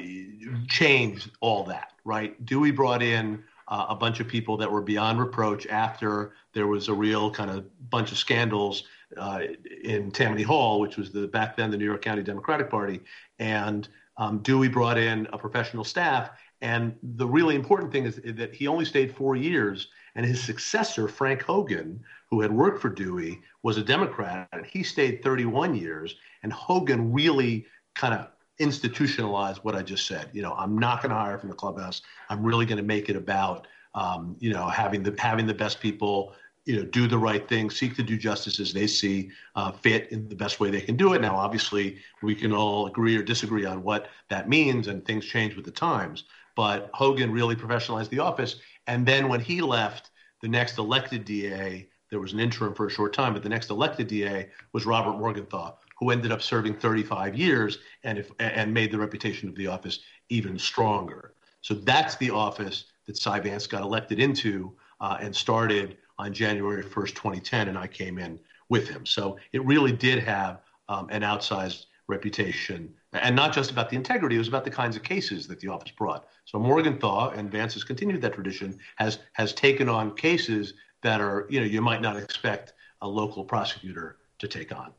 changed 0.67 1.31
all 1.41 1.63
that, 1.63 1.93
right? 2.05 2.45
Dewey 2.45 2.71
brought 2.71 3.01
in 3.01 3.43
uh, 3.67 3.87
a 3.89 3.95
bunch 3.95 4.19
of 4.19 4.27
people 4.27 4.57
that 4.57 4.71
were 4.71 4.81
beyond 4.81 5.19
reproach 5.19 5.65
after 5.67 6.33
there 6.53 6.67
was 6.67 6.89
a 6.89 6.93
real 6.93 7.31
kind 7.31 7.49
of 7.49 7.65
bunch 7.89 8.11
of 8.11 8.17
scandals 8.17 8.83
uh, 9.17 9.41
in 9.83 10.11
Tammany 10.11 10.43
Hall, 10.43 10.79
which 10.79 10.97
was 10.97 11.11
the 11.11 11.27
back 11.27 11.55
then 11.57 11.71
the 11.71 11.77
New 11.77 11.85
York 11.85 12.01
County 12.01 12.23
Democratic 12.23 12.69
Party. 12.69 13.01
And 13.39 13.87
um, 14.17 14.39
Dewey 14.39 14.67
brought 14.67 14.97
in 14.97 15.27
a 15.33 15.37
professional 15.37 15.83
staff. 15.83 16.31
And 16.61 16.95
the 17.01 17.27
really 17.27 17.55
important 17.55 17.91
thing 17.91 18.05
is 18.05 18.21
that 18.23 18.53
he 18.53 18.67
only 18.67 18.85
stayed 18.85 19.15
four 19.15 19.35
years 19.35 19.87
and 20.15 20.25
his 20.25 20.41
successor, 20.41 21.07
Frank 21.07 21.41
Hogan, 21.41 22.01
who 22.29 22.41
had 22.41 22.51
worked 22.51 22.81
for 22.81 22.89
Dewey, 22.89 23.41
was 23.63 23.77
a 23.77 23.83
Democrat. 23.83 24.47
And 24.53 24.65
he 24.65 24.83
stayed 24.83 25.23
31 25.23 25.75
years. 25.75 26.15
And 26.43 26.53
Hogan 26.53 27.11
really 27.11 27.65
kind 27.95 28.13
of 28.13 28.27
institutionalized 28.59 29.63
what 29.63 29.75
I 29.75 29.81
just 29.81 30.05
said. 30.05 30.29
You 30.33 30.41
know, 30.41 30.53
I'm 30.53 30.77
not 30.77 31.01
going 31.01 31.09
to 31.09 31.15
hire 31.15 31.37
from 31.37 31.49
the 31.49 31.55
clubhouse. 31.55 32.01
I'm 32.29 32.43
really 32.43 32.65
going 32.65 32.77
to 32.77 32.83
make 32.83 33.09
it 33.09 33.15
about, 33.15 33.67
um, 33.95 34.35
you 34.39 34.53
know, 34.53 34.67
having 34.67 35.03
the 35.03 35.15
having 35.17 35.47
the 35.47 35.53
best 35.53 35.79
people. 35.79 36.33
You 36.65 36.77
know, 36.77 36.83
do 36.83 37.07
the 37.07 37.17
right 37.17 37.47
thing, 37.47 37.69
seek 37.69 37.95
to 37.97 38.03
do 38.03 38.17
justice 38.17 38.59
as 38.59 38.71
they 38.71 38.87
see 38.87 39.31
uh, 39.55 39.71
fit 39.71 40.11
in 40.11 40.29
the 40.29 40.35
best 40.35 40.59
way 40.59 40.69
they 40.69 40.81
can 40.81 40.95
do 40.95 41.13
it. 41.13 41.21
Now, 41.21 41.35
obviously, 41.35 41.97
we 42.21 42.35
can 42.35 42.53
all 42.53 42.87
agree 42.87 43.17
or 43.17 43.23
disagree 43.23 43.65
on 43.65 43.83
what 43.83 44.07
that 44.29 44.47
means, 44.47 44.87
and 44.87 45.03
things 45.03 45.25
change 45.25 45.55
with 45.55 45.65
the 45.65 45.71
times. 45.71 46.23
But 46.55 46.89
Hogan 46.93 47.31
really 47.31 47.55
professionalized 47.55 48.09
the 48.09 48.19
office, 48.19 48.57
and 48.87 49.05
then 49.05 49.27
when 49.27 49.41
he 49.41 49.61
left, 49.61 50.11
the 50.41 50.47
next 50.47 50.77
elected 50.77 51.25
DA, 51.25 51.87
there 52.09 52.19
was 52.19 52.33
an 52.33 52.39
interim 52.39 52.73
for 52.75 52.85
a 52.85 52.91
short 52.91 53.13
time, 53.13 53.33
but 53.33 53.41
the 53.41 53.49
next 53.49 53.69
elected 53.69 54.07
DA 54.07 54.49
was 54.71 54.85
Robert 54.85 55.17
Morgenthau, 55.17 55.77
who 55.97 56.11
ended 56.11 56.31
up 56.31 56.41
serving 56.41 56.75
35 56.75 57.35
years 57.35 57.79
and, 58.03 58.19
if, 58.19 58.29
and 58.39 58.73
made 58.73 58.91
the 58.91 58.99
reputation 58.99 59.49
of 59.49 59.55
the 59.55 59.67
office 59.67 59.99
even 60.29 60.59
stronger. 60.59 61.33
So 61.61 61.73
that's 61.73 62.15
the 62.17 62.29
office 62.29 62.85
that 63.07 63.17
Cy 63.17 63.39
Vance 63.39 63.67
got 63.67 63.81
elected 63.81 64.19
into 64.19 64.75
uh, 64.99 65.17
and 65.19 65.35
started 65.35 65.97
on 66.23 66.31
January 66.31 66.83
1st, 66.83 67.15
2010, 67.15 67.67
and 67.67 67.77
I 67.77 67.85
came 67.85 68.17
in 68.17 68.39
with 68.69 68.87
him. 68.87 69.05
So 69.05 69.37
it 69.51 69.63
really 69.65 69.91
did 69.91 70.23
have 70.23 70.61
um, 70.87 71.07
an 71.09 71.21
outsized 71.21 71.87
reputation, 72.07 72.93
and 73.11 73.35
not 73.35 73.53
just 73.53 73.71
about 73.71 73.89
the 73.89 73.97
integrity; 73.97 74.35
it 74.35 74.39
was 74.39 74.47
about 74.47 74.63
the 74.63 74.71
kinds 74.71 74.95
of 74.95 75.03
cases 75.03 75.47
that 75.47 75.59
the 75.59 75.67
office 75.67 75.91
brought. 75.91 76.27
So 76.45 76.59
Morgenthau 76.59 77.31
and 77.31 77.51
Vance 77.51 77.73
has 77.73 77.83
continued 77.83 78.21
that 78.21 78.33
tradition, 78.33 78.79
has 78.95 79.19
has 79.33 79.53
taken 79.53 79.89
on 79.89 80.15
cases 80.15 80.73
that 81.01 81.19
are 81.19 81.45
you 81.49 81.59
know 81.59 81.65
you 81.65 81.81
might 81.81 82.01
not 82.01 82.15
expect 82.15 82.73
a 83.01 83.07
local 83.07 83.43
prosecutor 83.43 84.17
to 84.39 84.47
take 84.47 84.73
on. 84.73 84.93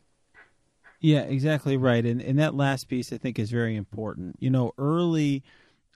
Yeah, 1.00 1.22
exactly 1.22 1.78
right. 1.78 2.04
And 2.04 2.20
and 2.20 2.38
that 2.38 2.54
last 2.54 2.88
piece 2.88 3.12
I 3.14 3.16
think 3.16 3.38
is 3.38 3.50
very 3.50 3.76
important. 3.76 4.36
You 4.40 4.50
know, 4.50 4.72
early 4.76 5.42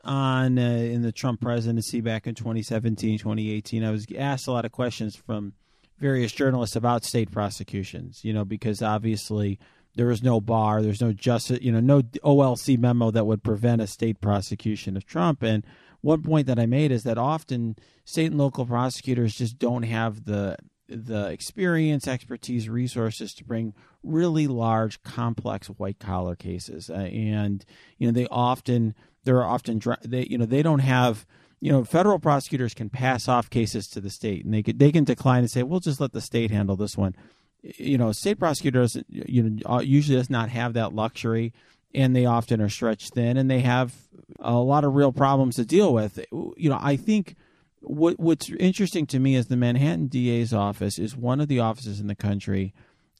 on 0.09 0.59
uh, 0.59 0.63
in 0.63 1.03
the 1.03 1.13
Trump 1.13 1.41
presidency 1.41 2.01
back 2.01 2.27
in 2.27 2.35
2017, 2.35 3.19
2018, 3.19 3.85
I 3.85 3.91
was 3.91 4.07
asked 4.17 4.49
a 4.49 4.53
lot 4.53 4.65
of 4.65 4.73
questions 4.73 5.15
from 5.15 5.53
various 5.99 6.33
journalists 6.33 6.75
about 6.75 7.05
state 7.05 7.31
prosecutions, 7.31 8.25
you 8.25 8.33
know, 8.33 8.45
because 8.45 8.83
obviously 8.83 9.59
there 9.95 10.11
is 10.11 10.23
no 10.23 10.41
bar, 10.41 10.81
there's 10.81 11.01
no 11.01 11.13
justice, 11.13 11.59
you 11.61 11.71
know, 11.71 11.81
no 11.81 12.03
OLC 12.25 12.79
memo 12.79 13.11
that 13.11 13.27
would 13.27 13.43
prevent 13.43 13.83
a 13.83 13.87
state 13.87 14.21
prosecution 14.21 14.97
of 14.97 15.05
Trump. 15.05 15.43
And 15.43 15.65
one 16.01 16.23
point 16.23 16.47
that 16.47 16.59
I 16.59 16.67
made 16.67 16.91
is 16.91 17.03
that 17.03 17.19
often 17.19 17.77
state 18.05 18.27
and 18.27 18.39
local 18.39 18.65
prosecutors 18.65 19.35
just 19.35 19.59
don't 19.59 19.83
have 19.83 20.25
the 20.25 20.57
the 20.89 21.29
experience, 21.29 22.09
expertise, 22.09 22.69
resources 22.69 23.35
to 23.35 23.45
bring 23.45 23.75
really 24.03 24.47
large, 24.47 25.03
complex 25.03 25.69
white 25.69 25.99
collar 25.99 26.35
cases, 26.35 26.91
uh, 26.91 26.95
and 26.95 27.65
you 27.99 28.07
know 28.07 28.13
they 28.13 28.27
often 28.31 28.95
there 29.25 29.37
are 29.39 29.49
often 29.49 29.81
they 30.05 30.27
you 30.31 30.39
know 30.39 30.47
they 30.47 30.63
don't 30.63 30.79
have 30.81 31.27
you 31.61 31.71
know 31.71 31.85
federal 31.85 32.19
prosecutors 32.19 32.75
can 32.75 32.89
pass 32.89 33.29
off 33.29 33.51
cases 33.51 33.89
to 33.89 34.01
the 34.01 34.11
state 34.11 34.45
and 34.45 34.55
they 34.55 34.63
could 34.63 34.79
they 34.79 34.93
can 34.93 35.05
decline 35.05 35.41
and 35.41 35.51
say 35.51 35.63
we'll 35.63 35.81
just 35.81 36.01
let 36.01 36.13
the 36.13 36.21
state 36.21 36.51
handle 36.51 36.77
this 36.77 36.97
one 36.97 37.15
you 37.63 37.99
know, 37.99 38.13
state 38.13 38.39
prosecutors 38.39 38.97
you 39.09 39.43
know, 39.43 39.71
uh, 39.71 39.81
usually 39.81 40.17
does 40.17 40.31
not 40.31 40.49
have 40.49 40.75
that 40.75 40.95
luxury, 40.95 41.53
and 41.95 42.15
they 42.15 42.27
often 42.27 42.61
are 42.61 42.69
stretched 42.69 43.15
thin, 43.15 43.37
and 43.37 43.51
they 43.51 43.61
have 43.61 43.95
a 44.41 44.55
lot 44.55 44.85
of 44.85 44.95
real 44.95 45.13
problems 45.13 45.57
to 45.57 45.65
deal 45.65 45.93
with. 45.93 46.25
You 46.31 46.71
know, 46.71 46.79
I 46.81 46.97
think 46.97 47.35
what 47.81 48.19
what's 48.19 48.51
interesting 48.51 49.07
to 49.07 49.19
me 49.19 49.35
is 49.35 49.47
the 49.47 49.57
Manhattan 49.57 50.09
DA's 50.09 50.53
office 50.53 50.99
is 50.99 51.17
one 51.17 51.41
of 51.41 51.49
the 51.49 51.61
offices 51.61 52.01
in 52.01 52.07
the 52.07 52.15
country 52.15 52.75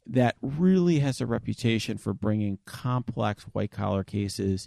that 0.07 0.37
really 0.41 1.01
has 1.01 1.21
a 1.21 1.27
reputation 1.27 1.99
for 1.99 2.15
bringing 2.15 2.59
complex 2.65 3.45
white 3.53 3.71
collar 3.71 4.03
cases 4.03 4.67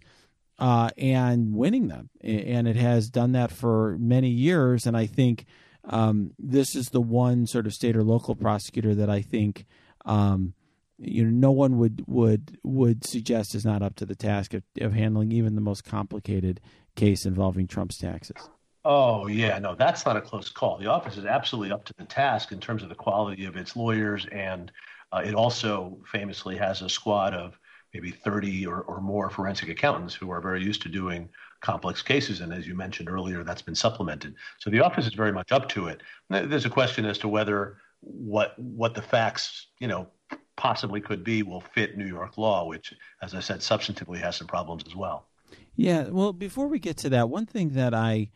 uh, 0.59 0.89
and 0.97 1.55
winning 1.55 1.87
them, 1.87 2.09
and 2.21 2.67
it 2.67 2.75
has 2.75 3.09
done 3.09 3.31
that 3.31 3.51
for 3.51 3.97
many 3.99 4.29
years. 4.29 4.85
And 4.85 4.95
I 4.95 5.07
think 5.07 5.45
um, 5.83 6.31
this 6.37 6.75
is 6.75 6.89
the 6.89 7.01
one 7.01 7.47
sort 7.47 7.65
of 7.65 7.73
state 7.73 7.95
or 7.95 8.03
local 8.03 8.35
prosecutor 8.35 8.93
that 8.95 9.09
I 9.09 9.21
think 9.21 9.65
um, 10.05 10.53
you 10.99 11.25
know 11.25 11.31
no 11.31 11.51
one 11.51 11.79
would 11.79 12.03
would 12.07 12.59
would 12.63 13.05
suggest 13.05 13.55
is 13.55 13.65
not 13.65 13.81
up 13.81 13.95
to 13.95 14.05
the 14.05 14.15
task 14.15 14.53
of, 14.53 14.63
of 14.79 14.93
handling 14.93 15.31
even 15.31 15.55
the 15.55 15.61
most 15.61 15.83
complicated 15.83 16.61
case 16.95 17.25
involving 17.25 17.67
Trump's 17.67 17.97
taxes. 17.97 18.49
Oh 18.83 19.27
yeah, 19.27 19.59
no, 19.59 19.75
that's 19.75 20.05
not 20.05 20.17
a 20.17 20.21
close 20.21 20.49
call. 20.49 20.77
The 20.77 20.87
office 20.87 21.17
is 21.17 21.25
absolutely 21.25 21.71
up 21.71 21.85
to 21.85 21.93
the 21.97 22.05
task 22.05 22.51
in 22.51 22.59
terms 22.59 22.81
of 22.81 22.89
the 22.89 22.95
quality 22.95 23.45
of 23.45 23.55
its 23.55 23.75
lawyers, 23.75 24.25
and 24.31 24.71
uh, 25.11 25.21
it 25.23 25.35
also 25.35 25.99
famously 26.11 26.57
has 26.57 26.81
a 26.81 26.89
squad 26.89 27.33
of 27.33 27.59
maybe 27.93 28.11
30 28.11 28.65
or, 28.65 28.81
or 28.81 29.01
more 29.01 29.29
forensic 29.29 29.69
accountants 29.69 30.13
who 30.13 30.31
are 30.31 30.41
very 30.41 30.63
used 30.63 30.81
to 30.81 30.89
doing 30.89 31.29
complex 31.59 32.01
cases. 32.01 32.39
And 32.39 32.53
as 32.53 32.65
you 32.65 32.73
mentioned 32.73 33.09
earlier, 33.09 33.43
that's 33.43 33.61
been 33.61 33.75
supplemented. 33.75 34.35
So 34.59 34.69
the 34.69 34.79
office 34.79 35.05
is 35.05 35.13
very 35.13 35.31
much 35.31 35.51
up 35.51 35.69
to 35.69 35.87
it. 35.87 36.01
There's 36.29 36.65
a 36.65 36.69
question 36.69 37.05
as 37.05 37.17
to 37.19 37.27
whether 37.27 37.77
what 37.99 38.57
what 38.57 38.95
the 38.95 39.01
facts, 39.01 39.67
you 39.79 39.87
know, 39.87 40.07
possibly 40.55 41.01
could 41.01 41.23
be 41.23 41.43
will 41.43 41.61
fit 41.61 41.97
New 41.97 42.07
York 42.07 42.37
law, 42.37 42.65
which, 42.65 42.93
as 43.21 43.35
I 43.35 43.39
said, 43.41 43.59
substantively 43.59 44.17
has 44.19 44.37
some 44.37 44.47
problems 44.47 44.83
as 44.87 44.95
well. 44.95 45.27
Yeah. 45.75 46.09
Well, 46.09 46.33
before 46.33 46.67
we 46.67 46.79
get 46.79 46.97
to 46.97 47.09
that, 47.09 47.29
one 47.29 47.45
thing 47.45 47.69
that 47.69 47.93
I 47.93 48.29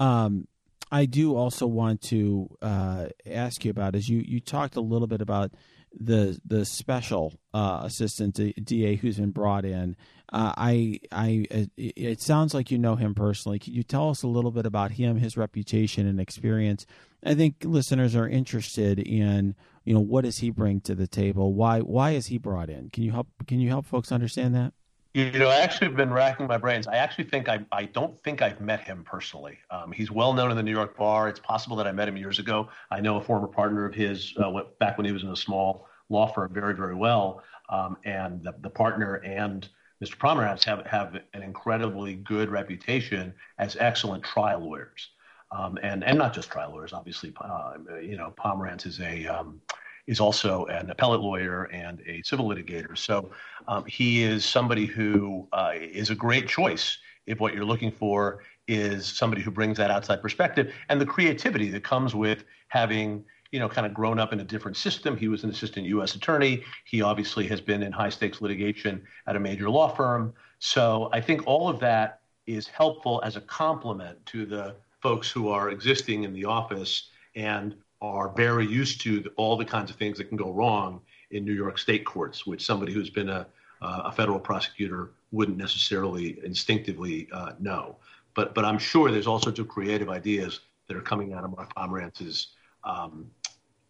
um, 0.00 0.46
I 0.92 1.06
do 1.06 1.34
also 1.34 1.66
want 1.66 2.02
to 2.02 2.48
uh, 2.60 3.06
ask 3.26 3.64
you 3.64 3.70
about 3.70 3.96
is 3.96 4.08
you 4.08 4.22
you 4.26 4.40
talked 4.40 4.76
a 4.76 4.80
little 4.80 5.06
bit 5.06 5.22
about 5.22 5.52
the 5.98 6.38
the 6.44 6.66
special 6.66 7.34
uh, 7.54 7.80
assistant 7.84 8.38
DA 8.64 8.96
who's 8.96 9.16
been 9.16 9.30
brought 9.30 9.64
in. 9.64 9.96
Uh, 10.30 10.52
I 10.56 11.00
I 11.10 11.46
it 11.76 12.20
sounds 12.20 12.52
like 12.52 12.70
you 12.70 12.78
know 12.78 12.96
him 12.96 13.14
personally. 13.14 13.58
Can 13.58 13.72
you 13.72 13.82
tell 13.82 14.10
us 14.10 14.22
a 14.22 14.28
little 14.28 14.50
bit 14.50 14.66
about 14.66 14.92
him, 14.92 15.16
his 15.16 15.36
reputation 15.36 16.06
and 16.06 16.20
experience? 16.20 16.84
I 17.24 17.34
think 17.34 17.56
listeners 17.64 18.14
are 18.14 18.28
interested 18.28 18.98
in 18.98 19.54
you 19.84 19.94
know 19.94 20.00
what 20.00 20.24
does 20.24 20.38
he 20.38 20.50
bring 20.50 20.80
to 20.82 20.94
the 20.94 21.06
table? 21.06 21.54
Why 21.54 21.80
why 21.80 22.10
is 22.10 22.26
he 22.26 22.36
brought 22.36 22.68
in? 22.68 22.90
Can 22.90 23.02
you 23.02 23.12
help 23.12 23.28
Can 23.46 23.60
you 23.60 23.70
help 23.70 23.86
folks 23.86 24.12
understand 24.12 24.54
that? 24.54 24.74
You 25.14 25.30
know, 25.32 25.48
I 25.48 25.56
actually 25.56 25.88
have 25.88 25.96
been 25.96 26.10
racking 26.10 26.46
my 26.46 26.56
brains. 26.56 26.86
I 26.86 26.96
actually 26.96 27.24
think 27.24 27.46
I, 27.46 27.60
I 27.70 27.84
don't 27.84 28.18
think 28.20 28.40
I've 28.40 28.62
met 28.62 28.80
him 28.80 29.04
personally. 29.04 29.58
Um, 29.70 29.92
he's 29.92 30.10
well 30.10 30.32
known 30.32 30.50
in 30.50 30.56
the 30.56 30.62
New 30.62 30.72
York 30.72 30.96
bar. 30.96 31.28
It's 31.28 31.40
possible 31.40 31.76
that 31.76 31.86
I 31.86 31.92
met 31.92 32.08
him 32.08 32.16
years 32.16 32.38
ago. 32.38 32.70
I 32.90 33.00
know 33.02 33.18
a 33.18 33.20
former 33.20 33.46
partner 33.46 33.84
of 33.84 33.94
his 33.94 34.32
uh, 34.38 34.50
back 34.78 34.96
when 34.96 35.04
he 35.04 35.12
was 35.12 35.22
in 35.22 35.28
a 35.28 35.36
small 35.36 35.86
law 36.08 36.26
firm 36.32 36.50
very, 36.54 36.74
very 36.74 36.94
well. 36.94 37.42
Um, 37.68 37.98
and 38.04 38.42
the, 38.42 38.54
the 38.62 38.70
partner 38.70 39.16
and 39.16 39.68
Mr. 40.02 40.16
Pomerantz 40.16 40.64
have, 40.64 40.86
have 40.86 41.14
an 41.34 41.42
incredibly 41.42 42.14
good 42.14 42.48
reputation 42.48 43.34
as 43.58 43.76
excellent 43.78 44.24
trial 44.24 44.60
lawyers. 44.60 45.10
Um, 45.50 45.78
and, 45.82 46.02
and 46.04 46.16
not 46.16 46.32
just 46.32 46.50
trial 46.50 46.70
lawyers, 46.70 46.94
obviously, 46.94 47.34
uh, 47.38 47.74
you 48.00 48.16
know, 48.16 48.32
Pomerantz 48.38 48.86
is 48.86 48.98
a, 49.00 49.26
um, 49.26 49.60
is 50.06 50.20
also 50.20 50.64
an 50.66 50.90
appellate 50.90 51.20
lawyer 51.20 51.64
and 51.64 52.00
a 52.06 52.22
civil 52.22 52.48
litigator. 52.48 52.96
So 52.98 53.30
um, 53.68 53.84
he 53.84 54.22
is 54.22 54.44
somebody 54.44 54.86
who 54.86 55.48
uh, 55.52 55.72
is 55.74 56.10
a 56.10 56.14
great 56.14 56.48
choice 56.48 56.98
if 57.26 57.38
what 57.38 57.54
you're 57.54 57.64
looking 57.64 57.92
for 57.92 58.42
is 58.66 59.06
somebody 59.06 59.42
who 59.42 59.50
brings 59.50 59.76
that 59.78 59.90
outside 59.90 60.20
perspective 60.20 60.72
and 60.88 61.00
the 61.00 61.06
creativity 61.06 61.70
that 61.70 61.84
comes 61.84 62.14
with 62.14 62.44
having 62.68 63.24
you 63.52 63.58
know, 63.58 63.68
kind 63.68 63.86
of 63.86 63.92
grown 63.92 64.18
up 64.18 64.32
in 64.32 64.40
a 64.40 64.44
different 64.44 64.76
system. 64.76 65.14
He 65.16 65.28
was 65.28 65.44
an 65.44 65.50
assistant 65.50 65.86
U.S. 65.86 66.14
attorney. 66.14 66.64
He 66.86 67.02
obviously 67.02 67.46
has 67.48 67.60
been 67.60 67.82
in 67.82 67.92
high 67.92 68.08
stakes 68.08 68.40
litigation 68.40 69.02
at 69.26 69.36
a 69.36 69.40
major 69.40 69.68
law 69.68 69.88
firm. 69.88 70.32
So 70.58 71.10
I 71.12 71.20
think 71.20 71.46
all 71.46 71.68
of 71.68 71.78
that 71.80 72.20
is 72.46 72.66
helpful 72.66 73.20
as 73.24 73.36
a 73.36 73.42
complement 73.42 74.24
to 74.26 74.46
the 74.46 74.74
folks 75.00 75.30
who 75.30 75.48
are 75.48 75.68
existing 75.68 76.24
in 76.24 76.32
the 76.32 76.46
office 76.46 77.10
and 77.36 77.74
are 78.02 78.30
very 78.30 78.66
used 78.66 79.00
to 79.00 79.24
all 79.36 79.56
the 79.56 79.64
kinds 79.64 79.88
of 79.90 79.96
things 79.96 80.18
that 80.18 80.24
can 80.24 80.36
go 80.36 80.50
wrong 80.50 81.00
in 81.30 81.44
New 81.44 81.54
York 81.54 81.78
state 81.78 82.04
courts, 82.04 82.44
which 82.44 82.66
somebody 82.66 82.92
who's 82.92 83.08
been 83.08 83.28
a, 83.28 83.46
a 83.80 84.12
federal 84.12 84.40
prosecutor 84.40 85.12
wouldn't 85.30 85.56
necessarily 85.56 86.38
instinctively 86.44 87.28
uh, 87.32 87.52
know. 87.60 87.96
But 88.34 88.54
but 88.54 88.64
I'm 88.64 88.78
sure 88.78 89.10
there's 89.10 89.26
all 89.26 89.38
sorts 89.38 89.60
of 89.60 89.68
creative 89.68 90.10
ideas 90.10 90.60
that 90.88 90.96
are 90.96 91.02
coming 91.02 91.32
out 91.32 91.44
of 91.44 91.56
Mark 91.56 91.74
Pomerantz's 91.74 92.48
um, 92.84 93.30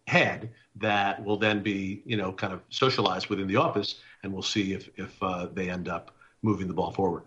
head 0.07 0.51
that 0.75 1.23
will 1.23 1.37
then 1.37 1.63
be 1.63 2.03
you 2.05 2.15
know 2.15 2.31
kind 2.31 2.53
of 2.53 2.61
socialized 2.69 3.27
within 3.27 3.47
the 3.47 3.55
office, 3.55 3.95
and 4.21 4.31
we'll 4.31 4.43
see 4.43 4.73
if 4.73 4.89
if 4.95 5.21
uh, 5.23 5.47
they 5.53 5.69
end 5.69 5.89
up 5.89 6.15
moving 6.43 6.67
the 6.67 6.73
ball 6.73 6.91
forward. 6.91 7.23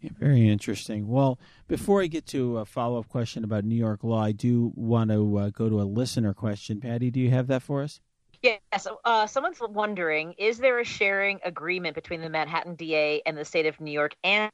Yeah, 0.00 0.10
very 0.18 0.48
interesting. 0.48 1.08
Well, 1.08 1.38
before 1.68 2.02
I 2.02 2.06
get 2.06 2.26
to 2.26 2.58
a 2.58 2.64
follow 2.64 2.98
up 2.98 3.08
question 3.08 3.44
about 3.44 3.64
New 3.64 3.76
York 3.76 4.04
law, 4.04 4.22
I 4.22 4.32
do 4.32 4.72
want 4.74 5.10
to 5.10 5.38
uh, 5.38 5.50
go 5.50 5.68
to 5.68 5.80
a 5.80 5.84
listener 5.84 6.34
question. 6.34 6.80
Patti, 6.80 7.10
do 7.10 7.18
you 7.18 7.30
have 7.30 7.46
that 7.46 7.62
for 7.62 7.82
us? 7.82 8.00
Yes. 8.42 8.86
Uh, 9.04 9.26
someone's 9.26 9.60
wondering 9.60 10.34
Is 10.38 10.58
there 10.58 10.78
a 10.78 10.84
sharing 10.84 11.40
agreement 11.44 11.94
between 11.94 12.20
the 12.20 12.28
Manhattan 12.28 12.74
DA 12.74 13.22
and 13.24 13.36
the 13.36 13.44
state 13.44 13.66
of 13.66 13.80
New 13.80 13.90
York 13.90 14.14
and 14.22 14.50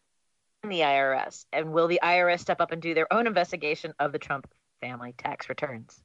the 0.62 0.80
IRS? 0.80 1.44
And 1.52 1.72
will 1.72 1.88
the 1.88 2.00
IRS 2.02 2.40
step 2.40 2.60
up 2.60 2.70
and 2.70 2.80
do 2.80 2.94
their 2.94 3.12
own 3.12 3.26
investigation 3.26 3.92
of 3.98 4.12
the 4.12 4.18
Trump 4.18 4.48
family 4.80 5.14
tax 5.18 5.48
returns? 5.48 6.00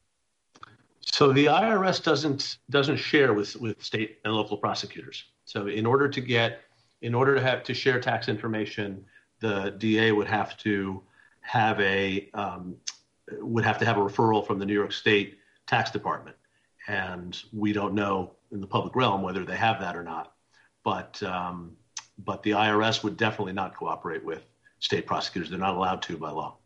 So 1.01 1.31
the 1.31 1.45
IRS 1.45 2.03
doesn't 2.03 2.57
doesn't 2.69 2.97
share 2.97 3.33
with, 3.33 3.55
with 3.55 3.81
state 3.81 4.17
and 4.25 4.33
local 4.33 4.57
prosecutors. 4.57 5.23
So 5.45 5.67
in 5.67 5.85
order 5.85 6.09
to 6.09 6.21
get 6.21 6.61
in 7.01 7.13
order 7.13 7.35
to 7.35 7.41
have 7.41 7.63
to 7.63 7.73
share 7.73 8.01
tax 8.01 8.27
information, 8.27 9.05
the 9.39 9.75
DA 9.77 10.11
would 10.11 10.27
have 10.27 10.57
to 10.57 11.03
have 11.41 11.79
a 11.79 12.29
um, 12.33 12.75
would 13.39 13.65
have 13.65 13.77
to 13.79 13.85
have 13.85 13.97
a 13.97 14.01
referral 14.01 14.45
from 14.45 14.59
the 14.59 14.65
New 14.65 14.73
York 14.73 14.91
State 14.91 15.37
Tax 15.65 15.91
Department, 15.91 16.35
and 16.87 17.41
we 17.53 17.73
don't 17.73 17.93
know 17.93 18.33
in 18.51 18.61
the 18.61 18.67
public 18.67 18.95
realm 18.95 19.21
whether 19.21 19.43
they 19.43 19.57
have 19.57 19.79
that 19.81 19.95
or 19.95 20.03
not. 20.03 20.33
But 20.83 21.21
um, 21.23 21.75
but 22.17 22.43
the 22.43 22.51
IRS 22.51 23.03
would 23.03 23.17
definitely 23.17 23.53
not 23.53 23.75
cooperate 23.75 24.23
with 24.23 24.43
state 24.79 25.05
prosecutors. 25.05 25.49
They're 25.49 25.59
not 25.59 25.75
allowed 25.75 26.01
to 26.03 26.17
by 26.17 26.31
law. 26.31 26.57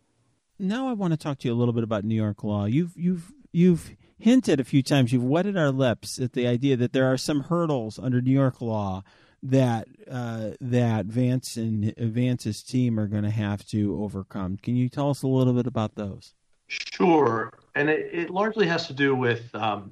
Now 0.60 0.88
I 0.88 0.94
want 0.94 1.12
to 1.12 1.18
talk 1.18 1.40
to 1.40 1.48
you 1.48 1.54
a 1.54 1.56
little 1.56 1.74
bit 1.74 1.84
about 1.84 2.04
New 2.04 2.16
York 2.16 2.44
law. 2.44 2.66
You've 2.66 2.94
you've 2.96 3.32
you've 3.52 3.92
hinted 4.18 4.60
a 4.60 4.64
few 4.64 4.84
times, 4.84 5.12
you've 5.12 5.24
wetted 5.24 5.58
our 5.58 5.72
lips 5.72 6.20
at 6.20 6.34
the 6.34 6.48
idea 6.48 6.78
that 6.78 6.94
there 6.94 7.12
are 7.12 7.18
some 7.18 7.42
hurdles 7.42 7.98
under 7.98 8.22
New 8.22 8.32
York 8.32 8.62
law 8.62 9.04
that 9.44 9.88
uh, 10.10 10.52
that 10.62 11.06
Vance 11.06 11.58
and 11.58 11.94
Vance's 11.98 12.62
team 12.62 13.00
are 13.00 13.08
going 13.08 13.24
to 13.24 13.32
have 13.32 13.66
to 13.68 14.02
overcome. 14.04 14.58
Can 14.62 14.76
you 14.76 14.90
tell 14.90 15.10
us 15.10 15.24
a 15.24 15.28
little 15.28 15.54
bit 15.54 15.68
about 15.68 15.96
those? 15.96 16.34
Sure, 16.68 17.52
and 17.76 17.90
it, 17.90 18.10
it 18.14 18.30
largely 18.30 18.68
has 18.68 18.88
to 18.88 18.94
do 18.94 19.16
with 19.16 19.54
um, 19.56 19.92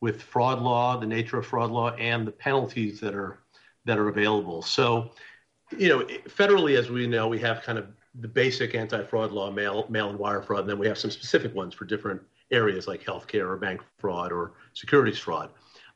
with 0.00 0.22
fraud 0.22 0.60
law, 0.60 0.98
the 0.98 1.06
nature 1.06 1.38
of 1.38 1.46
fraud 1.46 1.70
law, 1.70 1.90
and 1.94 2.26
the 2.26 2.32
penalties 2.32 3.00
that 3.00 3.14
are 3.14 3.38
that 3.84 3.98
are 3.98 4.08
available. 4.08 4.62
So, 4.62 5.12
you 5.76 5.88
know, 5.88 6.04
federally, 6.28 6.78
as 6.78 6.90
we 6.90 7.06
know, 7.06 7.28
we 7.28 7.38
have 7.38 7.62
kind 7.62 7.78
of 7.78 7.86
the 8.20 8.28
basic 8.28 8.74
anti-fraud 8.74 9.32
law, 9.32 9.50
mail 9.50 9.86
mail 9.88 10.10
and 10.10 10.18
wire 10.18 10.42
fraud, 10.42 10.60
and 10.60 10.70
then 10.70 10.78
we 10.78 10.86
have 10.88 10.98
some 10.98 11.10
specific 11.10 11.54
ones 11.54 11.74
for 11.74 11.84
different 11.84 12.20
areas 12.50 12.88
like 12.88 13.02
healthcare 13.04 13.48
or 13.48 13.56
bank 13.56 13.80
fraud 13.98 14.32
or 14.32 14.52
securities 14.74 15.18
fraud. 15.18 15.50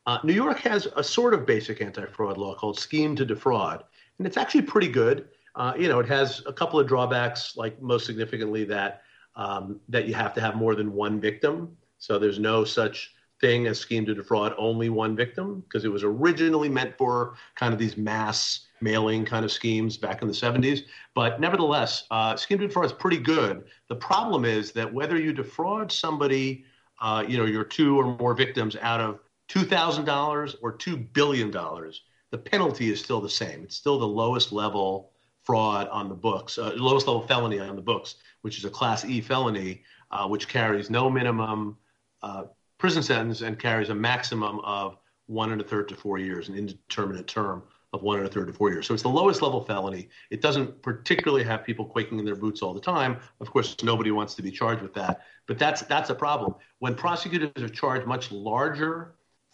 Uh, 0.05 0.19
New 0.23 0.33
York 0.33 0.59
has 0.59 0.87
a 0.97 1.03
sort 1.03 1.33
of 1.33 1.45
basic 1.45 1.81
anti-fraud 1.81 2.37
law 2.37 2.55
called 2.55 2.77
scheme 2.77 3.15
to 3.15 3.25
defraud, 3.25 3.83
and 4.17 4.27
it's 4.27 4.37
actually 4.37 4.61
pretty 4.61 4.89
good. 4.89 5.29
Uh, 5.55 5.73
you 5.77 5.87
know, 5.87 5.99
it 5.99 6.07
has 6.07 6.41
a 6.45 6.53
couple 6.53 6.79
of 6.79 6.87
drawbacks, 6.87 7.55
like 7.55 7.81
most 7.81 8.05
significantly 8.05 8.65
that 8.65 9.03
um, 9.35 9.79
that 9.89 10.07
you 10.07 10.13
have 10.13 10.33
to 10.33 10.41
have 10.41 10.55
more 10.55 10.75
than 10.75 10.91
one 10.91 11.19
victim. 11.19 11.75
So 11.97 12.19
there's 12.19 12.39
no 12.39 12.63
such 12.63 13.13
thing 13.39 13.67
as 13.67 13.79
scheme 13.79 14.05
to 14.05 14.13
defraud 14.13 14.53
only 14.57 14.89
one 14.89 15.15
victim 15.15 15.61
because 15.61 15.85
it 15.85 15.91
was 15.91 16.03
originally 16.03 16.69
meant 16.69 16.97
for 16.97 17.35
kind 17.55 17.73
of 17.73 17.79
these 17.79 17.97
mass 17.97 18.67
mailing 18.81 19.25
kind 19.25 19.43
of 19.43 19.51
schemes 19.51 19.97
back 19.97 20.21
in 20.21 20.27
the 20.27 20.33
70s. 20.33 20.81
But 21.15 21.39
nevertheless, 21.39 22.05
uh, 22.11 22.35
scheme 22.35 22.59
to 22.59 22.67
defraud 22.67 22.85
is 22.85 22.93
pretty 22.93 23.17
good. 23.17 23.63
The 23.87 23.95
problem 23.95 24.45
is 24.45 24.71
that 24.73 24.93
whether 24.93 25.17
you 25.17 25.33
defraud 25.33 25.91
somebody, 25.91 26.65
uh, 27.01 27.23
you 27.27 27.37
know, 27.37 27.45
your 27.45 27.63
two 27.63 27.99
or 27.99 28.17
more 28.17 28.33
victims 28.33 28.75
out 28.81 29.01
of 29.01 29.19
$2,000 29.53 30.55
or 30.61 30.77
$2 30.77 31.13
billion, 31.13 31.51
the 31.51 32.37
penalty 32.37 32.91
is 32.91 32.99
still 32.99 33.21
the 33.21 33.29
same. 33.29 33.63
It's 33.63 33.75
still 33.75 33.99
the 33.99 34.07
lowest 34.07 34.51
level 34.51 35.11
fraud 35.43 35.87
on 35.89 36.09
the 36.09 36.15
books, 36.15 36.57
uh, 36.57 36.73
lowest 36.75 37.05
level 37.05 37.27
felony 37.27 37.59
on 37.59 37.75
the 37.75 37.81
books, 37.81 38.15
which 38.41 38.57
is 38.57 38.65
a 38.65 38.69
Class 38.69 39.05
E 39.05 39.21
felony, 39.21 39.83
uh, 40.09 40.27
which 40.27 40.47
carries 40.47 40.89
no 40.89 41.09
minimum 41.09 41.77
uh, 42.23 42.45
prison 42.79 43.03
sentence 43.03 43.41
and 43.41 43.59
carries 43.59 43.89
a 43.89 43.95
maximum 43.95 44.59
of 44.61 44.97
one 45.27 45.51
and 45.51 45.61
a 45.61 45.63
third 45.63 45.87
to 45.89 45.95
four 45.95 46.17
years, 46.17 46.49
an 46.49 46.55
indeterminate 46.55 47.27
term 47.27 47.63
of 47.93 48.01
one 48.01 48.17
and 48.17 48.27
a 48.27 48.31
third 48.31 48.47
to 48.47 48.53
four 48.53 48.71
years. 48.71 48.87
So 48.87 48.93
it's 48.95 49.03
the 49.03 49.09
lowest 49.09 49.43
level 49.43 49.63
felony. 49.63 50.09
It 50.31 50.41
doesn't 50.41 50.81
particularly 50.81 51.43
have 51.43 51.63
people 51.63 51.85
quaking 51.85 52.17
in 52.17 52.25
their 52.25 52.35
boots 52.35 52.63
all 52.63 52.73
the 52.73 52.81
time. 52.81 53.17
Of 53.39 53.51
course, 53.51 53.75
nobody 53.83 54.09
wants 54.09 54.33
to 54.35 54.41
be 54.41 54.49
charged 54.49 54.81
with 54.81 54.95
that, 54.95 55.21
but 55.45 55.59
that's 55.59 55.83
that's 55.83 56.09
a 56.09 56.15
problem. 56.15 56.55
When 56.79 56.95
prosecutors 56.95 57.51
are 57.61 57.69
charged 57.69 58.07
much 58.07 58.31
larger 58.31 59.13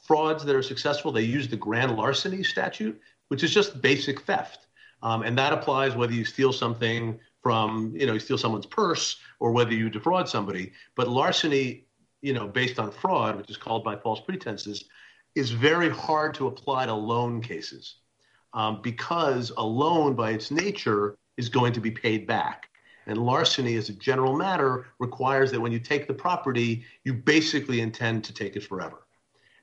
frauds 0.10 0.43
that 0.43 0.55
are 0.55 0.64
successful, 0.64 1.12
they 1.12 1.22
use 1.22 1.47
the 1.47 1.55
grand 1.55 1.95
larceny 1.95 2.41
statute, 2.41 2.99
which 3.28 3.43
is 3.43 3.53
just 3.53 3.80
basic 3.80 4.22
theft, 4.22 4.66
um, 5.03 5.22
and 5.22 5.38
that 5.38 5.53
applies 5.53 5.95
whether 5.95 6.14
you 6.14 6.26
steal 6.26 6.51
something 6.51 7.20
from 7.43 7.93
you 7.95 8.07
know 8.07 8.14
you 8.14 8.20
steal 8.20 8.39
someone's 8.39 8.66
purse 8.66 9.20
or 9.39 9.51
whether 9.51 9.72
you 9.72 9.88
defraud 9.88 10.28
somebody. 10.28 10.72
But 10.95 11.10
larceny, 11.10 11.86
you 12.24 12.34
know, 12.34 12.47
based 12.47 12.80
on 12.80 12.89
fraud, 12.89 13.38
which 13.38 13.51
is 13.51 13.57
called 13.57 13.84
by 13.84 13.97
false 13.97 14.20
pretenses, 14.20 14.86
is 15.36 15.51
very 15.51 15.91
hard 15.91 16.34
to 16.34 16.47
apply 16.47 16.88
to 16.88 16.93
loan 16.95 17.39
cases 17.39 17.97
um, 18.55 18.82
because 18.82 19.51
a 19.57 19.64
loan, 19.64 20.16
by 20.16 20.32
its 20.32 20.49
nature, 20.49 21.20
is 21.38 21.49
going 21.49 21.74
to 21.74 21.80
be 21.80 21.91
paid 21.91 22.26
back. 22.26 22.68
And 23.05 23.20
larceny, 23.20 23.76
as 23.76 23.89
a 23.89 23.93
general 23.93 24.36
matter, 24.36 24.88
requires 24.97 25.51
that 25.51 25.62
when 25.62 25.72
you 25.72 25.80
take 25.80 26.07
the 26.07 26.16
property, 26.16 26.84
you 27.03 27.14
basically 27.14 27.82
intend 27.82 28.24
to 28.24 28.34
take 28.34 28.55
it 28.55 28.64
forever. 28.64 29.03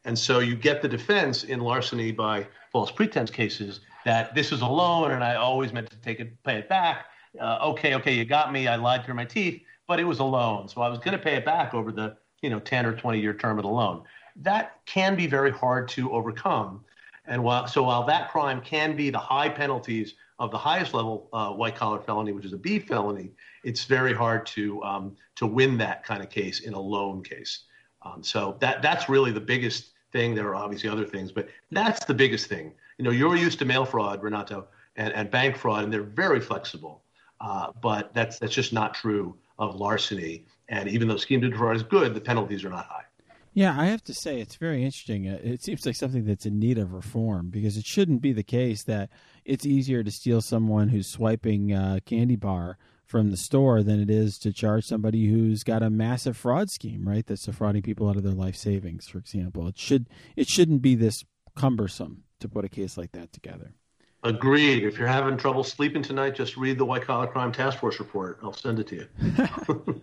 And 0.07 0.17
so 0.17 0.39
you 0.39 0.55
get 0.55 0.83
the 0.83 0.89
defense 0.89 1.43
in 1.43 1.59
larceny 1.59 2.13
by 2.13 2.47
false 2.71 2.93
pretense 2.93 3.29
cases 3.29 3.81
that 4.05 4.37
this 4.37 4.53
is 4.53 4.61
a 4.61 4.67
loan 4.67 5.11
and 5.11 5.23
I 5.23 5.35
always 5.35 5.73
meant 5.73 5.91
to 5.91 5.97
take 5.97 6.21
it, 6.21 6.41
pay 6.45 6.59
it 6.59 6.69
back. 6.69 7.07
Uh, 7.41 7.59
okay, 7.61 7.95
okay, 7.97 8.15
you 8.15 8.25
got 8.25 8.53
me. 8.53 8.69
I 8.69 8.77
lied 8.77 9.05
through 9.05 9.15
my 9.15 9.25
teeth, 9.25 9.63
but 9.89 9.99
it 9.99 10.05
was 10.05 10.21
a 10.21 10.25
loan, 10.25 10.69
so 10.69 10.81
I 10.81 10.89
was 10.89 11.01
going 11.01 11.13
to 11.13 11.23
pay 11.23 11.35
it 11.35 11.45
back 11.45 11.75
over 11.75 11.91
the 11.91 12.17
you 12.41 12.49
know 12.49 12.61
10 12.61 12.87
or 12.87 12.95
20 12.95 13.21
year 13.21 13.35
term 13.35 13.59
of 13.59 13.65
the 13.65 13.71
loan. 13.71 14.05
That 14.37 14.77
can 14.87 15.17
be 15.17 15.27
very 15.27 15.51
hard 15.51 15.89
to 15.89 16.13
overcome. 16.13 16.85
And 17.27 17.43
while, 17.43 17.67
so 17.67 17.83
while 17.83 18.05
that 18.05 18.31
crime 18.31 18.61
can 18.61 18.95
be 18.95 19.11
the 19.11 19.19
high 19.19 19.49
penalties 19.49 20.15
of 20.39 20.53
the 20.53 20.59
highest 20.59 20.95
level 20.95 21.29
uh, 21.33 21.51
white 21.51 21.75
collar 21.75 21.99
felony, 21.99 22.31
which 22.31 22.45
is 22.45 22.53
a 22.53 22.59
B 22.59 22.79
felony, 22.79 23.33
it's 23.65 23.85
very 23.85 24.15
hard 24.15 24.47
to 24.47 24.83
um, 24.85 25.17
to 25.35 25.47
win 25.47 25.77
that 25.79 26.05
kind 26.05 26.23
of 26.23 26.31
case 26.31 26.61
in 26.61 26.75
a 26.75 26.81
loan 26.81 27.25
case. 27.25 27.65
Um, 28.03 28.23
so 28.23 28.57
that 28.61 28.83
that's 28.83 29.09
really 29.09 29.33
the 29.33 29.41
biggest 29.41 29.91
thing. 30.17 30.35
There 30.35 30.49
are 30.49 30.55
obviously 30.55 30.89
other 30.89 31.05
things, 31.05 31.31
but 31.31 31.49
that's 31.71 32.05
the 32.07 32.15
biggest 32.15 32.47
thing. 32.49 32.73
You 32.99 33.05
know, 33.05 33.11
you're 33.11 33.37
used 33.37 33.59
to 33.59 33.65
mail 33.65 33.85
fraud, 33.85 34.23
Renato, 34.23 34.67
and, 34.97 35.13
and 35.13 35.31
bank 35.31 35.57
fraud, 35.57 35.85
and 35.85 35.93
they're 35.93 36.03
very 36.03 36.41
flexible. 36.41 37.03
Uh, 37.41 37.71
but 37.83 38.15
that's 38.15 38.39
that's 38.39 38.55
just 38.55 38.73
not 38.73 38.95
true 38.95 39.37
of 39.59 39.77
larceny. 39.77 40.45
And 40.69 40.89
even 40.89 41.07
though 41.07 41.19
scheme 41.19 41.43
to 41.43 41.51
defraud 41.51 41.77
is 41.77 41.83
good, 41.83 42.15
the 42.15 42.21
penalties 42.21 42.65
are 42.65 42.71
not 42.71 42.87
high. 42.87 43.05
Yeah, 43.53 43.79
I 43.79 43.87
have 43.87 44.03
to 44.05 44.15
say 44.15 44.41
it's 44.41 44.57
very 44.57 44.85
interesting. 44.85 45.29
Uh, 45.29 45.39
it 45.43 45.63
seems 45.63 45.85
like 45.87 45.97
something 45.97 46.25
that's 46.25 46.47
in 46.47 46.59
need 46.59 46.79
of 46.79 46.93
reform 46.93 47.49
because 47.51 47.77
it 47.77 47.85
shouldn't 47.87 48.21
be 48.23 48.33
the 48.33 48.43
case 48.43 48.83
that 48.85 49.11
it's 49.45 49.67
easier 49.67 50.03
to 50.03 50.11
steal 50.11 50.41
someone 50.41 50.89
who's 50.89 51.09
swiping 51.09 51.73
a 51.73 51.97
uh, 51.97 52.01
candy 52.05 52.37
bar 52.37 52.79
from 53.07 53.31
the 53.31 53.37
store 53.37 53.83
than 53.83 54.01
it 54.01 54.11
is 54.11 54.39
to 54.39 54.53
charge 54.53 54.85
somebody 54.85 55.27
who's 55.27 55.63
got 55.63 55.83
a 55.83 55.91
massive 55.91 56.37
fraud 56.37 56.71
scheme, 56.71 57.09
right? 57.09 57.27
That's 57.27 57.45
defrauding 57.45 57.83
people 57.83 58.09
out 58.09 58.17
of 58.17 58.23
their 58.23 58.33
life 58.33 58.57
savings, 58.57 59.09
for 59.09 59.19
example. 59.19 59.69
It 59.69 59.79
should 59.79 60.09
it 60.35 60.49
shouldn't 60.49 60.83
be 60.83 60.95
this 60.95 61.25
cumbersome 61.55 62.25
to 62.41 62.49
put 62.49 62.65
a 62.65 62.69
case 62.69 62.99
like 62.99 63.13
that 63.13 63.33
together. 63.33 63.75
Agreed. 64.23 64.83
If 64.83 64.99
you're 64.99 65.07
having 65.07 65.37
trouble 65.37 65.63
sleeping 65.63 66.03
tonight, 66.03 66.35
just 66.35 66.57
read 66.57 66.79
the 66.79 66.85
White 66.85 67.03
Collar 67.03 67.29
Crime 67.29 67.53
Task 67.53 67.79
Force 67.79 68.01
report. 68.01 68.41
I'll 68.43 68.53
send 68.53 68.81
it 68.81 68.89
to 68.89 68.97
you. 68.97 70.03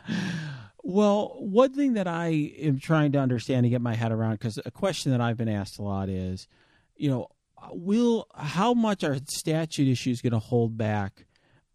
Well, 0.88 1.36
one 1.38 1.74
thing 1.74 1.92
that 1.94 2.08
I 2.08 2.28
am 2.28 2.78
trying 2.78 3.12
to 3.12 3.18
understand 3.18 3.66
and 3.66 3.70
get 3.70 3.82
my 3.82 3.94
head 3.94 4.10
around, 4.10 4.32
because 4.32 4.58
a 4.64 4.70
question 4.70 5.12
that 5.12 5.20
I've 5.20 5.36
been 5.36 5.46
asked 5.46 5.78
a 5.78 5.82
lot 5.82 6.08
is, 6.08 6.48
you 6.96 7.10
know, 7.10 7.28
will 7.72 8.26
how 8.34 8.72
much 8.72 9.04
are 9.04 9.18
statute 9.28 9.86
issues 9.86 10.22
going 10.22 10.32
to 10.32 10.38
hold 10.38 10.78
back 10.78 11.26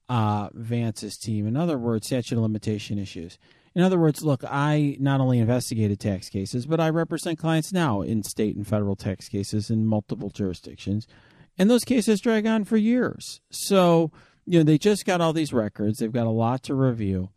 uh, 0.10 0.50
Vance's 0.54 1.18
team? 1.18 1.48
In 1.48 1.56
other 1.56 1.78
words, 1.78 2.08
statute 2.08 2.36
of 2.36 2.42
limitation 2.42 2.98
issues. 2.98 3.38
In 3.76 3.82
other 3.82 4.00
words, 4.00 4.24
look, 4.24 4.44
I 4.44 4.98
not 5.00 5.20
only 5.20 5.40
investigated 5.40 6.00
tax 6.00 6.30
cases, 6.30 6.66
but 6.66 6.80
I 6.80 6.90
represent 6.90 7.40
clients 7.40 7.74
now 7.74 8.02
in 8.02 8.22
state 8.22 8.56
and 8.56 8.68
federal 8.68 8.96
tax 8.96 9.28
cases 9.28 9.70
in 9.72 9.88
multiple 9.88 10.30
jurisdictions, 10.30 11.08
and 11.58 11.70
those 11.70 11.84
cases 11.84 12.22
drag 12.22 12.46
on 12.46 12.66
for 12.66 12.78
years. 12.78 13.42
So, 13.50 14.12
you 14.46 14.60
know, 14.60 14.64
they 14.64 14.78
just 14.78 15.06
got 15.06 15.22
all 15.22 15.34
these 15.34 15.54
records; 15.54 15.98
they've 15.98 16.12
got 16.12 16.28
a 16.28 16.32
lot 16.32 16.62
to 16.64 16.76
review 16.76 17.30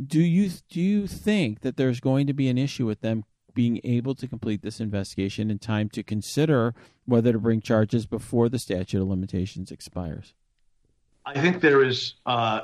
do 0.00 0.20
you 0.20 0.50
do 0.68 0.80
you 0.80 1.06
think 1.06 1.60
that 1.60 1.76
there's 1.76 2.00
going 2.00 2.26
to 2.26 2.32
be 2.32 2.48
an 2.48 2.58
issue 2.58 2.86
with 2.86 3.00
them 3.00 3.24
being 3.54 3.80
able 3.84 4.14
to 4.14 4.26
complete 4.26 4.62
this 4.62 4.80
investigation 4.80 5.50
in 5.50 5.58
time 5.58 5.88
to 5.90 6.02
consider 6.02 6.74
whether 7.04 7.32
to 7.32 7.38
bring 7.38 7.60
charges 7.60 8.06
before 8.06 8.48
the 8.48 8.58
statute 8.58 9.02
of 9.02 9.08
limitations 9.08 9.70
expires? 9.70 10.34
I 11.24 11.40
think 11.40 11.60
there 11.60 11.82
is. 11.82 12.14
Uh, 12.26 12.62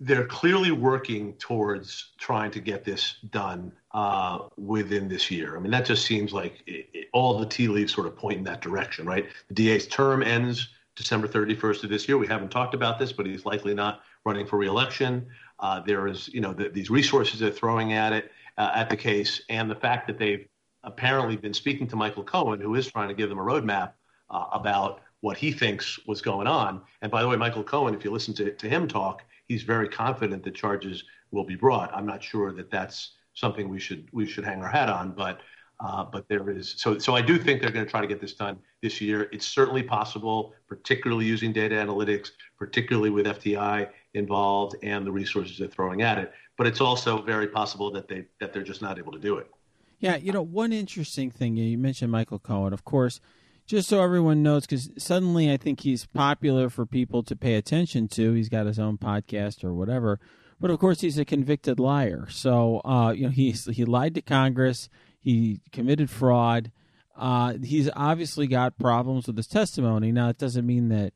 they're 0.00 0.26
clearly 0.26 0.70
working 0.70 1.32
towards 1.34 2.12
trying 2.18 2.52
to 2.52 2.60
get 2.60 2.84
this 2.84 3.16
done 3.30 3.72
uh, 3.92 4.38
within 4.56 5.08
this 5.08 5.28
year. 5.28 5.56
I 5.56 5.60
mean, 5.60 5.72
that 5.72 5.84
just 5.84 6.06
seems 6.06 6.32
like 6.32 6.62
it, 6.66 6.88
it, 6.92 7.08
all 7.12 7.36
the 7.38 7.46
tea 7.46 7.66
leaves 7.66 7.94
sort 7.94 8.06
of 8.06 8.16
point 8.16 8.38
in 8.38 8.44
that 8.44 8.60
direction, 8.60 9.06
right? 9.06 9.26
The 9.48 9.54
DA's 9.54 9.88
term 9.88 10.22
ends 10.22 10.68
December 10.94 11.26
31st 11.26 11.84
of 11.84 11.90
this 11.90 12.08
year. 12.08 12.16
We 12.16 12.28
haven't 12.28 12.50
talked 12.50 12.74
about 12.74 12.98
this, 12.98 13.12
but 13.12 13.26
he's 13.26 13.44
likely 13.44 13.74
not 13.74 14.02
running 14.24 14.46
for 14.46 14.56
reelection. 14.56 15.26
Uh, 15.58 15.80
there 15.80 16.06
is, 16.06 16.28
you 16.28 16.40
know, 16.40 16.52
the, 16.52 16.68
these 16.68 16.90
resources 16.90 17.40
they're 17.40 17.50
throwing 17.50 17.92
at 17.92 18.12
it, 18.12 18.30
uh, 18.56 18.70
at 18.74 18.90
the 18.90 18.96
case, 18.96 19.42
and 19.48 19.68
the 19.68 19.74
fact 19.74 20.06
that 20.06 20.18
they've 20.18 20.46
apparently 20.84 21.36
been 21.36 21.54
speaking 21.54 21.88
to 21.88 21.96
Michael 21.96 22.22
Cohen, 22.22 22.60
who 22.60 22.74
is 22.74 22.90
trying 22.90 23.08
to 23.08 23.14
give 23.14 23.28
them 23.28 23.38
a 23.38 23.42
roadmap 23.42 23.92
uh, 24.30 24.44
about 24.52 25.00
what 25.20 25.36
he 25.36 25.52
thinks 25.52 25.98
was 26.06 26.20
going 26.20 26.46
on. 26.46 26.80
And 27.02 27.10
by 27.10 27.22
the 27.22 27.28
way, 27.28 27.36
Michael 27.36 27.64
Cohen, 27.64 27.94
if 27.94 28.04
you 28.04 28.10
listen 28.10 28.34
to, 28.34 28.52
to 28.52 28.68
him 28.68 28.86
talk, 28.86 29.22
he's 29.46 29.62
very 29.62 29.88
confident 29.88 30.44
that 30.44 30.54
charges 30.54 31.04
will 31.30 31.44
be 31.44 31.56
brought. 31.56 31.92
I'm 31.94 32.06
not 32.06 32.22
sure 32.22 32.52
that 32.52 32.70
that's 32.70 33.12
something 33.34 33.68
we 33.68 33.78
should 33.78 34.08
we 34.12 34.26
should 34.26 34.44
hang 34.44 34.62
our 34.62 34.68
hat 34.68 34.88
on, 34.88 35.12
but 35.12 35.40
uh, 35.80 36.04
but 36.04 36.28
there 36.28 36.50
is 36.50 36.74
so 36.76 36.98
so 36.98 37.14
I 37.14 37.22
do 37.22 37.38
think 37.38 37.60
they're 37.60 37.70
going 37.70 37.84
to 37.84 37.90
try 37.90 38.00
to 38.00 38.06
get 38.06 38.20
this 38.20 38.34
done 38.34 38.58
this 38.82 39.00
year. 39.00 39.28
It's 39.32 39.46
certainly 39.46 39.82
possible, 39.82 40.54
particularly 40.68 41.26
using 41.26 41.52
data 41.52 41.74
analytics, 41.74 42.30
particularly 42.58 43.10
with 43.10 43.26
FTI 43.26 43.88
involved 44.14 44.76
and 44.82 45.06
the 45.06 45.12
resources 45.12 45.58
they're 45.58 45.68
throwing 45.68 46.02
at 46.02 46.18
it. 46.18 46.32
But 46.56 46.66
it's 46.66 46.80
also 46.80 47.22
very 47.22 47.48
possible 47.48 47.90
that 47.92 48.08
they 48.08 48.24
that 48.40 48.52
they're 48.52 48.62
just 48.62 48.82
not 48.82 48.98
able 48.98 49.12
to 49.12 49.20
do 49.20 49.38
it. 49.38 49.50
Yeah, 50.00 50.16
you 50.16 50.32
know, 50.32 50.42
one 50.42 50.72
interesting 50.72 51.30
thing 51.30 51.56
you 51.56 51.76
mentioned 51.76 52.12
Michael 52.12 52.38
Cohen, 52.38 52.72
of 52.72 52.84
course. 52.84 53.20
Just 53.68 53.90
so 53.90 54.02
everyone 54.02 54.42
knows, 54.42 54.62
because 54.62 54.88
suddenly 54.96 55.52
I 55.52 55.58
think 55.58 55.80
he's 55.80 56.06
popular 56.06 56.70
for 56.70 56.86
people 56.86 57.22
to 57.24 57.36
pay 57.36 57.54
attention 57.54 58.08
to. 58.08 58.32
He's 58.32 58.48
got 58.48 58.64
his 58.64 58.78
own 58.78 58.96
podcast 58.96 59.62
or 59.62 59.74
whatever, 59.74 60.18
but 60.58 60.70
of 60.70 60.78
course 60.78 61.02
he's 61.02 61.18
a 61.18 61.26
convicted 61.26 61.78
liar. 61.78 62.26
So 62.30 62.80
uh, 62.82 63.12
you 63.14 63.24
know 63.24 63.30
he's 63.30 63.66
he 63.66 63.84
lied 63.84 64.14
to 64.14 64.22
Congress. 64.22 64.88
He 65.20 65.60
committed 65.70 66.08
fraud. 66.08 66.72
Uh, 67.14 67.58
he's 67.62 67.90
obviously 67.94 68.46
got 68.46 68.78
problems 68.78 69.26
with 69.26 69.36
his 69.36 69.46
testimony. 69.48 70.12
Now, 70.12 70.30
it 70.30 70.38
doesn't 70.38 70.66
mean 70.66 70.88
that 70.88 71.12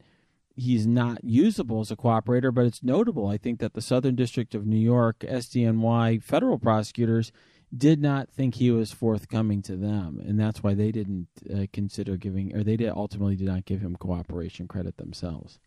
he's 0.54 0.86
not 0.86 1.24
usable 1.24 1.80
as 1.80 1.90
a 1.90 1.96
cooperator, 1.96 2.52
but 2.52 2.66
it's 2.66 2.82
notable. 2.82 3.28
I 3.28 3.38
think 3.38 3.60
that 3.60 3.72
the 3.72 3.80
Southern 3.80 4.14
District 4.14 4.54
of 4.54 4.66
New 4.66 4.76
York, 4.76 5.20
SDNY 5.20 6.22
federal 6.22 6.58
prosecutors 6.58 7.32
did 7.76 8.00
not 8.00 8.28
think 8.30 8.54
he 8.54 8.70
was 8.70 8.92
forthcoming 8.92 9.62
to 9.62 9.76
them, 9.76 10.20
and 10.26 10.38
that's 10.38 10.62
why 10.62 10.74
they 10.74 10.92
didn't 10.92 11.28
uh, 11.52 11.66
consider 11.72 12.16
giving, 12.16 12.54
or 12.54 12.62
they 12.62 12.76
did 12.76 12.90
ultimately 12.90 13.36
did 13.36 13.46
not 13.46 13.64
give 13.64 13.80
him 13.80 13.96
cooperation 13.96 14.68
credit 14.68 14.96
themselves. 14.98 15.58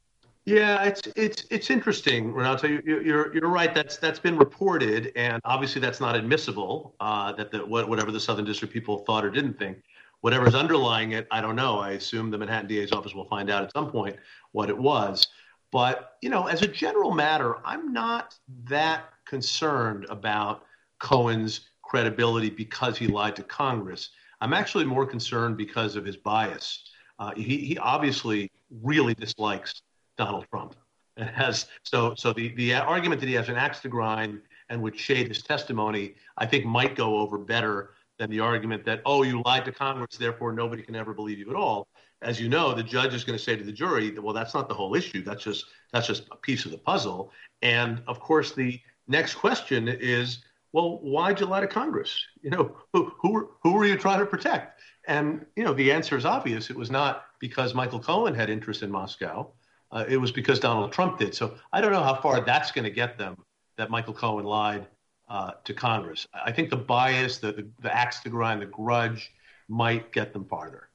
Yeah, 0.46 0.84
it's 0.84 1.02
it's 1.16 1.46
it's 1.50 1.72
interesting, 1.72 2.32
Renato. 2.32 2.68
You, 2.68 2.82
you're 2.86 3.34
you're 3.34 3.50
right. 3.50 3.74
That's 3.74 3.98
that's 3.98 4.20
been 4.20 4.38
reported, 4.38 5.12
and 5.16 5.42
obviously 5.44 5.82
that's 5.82 6.00
not 6.00 6.16
admissible. 6.16 6.96
Uh, 7.00 7.32
that 7.34 7.50
the 7.50 7.66
whatever 7.66 8.12
the 8.12 8.20
Southern 8.20 8.46
District 8.46 8.72
people 8.72 9.00
thought 9.00 9.26
or 9.26 9.32
didn't 9.32 9.58
think, 9.58 9.82
whatever's 10.22 10.54
underlying 10.54 11.14
it, 11.14 11.28
I 11.32 11.42
don't 11.42 11.56
know. 11.56 11.80
I 11.80 11.92
assume 11.92 12.30
the 12.30 12.38
Manhattan 12.38 12.68
DA's 12.68 12.92
office 12.92 13.16
will 13.16 13.26
find 13.26 13.50
out 13.50 13.64
at 13.64 13.74
some 13.74 13.90
point 13.90 14.18
what 14.52 14.70
it 14.70 14.78
was. 14.78 15.28
But 15.72 16.18
you 16.22 16.30
know, 16.30 16.46
as 16.46 16.62
a 16.62 16.68
general 16.68 17.12
matter, 17.12 17.58
I'm 17.66 17.92
not 17.92 18.36
that 18.66 19.06
concerned 19.26 20.06
about 20.10 20.66
Cohen's 21.00 21.72
credibility 21.86 22.50
because 22.50 22.98
he 22.98 23.08
lied 23.08 23.36
to 23.38 23.44
Congress. 23.44 24.10
I'm 24.42 24.54
actually 24.54 24.86
more 24.86 25.06
concerned 25.06 25.56
because 25.58 25.96
of 25.96 26.04
his 26.04 26.18
bias. 26.18 26.84
Uh, 27.20 27.34
he, 27.36 27.58
he 27.58 27.78
obviously 27.78 28.52
really 28.84 29.14
dislikes 29.14 29.82
Donald 30.18 30.46
Trump. 30.50 30.76
And 31.18 31.30
has 31.30 31.68
so 31.84 32.14
so 32.18 32.34
the 32.34 32.54
the 32.56 32.74
argument 32.74 33.22
that 33.22 33.28
he 33.28 33.36
has 33.36 33.48
an 33.48 33.56
axe 33.56 33.80
to 33.82 33.88
grind 33.88 34.42
and 34.70 34.82
would 34.82 35.00
shade 35.00 35.30
his 35.30 35.42
testimony, 35.42 36.16
I 36.38 36.46
think 36.46 36.66
might 36.66 36.96
go 36.96 37.20
over 37.20 37.38
better 37.38 37.92
than 38.20 38.30
the 38.30 38.42
argument 38.42 38.84
that 38.86 39.02
oh 39.06 39.24
you 39.24 39.42
lied 39.46 39.64
to 39.66 39.72
Congress, 39.72 40.18
therefore 40.18 40.52
nobody 40.52 40.84
can 40.84 40.94
ever 40.94 41.14
believe 41.14 41.40
you 41.40 41.50
at 41.50 41.56
all. 41.56 41.88
As 42.22 42.38
you 42.42 42.50
know, 42.50 42.74
the 42.74 42.84
judge 42.84 43.14
is 43.14 43.24
going 43.24 43.38
to 43.38 43.44
say 43.44 43.56
to 43.56 43.64
the 43.64 43.72
jury, 43.72 44.18
well, 44.20 44.34
that's 44.34 44.54
not 44.54 44.68
the 44.68 44.74
whole 44.74 44.94
issue. 44.94 45.24
That's 45.24 45.44
just 45.44 45.66
that's 45.94 46.08
just 46.08 46.24
a 46.32 46.36
piece 46.36 46.66
of 46.66 46.72
the 46.72 46.80
puzzle. 46.80 47.32
And 47.62 48.02
of 48.08 48.20
course, 48.20 48.52
the 48.52 48.82
next 49.08 49.36
question 49.36 49.88
is, 49.88 50.40
well, 50.76 50.98
why'd 50.98 51.40
you 51.40 51.46
lie 51.46 51.62
to 51.62 51.68
Congress? 51.68 52.22
You 52.42 52.50
know, 52.50 52.76
who 52.92 53.14
who, 53.22 53.50
who 53.64 53.72
were 53.72 53.86
you 53.86 53.98
trying 53.98 54.20
to 54.20 54.26
protect? 54.26 54.82
And 55.08 55.46
you 55.56 55.64
know, 55.64 55.74
the 55.74 55.90
answer 55.90 56.18
is 56.18 56.26
obvious. 56.26 56.70
It 56.70 56.76
was 56.76 56.92
not 56.92 57.24
because 57.40 57.74
Michael 57.74 58.02
Cohen 58.02 58.36
had 58.36 58.50
interest 58.50 58.84
in 58.84 58.92
Moscow. 58.92 59.52
Uh, 59.90 60.04
it 60.10 60.18
was 60.18 60.34
because 60.34 60.60
Donald 60.60 60.92
Trump 60.92 61.18
did. 61.18 61.34
So 61.34 61.56
I 61.72 61.80
don't 61.80 61.94
know 61.94 62.04
how 62.04 62.16
far 62.16 62.42
that's 62.42 62.72
going 62.74 62.84
to 62.84 62.92
get 62.92 63.18
them 63.18 63.38
that 63.78 63.90
Michael 63.90 64.14
Cohen 64.14 64.44
lied 64.44 64.86
uh, 65.30 65.52
to 65.64 65.74
Congress. 65.74 66.28
I 66.34 66.52
think 66.52 66.70
the 66.70 66.76
bias, 66.76 67.38
the, 67.38 67.54
the, 67.54 67.68
the 67.80 67.96
axe 67.96 68.20
to 68.24 68.30
grind, 68.30 68.62
the 68.62 68.66
grudge 68.66 69.32
might 69.70 70.12
get 70.12 70.34
them 70.34 70.44
farther. 70.44 70.90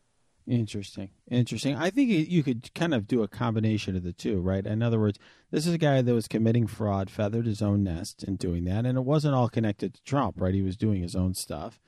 Interesting. 0.51 1.11
Interesting. 1.31 1.77
I 1.77 1.91
think 1.91 2.11
you 2.11 2.43
could 2.43 2.75
kind 2.75 2.93
of 2.93 3.07
do 3.07 3.23
a 3.23 3.29
combination 3.29 3.95
of 3.95 4.03
the 4.03 4.13
two, 4.13 4.41
right? 4.41 4.67
In 4.67 4.83
other 4.83 4.99
words, 4.99 5.17
this 5.53 5.65
is 5.65 5.73
a 5.73 5.79
guy 5.79 6.03
that 6.03 6.13
was 6.13 6.27
committing 6.27 6.67
fraud, 6.67 7.09
feathered 7.09 7.47
his 7.47 7.63
own 7.63 7.85
nest 7.85 8.25
in 8.25 8.35
doing 8.35 8.65
that, 8.65 8.85
and 8.85 8.99
it 8.99 9.05
wasn't 9.05 9.37
all 9.37 9.49
connected 9.49 9.95
to 9.95 10.03
Trump, 10.03 10.41
right? 10.41 10.53
He 10.53 10.61
was 10.61 10.77
doing 10.77 11.03
his 11.03 11.15
own 11.15 11.35
stuff. 11.35 11.79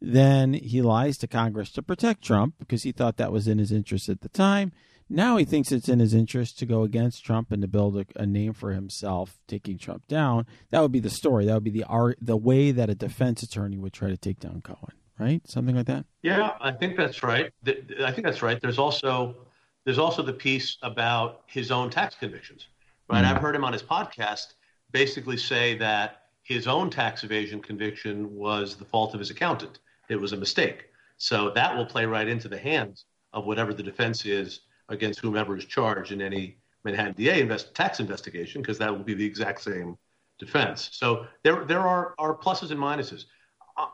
Then 0.00 0.54
he 0.54 0.80
lies 0.80 1.18
to 1.18 1.26
Congress 1.26 1.70
to 1.72 1.82
protect 1.82 2.24
Trump 2.24 2.54
because 2.58 2.84
he 2.84 2.92
thought 2.92 3.18
that 3.18 3.32
was 3.32 3.46
in 3.46 3.58
his 3.58 3.70
interest 3.70 4.08
at 4.08 4.22
the 4.22 4.30
time. 4.30 4.72
Now 5.10 5.36
he 5.36 5.44
thinks 5.44 5.70
it's 5.70 5.90
in 5.90 5.98
his 5.98 6.14
interest 6.14 6.58
to 6.60 6.66
go 6.66 6.84
against 6.84 7.22
Trump 7.22 7.52
and 7.52 7.60
to 7.60 7.68
build 7.68 7.98
a, 7.98 8.06
a 8.16 8.24
name 8.24 8.54
for 8.54 8.72
himself, 8.72 9.36
taking 9.46 9.76
Trump 9.76 10.06
down. 10.08 10.46
That 10.70 10.80
would 10.80 10.90
be 10.90 11.00
the 11.00 11.10
story. 11.10 11.44
That 11.44 11.52
would 11.52 11.64
be 11.64 11.82
the 11.82 12.14
the 12.18 12.36
way 12.38 12.70
that 12.70 12.88
a 12.88 12.94
defense 12.94 13.42
attorney 13.42 13.76
would 13.76 13.92
try 13.92 14.08
to 14.08 14.16
take 14.16 14.40
down 14.40 14.62
Cohen 14.62 14.94
right? 15.18 15.46
Something 15.46 15.76
like 15.76 15.86
that. 15.86 16.04
Yeah, 16.22 16.52
I 16.60 16.72
think 16.72 16.96
that's 16.96 17.22
right. 17.22 17.52
I 17.66 18.12
think 18.12 18.24
that's 18.24 18.42
right. 18.42 18.60
There's 18.60 18.78
also 18.78 19.36
there's 19.84 19.98
also 19.98 20.22
the 20.22 20.32
piece 20.32 20.78
about 20.82 21.42
his 21.46 21.70
own 21.70 21.90
tax 21.90 22.16
convictions, 22.16 22.66
right? 23.08 23.24
Mm. 23.24 23.34
I've 23.34 23.40
heard 23.40 23.54
him 23.54 23.64
on 23.64 23.72
his 23.72 23.82
podcast 23.82 24.54
basically 24.92 25.36
say 25.36 25.76
that 25.78 26.22
his 26.42 26.66
own 26.66 26.90
tax 26.90 27.24
evasion 27.24 27.60
conviction 27.60 28.34
was 28.34 28.76
the 28.76 28.84
fault 28.84 29.14
of 29.14 29.20
his 29.20 29.30
accountant. 29.30 29.78
It 30.08 30.16
was 30.16 30.32
a 30.32 30.36
mistake. 30.36 30.86
So 31.18 31.50
that 31.50 31.76
will 31.76 31.86
play 31.86 32.06
right 32.06 32.28
into 32.28 32.48
the 32.48 32.58
hands 32.58 33.04
of 33.32 33.46
whatever 33.46 33.72
the 33.74 33.82
defense 33.82 34.24
is 34.24 34.60
against 34.88 35.20
whomever 35.20 35.56
is 35.56 35.64
charged 35.64 36.12
in 36.12 36.20
any 36.20 36.58
Manhattan 36.84 37.14
DA 37.14 37.40
invest, 37.40 37.74
tax 37.74 37.98
investigation, 37.98 38.62
because 38.62 38.78
that 38.78 38.90
will 38.90 39.04
be 39.04 39.14
the 39.14 39.24
exact 39.24 39.62
same 39.62 39.98
defense. 40.38 40.88
So 40.92 41.26
there 41.42 41.64
there 41.64 41.80
are, 41.80 42.14
are 42.18 42.34
pluses 42.36 42.70
and 42.70 42.80
minuses 42.80 43.24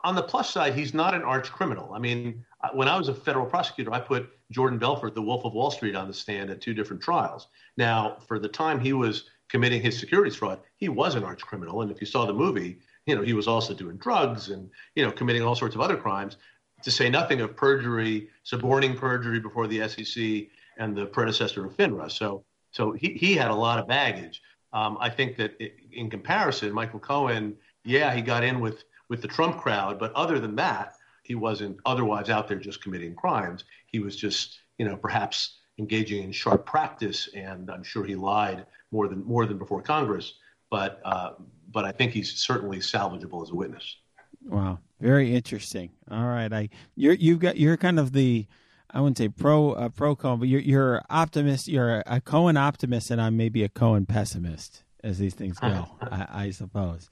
on 0.03 0.15
the 0.15 0.23
plus 0.23 0.49
side, 0.49 0.73
he's 0.73 0.93
not 0.93 1.13
an 1.13 1.23
arch 1.23 1.51
criminal. 1.51 1.93
I 1.93 1.99
mean, 1.99 2.43
uh, 2.61 2.69
when 2.73 2.87
I 2.87 2.97
was 2.97 3.09
a 3.09 3.13
federal 3.13 3.45
prosecutor, 3.45 3.91
I 3.91 3.99
put 3.99 4.29
Jordan 4.51 4.79
Belfort, 4.79 5.15
the 5.15 5.21
Wolf 5.21 5.45
of 5.45 5.53
Wall 5.53 5.71
Street, 5.71 5.95
on 5.95 6.07
the 6.07 6.13
stand 6.13 6.49
at 6.49 6.61
two 6.61 6.73
different 6.73 7.01
trials. 7.01 7.47
Now, 7.77 8.17
for 8.27 8.39
the 8.39 8.47
time 8.47 8.79
he 8.79 8.93
was 8.93 9.25
committing 9.49 9.81
his 9.81 9.99
securities 9.99 10.35
fraud, 10.35 10.59
he 10.77 10.89
was 10.89 11.15
an 11.15 11.23
arch 11.23 11.41
criminal. 11.41 11.81
And 11.81 11.91
if 11.91 11.99
you 11.99 12.07
saw 12.07 12.25
the 12.25 12.33
movie, 12.33 12.79
you 13.05 13.15
know, 13.15 13.21
he 13.21 13.33
was 13.33 13.47
also 13.47 13.73
doing 13.73 13.97
drugs 13.97 14.49
and, 14.49 14.69
you 14.95 15.05
know, 15.05 15.11
committing 15.11 15.43
all 15.43 15.55
sorts 15.55 15.75
of 15.75 15.81
other 15.81 15.97
crimes, 15.97 16.37
to 16.83 16.91
say 16.91 17.09
nothing 17.09 17.41
of 17.41 17.55
perjury, 17.55 18.29
suborning 18.43 18.95
perjury 18.95 19.39
before 19.39 19.67
the 19.67 19.87
SEC 19.87 20.47
and 20.77 20.95
the 20.95 21.05
predecessor 21.05 21.65
of 21.65 21.75
FINRA. 21.75 22.11
So, 22.11 22.43
so 22.71 22.91
he, 22.91 23.13
he 23.13 23.35
had 23.35 23.51
a 23.51 23.55
lot 23.55 23.79
of 23.79 23.87
baggage. 23.87 24.41
Um, 24.73 24.97
I 24.99 25.09
think 25.09 25.37
that 25.37 25.55
it, 25.59 25.75
in 25.91 26.09
comparison, 26.09 26.73
Michael 26.73 26.99
Cohen, 26.99 27.55
yeah, 27.85 28.13
he 28.13 28.21
got 28.21 28.43
in 28.43 28.59
with 28.59 28.83
with 29.13 29.21
the 29.21 29.27
Trump 29.27 29.59
crowd. 29.59 29.99
But 29.99 30.11
other 30.13 30.39
than 30.39 30.55
that, 30.55 30.95
he 31.21 31.35
wasn't 31.35 31.77
otherwise 31.85 32.31
out 32.31 32.47
there 32.47 32.57
just 32.57 32.81
committing 32.81 33.13
crimes. 33.13 33.63
He 33.85 33.99
was 33.99 34.15
just, 34.15 34.59
you 34.79 34.87
know, 34.87 34.97
perhaps 34.97 35.59
engaging 35.77 36.23
in 36.23 36.31
sharp 36.31 36.65
practice, 36.65 37.29
and 37.35 37.69
I'm 37.69 37.83
sure 37.83 38.03
he 38.03 38.15
lied 38.15 38.65
more 38.89 39.07
than 39.07 39.23
more 39.23 39.45
than 39.45 39.59
before 39.59 39.83
Congress. 39.83 40.33
But 40.71 40.99
uh, 41.05 41.33
but 41.71 41.85
I 41.85 41.91
think 41.91 42.11
he's 42.11 42.33
certainly 42.33 42.79
salvageable 42.79 43.43
as 43.43 43.51
a 43.51 43.55
witness. 43.55 43.97
Wow, 44.45 44.79
very 44.99 45.35
interesting. 45.35 45.91
All 46.09 46.25
right, 46.25 46.51
I 46.51 46.69
you're 46.95 47.13
you've 47.13 47.39
got 47.39 47.57
you're 47.57 47.77
kind 47.77 47.99
of 47.99 48.13
the 48.13 48.47
I 48.89 48.99
wouldn't 48.99 49.19
say 49.19 49.29
pro 49.29 49.73
uh, 49.73 49.89
pro 49.89 50.15
Cohen, 50.15 50.39
but 50.39 50.47
you're 50.47 50.59
you're 50.59 51.03
optimist. 51.11 51.67
You're 51.67 52.01
a 52.07 52.19
Cohen 52.19 52.57
optimist, 52.57 53.11
and 53.11 53.21
I'm 53.21 53.37
maybe 53.37 53.63
a 53.63 53.69
Cohen 53.69 54.07
pessimist 54.07 54.83
as 55.03 55.19
these 55.19 55.35
things 55.35 55.59
go. 55.59 55.87
I, 56.01 56.27
I 56.45 56.49
suppose 56.49 57.09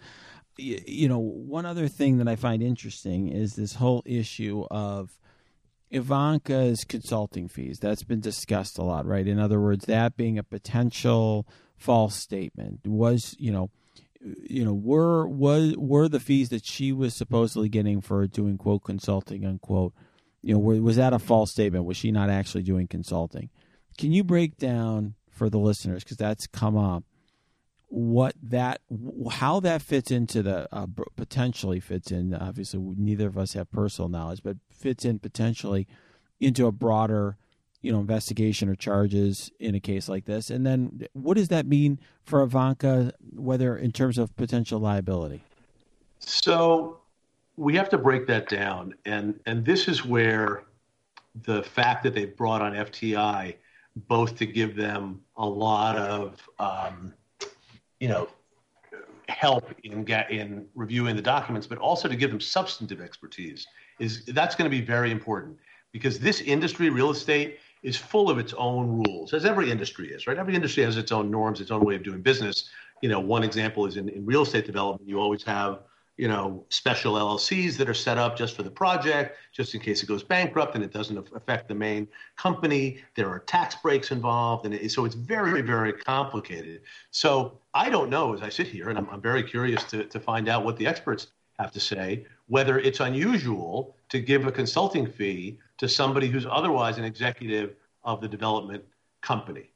you 0.61 1.09
know, 1.09 1.19
one 1.19 1.65
other 1.65 1.87
thing 1.87 2.17
that 2.17 2.27
I 2.27 2.35
find 2.35 2.61
interesting 2.61 3.29
is 3.29 3.55
this 3.55 3.75
whole 3.75 4.03
issue 4.05 4.65
of 4.69 5.17
Ivanka's 5.89 6.83
consulting 6.85 7.47
fees. 7.47 7.79
That's 7.79 8.03
been 8.03 8.21
discussed 8.21 8.77
a 8.77 8.83
lot, 8.83 9.05
right? 9.05 9.27
In 9.27 9.39
other 9.39 9.59
words, 9.59 9.85
that 9.85 10.15
being 10.15 10.37
a 10.37 10.43
potential 10.43 11.47
false 11.77 12.15
statement 12.15 12.79
was, 12.85 13.35
you 13.39 13.51
know, 13.51 13.69
you 14.23 14.63
know, 14.63 14.73
were 14.73 15.27
was 15.27 15.75
were 15.77 16.07
the 16.07 16.19
fees 16.19 16.49
that 16.49 16.65
she 16.65 16.91
was 16.91 17.15
supposedly 17.15 17.69
getting 17.69 18.01
for 18.01 18.27
doing 18.27 18.57
quote 18.57 18.83
consulting 18.83 19.45
unquote, 19.45 19.93
you 20.43 20.53
know, 20.53 20.59
was 20.59 20.95
that 20.95 21.13
a 21.13 21.19
false 21.19 21.51
statement? 21.51 21.85
Was 21.85 21.97
she 21.97 22.11
not 22.11 22.29
actually 22.29 22.63
doing 22.63 22.87
consulting? 22.87 23.49
Can 23.97 24.11
you 24.11 24.23
break 24.23 24.57
down 24.57 25.15
for 25.29 25.49
the 25.49 25.57
listeners 25.57 26.03
because 26.03 26.17
that's 26.17 26.45
come 26.47 26.77
up 26.77 27.03
what 27.91 28.33
that 28.41 28.79
how 29.31 29.59
that 29.59 29.81
fits 29.81 30.11
into 30.11 30.41
the 30.41 30.65
uh, 30.73 30.87
potentially 31.17 31.81
fits 31.81 32.09
in 32.09 32.33
obviously 32.33 32.79
neither 32.79 33.27
of 33.27 33.37
us 33.37 33.51
have 33.51 33.69
personal 33.69 34.07
knowledge 34.07 34.41
but 34.41 34.55
fits 34.71 35.03
in 35.03 35.19
potentially 35.19 35.85
into 36.39 36.65
a 36.65 36.71
broader 36.71 37.35
you 37.81 37.91
know 37.91 37.99
investigation 37.99 38.69
or 38.69 38.75
charges 38.75 39.51
in 39.59 39.75
a 39.75 39.79
case 39.79 40.07
like 40.07 40.25
this. 40.25 40.49
And 40.49 40.65
then 40.65 41.07
what 41.13 41.35
does 41.35 41.49
that 41.49 41.65
mean 41.65 41.99
for 42.23 42.41
Ivanka 42.41 43.13
whether 43.33 43.77
in 43.77 43.91
terms 43.91 44.17
of 44.17 44.35
potential 44.35 44.79
liability? 44.79 45.43
So 46.19 46.99
we 47.57 47.75
have 47.75 47.89
to 47.89 47.97
break 47.97 48.27
that 48.27 48.47
down 48.47 48.93
and 49.05 49.39
and 49.45 49.65
this 49.65 49.87
is 49.87 50.05
where 50.05 50.63
the 51.43 51.63
fact 51.63 52.03
that 52.03 52.13
they 52.13 52.25
brought 52.25 52.61
on 52.61 52.73
FTI 52.73 53.55
both 54.07 54.37
to 54.37 54.45
give 54.45 54.75
them 54.75 55.21
a 55.35 55.45
lot 55.45 55.97
of 55.97 56.47
um, 56.59 57.13
you 58.01 58.07
know, 58.07 58.27
help 59.29 59.71
in 59.83 60.05
in 60.29 60.65
reviewing 60.75 61.15
the 61.15 61.21
documents, 61.21 61.67
but 61.67 61.77
also 61.77 62.09
to 62.09 62.15
give 62.15 62.31
them 62.31 62.41
substantive 62.41 62.99
expertise 62.99 63.65
is 63.99 64.25
that's 64.25 64.55
going 64.55 64.69
to 64.69 64.75
be 64.75 64.83
very 64.83 65.11
important 65.11 65.57
because 65.93 66.19
this 66.19 66.41
industry, 66.41 66.89
real 66.89 67.11
estate, 67.11 67.59
is 67.83 67.95
full 67.95 68.29
of 68.29 68.39
its 68.39 68.53
own 68.53 69.03
rules, 69.03 69.33
as 69.33 69.45
every 69.45 69.69
industry 69.69 70.09
is, 70.09 70.25
right? 70.25 70.37
Every 70.37 70.55
industry 70.55 70.83
has 70.83 70.97
its 70.97 71.11
own 71.11 71.29
norms, 71.29 71.61
its 71.61 71.71
own 71.71 71.85
way 71.85 71.95
of 71.95 72.03
doing 72.03 72.21
business. 72.21 72.69
You 73.01 73.09
know, 73.09 73.19
one 73.19 73.43
example 73.43 73.85
is 73.85 73.97
in, 73.97 74.09
in 74.09 74.25
real 74.25 74.41
estate 74.41 74.65
development, 74.65 75.07
you 75.07 75.19
always 75.19 75.43
have 75.43 75.83
you 76.17 76.27
know, 76.27 76.65
special 76.69 77.13
LLCs 77.15 77.77
that 77.77 77.89
are 77.89 77.93
set 77.93 78.17
up 78.17 78.37
just 78.37 78.55
for 78.55 78.63
the 78.63 78.69
project, 78.69 79.37
just 79.51 79.73
in 79.73 79.81
case 79.81 80.03
it 80.03 80.05
goes 80.05 80.23
bankrupt 80.23 80.75
and 80.75 80.83
it 80.83 80.91
doesn't 80.91 81.17
affect 81.35 81.67
the 81.67 81.75
main 81.75 82.07
company. 82.35 83.01
There 83.15 83.29
are 83.29 83.39
tax 83.39 83.75
breaks 83.75 84.11
involved, 84.11 84.65
and 84.65 84.73
it, 84.73 84.91
so 84.91 85.05
it's 85.05 85.15
very, 85.15 85.61
very 85.61 85.93
complicated. 85.93 86.81
So 87.11 87.59
I 87.73 87.89
don't 87.89 88.09
know 88.09 88.33
as 88.33 88.41
I 88.41 88.49
sit 88.49 88.67
here, 88.67 88.89
and 88.89 88.97
I'm, 88.97 89.09
I'm 89.09 89.21
very 89.21 89.43
curious 89.43 89.83
to, 89.85 90.03
to 90.05 90.19
find 90.19 90.47
out 90.49 90.63
what 90.63 90.77
the 90.77 90.85
experts 90.85 91.27
have 91.57 91.71
to 91.71 91.79
say, 91.79 92.25
whether 92.47 92.79
it's 92.79 92.99
unusual 92.99 93.95
to 94.09 94.19
give 94.19 94.45
a 94.45 94.51
consulting 94.51 95.07
fee 95.07 95.59
to 95.77 95.87
somebody 95.87 96.27
who's 96.27 96.45
otherwise 96.49 96.97
an 96.97 97.03
executive 97.03 97.75
of 98.03 98.21
the 98.21 98.27
development 98.27 98.83
company. 99.21 99.71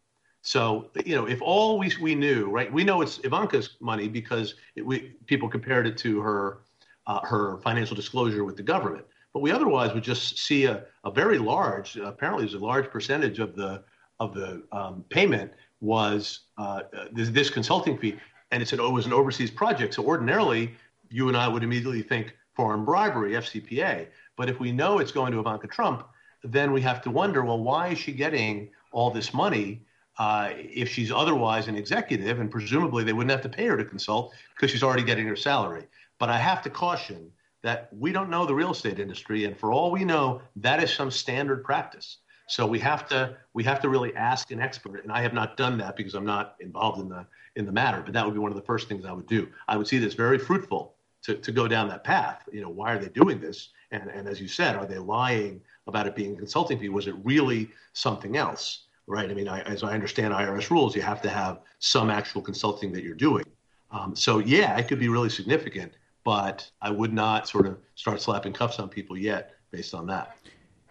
So 0.45 0.91
you 1.03 1.15
know, 1.15 1.25
if 1.25 1.41
all 1.41 1.79
we 1.79 1.91
we 1.99 2.13
knew, 2.13 2.51
right? 2.51 2.71
We 2.71 2.83
know 2.83 3.01
it's 3.01 3.19
Ivanka's 3.23 3.77
money 3.79 4.07
because 4.07 4.53
it, 4.75 4.85
we 4.85 5.15
people 5.25 5.49
compared 5.49 5.87
it 5.87 5.97
to 5.97 6.21
her 6.21 6.59
uh, 7.07 7.19
her 7.25 7.57
financial 7.61 7.95
disclosure 7.95 8.43
with 8.43 8.55
the 8.55 8.63
government. 8.63 9.05
But 9.33 9.39
we 9.39 9.51
otherwise 9.51 9.91
would 9.95 10.03
just 10.03 10.37
see 10.37 10.65
a, 10.65 10.85
a 11.03 11.09
very 11.09 11.39
large, 11.39 11.97
apparently, 11.97 12.45
there's 12.45 12.53
a 12.53 12.59
large 12.59 12.91
percentage 12.91 13.39
of 13.39 13.55
the 13.55 13.83
of 14.19 14.35
the 14.35 14.63
um, 14.71 15.03
payment 15.09 15.51
was 15.81 16.41
uh, 16.59 16.81
this, 17.11 17.29
this, 17.29 17.49
consulting 17.49 17.97
fee, 17.97 18.15
and 18.51 18.61
it 18.61 18.67
said 18.69 18.79
oh, 18.79 18.89
it 18.89 18.93
was 18.93 19.07
an 19.07 19.13
overseas 19.13 19.49
project. 19.49 19.95
So 19.95 20.05
ordinarily, 20.05 20.75
you 21.09 21.27
and 21.27 21.35
I 21.35 21.47
would 21.47 21.63
immediately 21.63 22.03
think 22.03 22.35
foreign 22.55 22.85
bribery, 22.85 23.31
FCPA. 23.31 24.07
But 24.37 24.47
if 24.47 24.59
we 24.59 24.71
know 24.71 24.99
it's 24.99 25.11
going 25.11 25.31
to 25.31 25.39
Ivanka 25.39 25.67
Trump, 25.67 26.07
then 26.43 26.71
we 26.71 26.81
have 26.81 27.01
to 27.01 27.09
wonder, 27.09 27.43
well, 27.43 27.63
why 27.63 27.89
is 27.89 27.97
she 27.97 28.11
getting 28.11 28.69
all 28.91 29.09
this 29.09 29.33
money? 29.33 29.81
Uh, 30.17 30.51
if 30.53 30.89
she's 30.89 31.11
otherwise 31.11 31.67
an 31.67 31.75
executive, 31.75 32.39
and 32.39 32.49
presumably 32.49 33.03
they 33.03 33.13
wouldn't 33.13 33.31
have 33.31 33.41
to 33.41 33.49
pay 33.49 33.65
her 33.65 33.77
to 33.77 33.85
consult 33.85 34.33
because 34.55 34.71
she's 34.71 34.83
already 34.83 35.03
getting 35.03 35.27
her 35.27 35.35
salary. 35.35 35.85
But 36.19 36.29
I 36.29 36.37
have 36.37 36.61
to 36.63 36.69
caution 36.69 37.31
that 37.63 37.89
we 37.91 38.11
don't 38.11 38.29
know 38.29 38.45
the 38.45 38.55
real 38.55 38.71
estate 38.71 38.99
industry, 38.99 39.45
and 39.45 39.57
for 39.57 39.71
all 39.71 39.91
we 39.91 40.05
know, 40.05 40.41
that 40.57 40.81
is 40.81 40.93
some 40.93 41.11
standard 41.11 41.63
practice. 41.63 42.17
So 42.47 42.65
we 42.67 42.79
have 42.79 43.07
to 43.09 43.35
we 43.53 43.63
have 43.63 43.81
to 43.81 43.89
really 43.89 44.15
ask 44.15 44.51
an 44.51 44.61
expert, 44.61 45.03
and 45.03 45.11
I 45.11 45.21
have 45.21 45.33
not 45.33 45.57
done 45.57 45.77
that 45.79 45.95
because 45.95 46.13
I'm 46.13 46.25
not 46.25 46.55
involved 46.59 47.01
in 47.01 47.09
the 47.09 47.25
in 47.55 47.65
the 47.65 47.71
matter. 47.71 48.01
But 48.03 48.13
that 48.13 48.23
would 48.23 48.33
be 48.33 48.39
one 48.39 48.51
of 48.51 48.57
the 48.57 48.63
first 48.63 48.87
things 48.87 49.05
I 49.05 49.11
would 49.11 49.27
do. 49.27 49.47
I 49.67 49.77
would 49.77 49.87
see 49.87 49.97
this 49.97 50.13
very 50.13 50.37
fruitful 50.37 50.95
to, 51.23 51.35
to 51.35 51.51
go 51.51 51.67
down 51.67 51.89
that 51.89 52.03
path. 52.03 52.47
You 52.51 52.61
know, 52.61 52.69
why 52.69 52.93
are 52.93 52.99
they 52.99 53.09
doing 53.09 53.39
this? 53.39 53.69
And 53.91 54.09
and 54.09 54.27
as 54.27 54.39
you 54.39 54.47
said, 54.47 54.75
are 54.75 54.85
they 54.85 54.99
lying 54.99 55.61
about 55.87 56.07
it 56.07 56.15
being 56.15 56.33
a 56.33 56.37
consulting 56.37 56.79
fee? 56.79 56.89
Was 56.89 57.07
it 57.07 57.15
really 57.23 57.69
something 57.93 58.37
else? 58.37 58.84
Right? 59.07 59.29
I 59.29 59.33
mean, 59.33 59.47
I, 59.47 59.61
as 59.61 59.83
I 59.83 59.93
understand 59.93 60.33
IRS 60.33 60.69
rules, 60.69 60.95
you 60.95 61.01
have 61.01 61.21
to 61.23 61.29
have 61.29 61.59
some 61.79 62.09
actual 62.09 62.41
consulting 62.41 62.91
that 62.93 63.03
you're 63.03 63.15
doing. 63.15 63.45
Um, 63.91 64.15
so 64.15 64.39
yeah, 64.39 64.77
it 64.77 64.87
could 64.87 64.99
be 64.99 65.09
really 65.09 65.29
significant, 65.29 65.93
but 66.23 66.69
I 66.81 66.89
would 66.89 67.13
not 67.13 67.47
sort 67.47 67.67
of 67.67 67.77
start 67.95 68.21
slapping 68.21 68.53
cuffs 68.53 68.79
on 68.79 68.89
people 68.89 69.17
yet 69.17 69.51
based 69.71 69.93
on 69.93 70.07
that. 70.07 70.37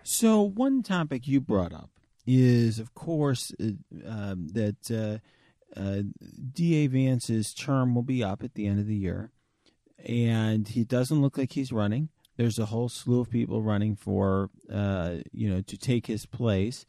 So, 0.03 0.43
one 0.43 0.83
topic 0.83 1.27
you 1.27 1.41
brought 1.41 1.73
up 1.73 1.91
is, 2.27 2.79
of 2.79 2.95
course, 2.95 3.53
uh, 3.61 3.73
um, 4.07 4.49
that 4.49 4.91
uh, 4.91 5.79
uh, 5.79 6.03
DA 6.53 6.87
Vance's 6.87 7.55
term 7.55 7.95
will 7.95 8.03
be 8.03 8.23
up 8.23 8.43
at 8.43 8.55
the 8.55 8.67
end 8.67 8.79
of 8.79 8.87
the 8.87 8.95
year, 8.95 9.33
and 10.05 10.69
he 10.69 10.85
doesn't 10.85 11.21
look 11.23 11.39
like 11.39 11.53
he's 11.53 11.73
running. 11.73 12.11
There's 12.37 12.59
a 12.59 12.67
whole 12.67 12.89
slew 12.89 13.21
of 13.21 13.31
people 13.31 13.63
running 13.63 13.97
for, 13.97 14.51
uh, 14.71 15.17
you 15.33 15.49
know, 15.49 15.61
to 15.63 15.77
take 15.79 16.07
his 16.07 16.27
place. 16.27 16.85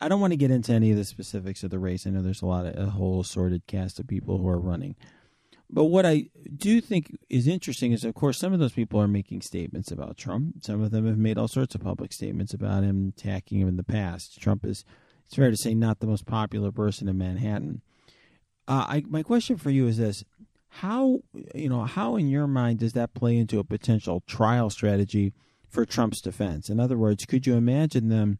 I 0.00 0.08
don't 0.08 0.20
want 0.20 0.32
to 0.32 0.36
get 0.36 0.50
into 0.50 0.72
any 0.72 0.90
of 0.90 0.96
the 0.96 1.04
specifics 1.04 1.62
of 1.62 1.70
the 1.70 1.78
race. 1.78 2.06
I 2.06 2.10
know 2.10 2.22
there's 2.22 2.42
a 2.42 2.46
lot 2.46 2.66
of 2.66 2.76
a 2.76 2.90
whole 2.90 3.20
assorted 3.20 3.66
cast 3.66 3.98
of 3.98 4.06
people 4.06 4.38
who 4.38 4.48
are 4.48 4.60
running. 4.60 4.94
But 5.68 5.84
what 5.84 6.06
I 6.06 6.28
do 6.56 6.80
think 6.80 7.16
is 7.28 7.48
interesting 7.48 7.92
is, 7.92 8.04
of 8.04 8.14
course, 8.14 8.38
some 8.38 8.52
of 8.52 8.60
those 8.60 8.72
people 8.72 9.00
are 9.00 9.08
making 9.08 9.40
statements 9.40 9.90
about 9.90 10.16
Trump. 10.16 10.62
Some 10.62 10.80
of 10.80 10.92
them 10.92 11.06
have 11.06 11.18
made 11.18 11.38
all 11.38 11.48
sorts 11.48 11.74
of 11.74 11.80
public 11.82 12.12
statements 12.12 12.54
about 12.54 12.84
him, 12.84 13.12
attacking 13.16 13.60
him 13.60 13.68
in 13.68 13.76
the 13.76 13.82
past. 13.82 14.40
Trump 14.40 14.64
is, 14.64 14.84
it's 15.24 15.34
fair 15.34 15.50
to 15.50 15.56
say, 15.56 15.74
not 15.74 15.98
the 15.98 16.06
most 16.06 16.24
popular 16.24 16.70
person 16.70 17.08
in 17.08 17.18
Manhattan. 17.18 17.82
Uh, 18.68 18.84
I, 18.88 19.04
my 19.08 19.22
question 19.22 19.56
for 19.56 19.70
you 19.70 19.88
is 19.88 19.98
this: 19.98 20.24
How, 20.68 21.20
you 21.54 21.68
know, 21.68 21.84
how 21.84 22.16
in 22.16 22.28
your 22.28 22.46
mind 22.46 22.80
does 22.80 22.92
that 22.92 23.14
play 23.14 23.36
into 23.36 23.58
a 23.58 23.64
potential 23.64 24.22
trial 24.26 24.70
strategy 24.70 25.32
for 25.68 25.84
Trump's 25.84 26.20
defense? 26.20 26.68
In 26.68 26.78
other 26.78 26.96
words, 26.96 27.26
could 27.26 27.46
you 27.46 27.54
imagine 27.54 28.08
them 28.08 28.38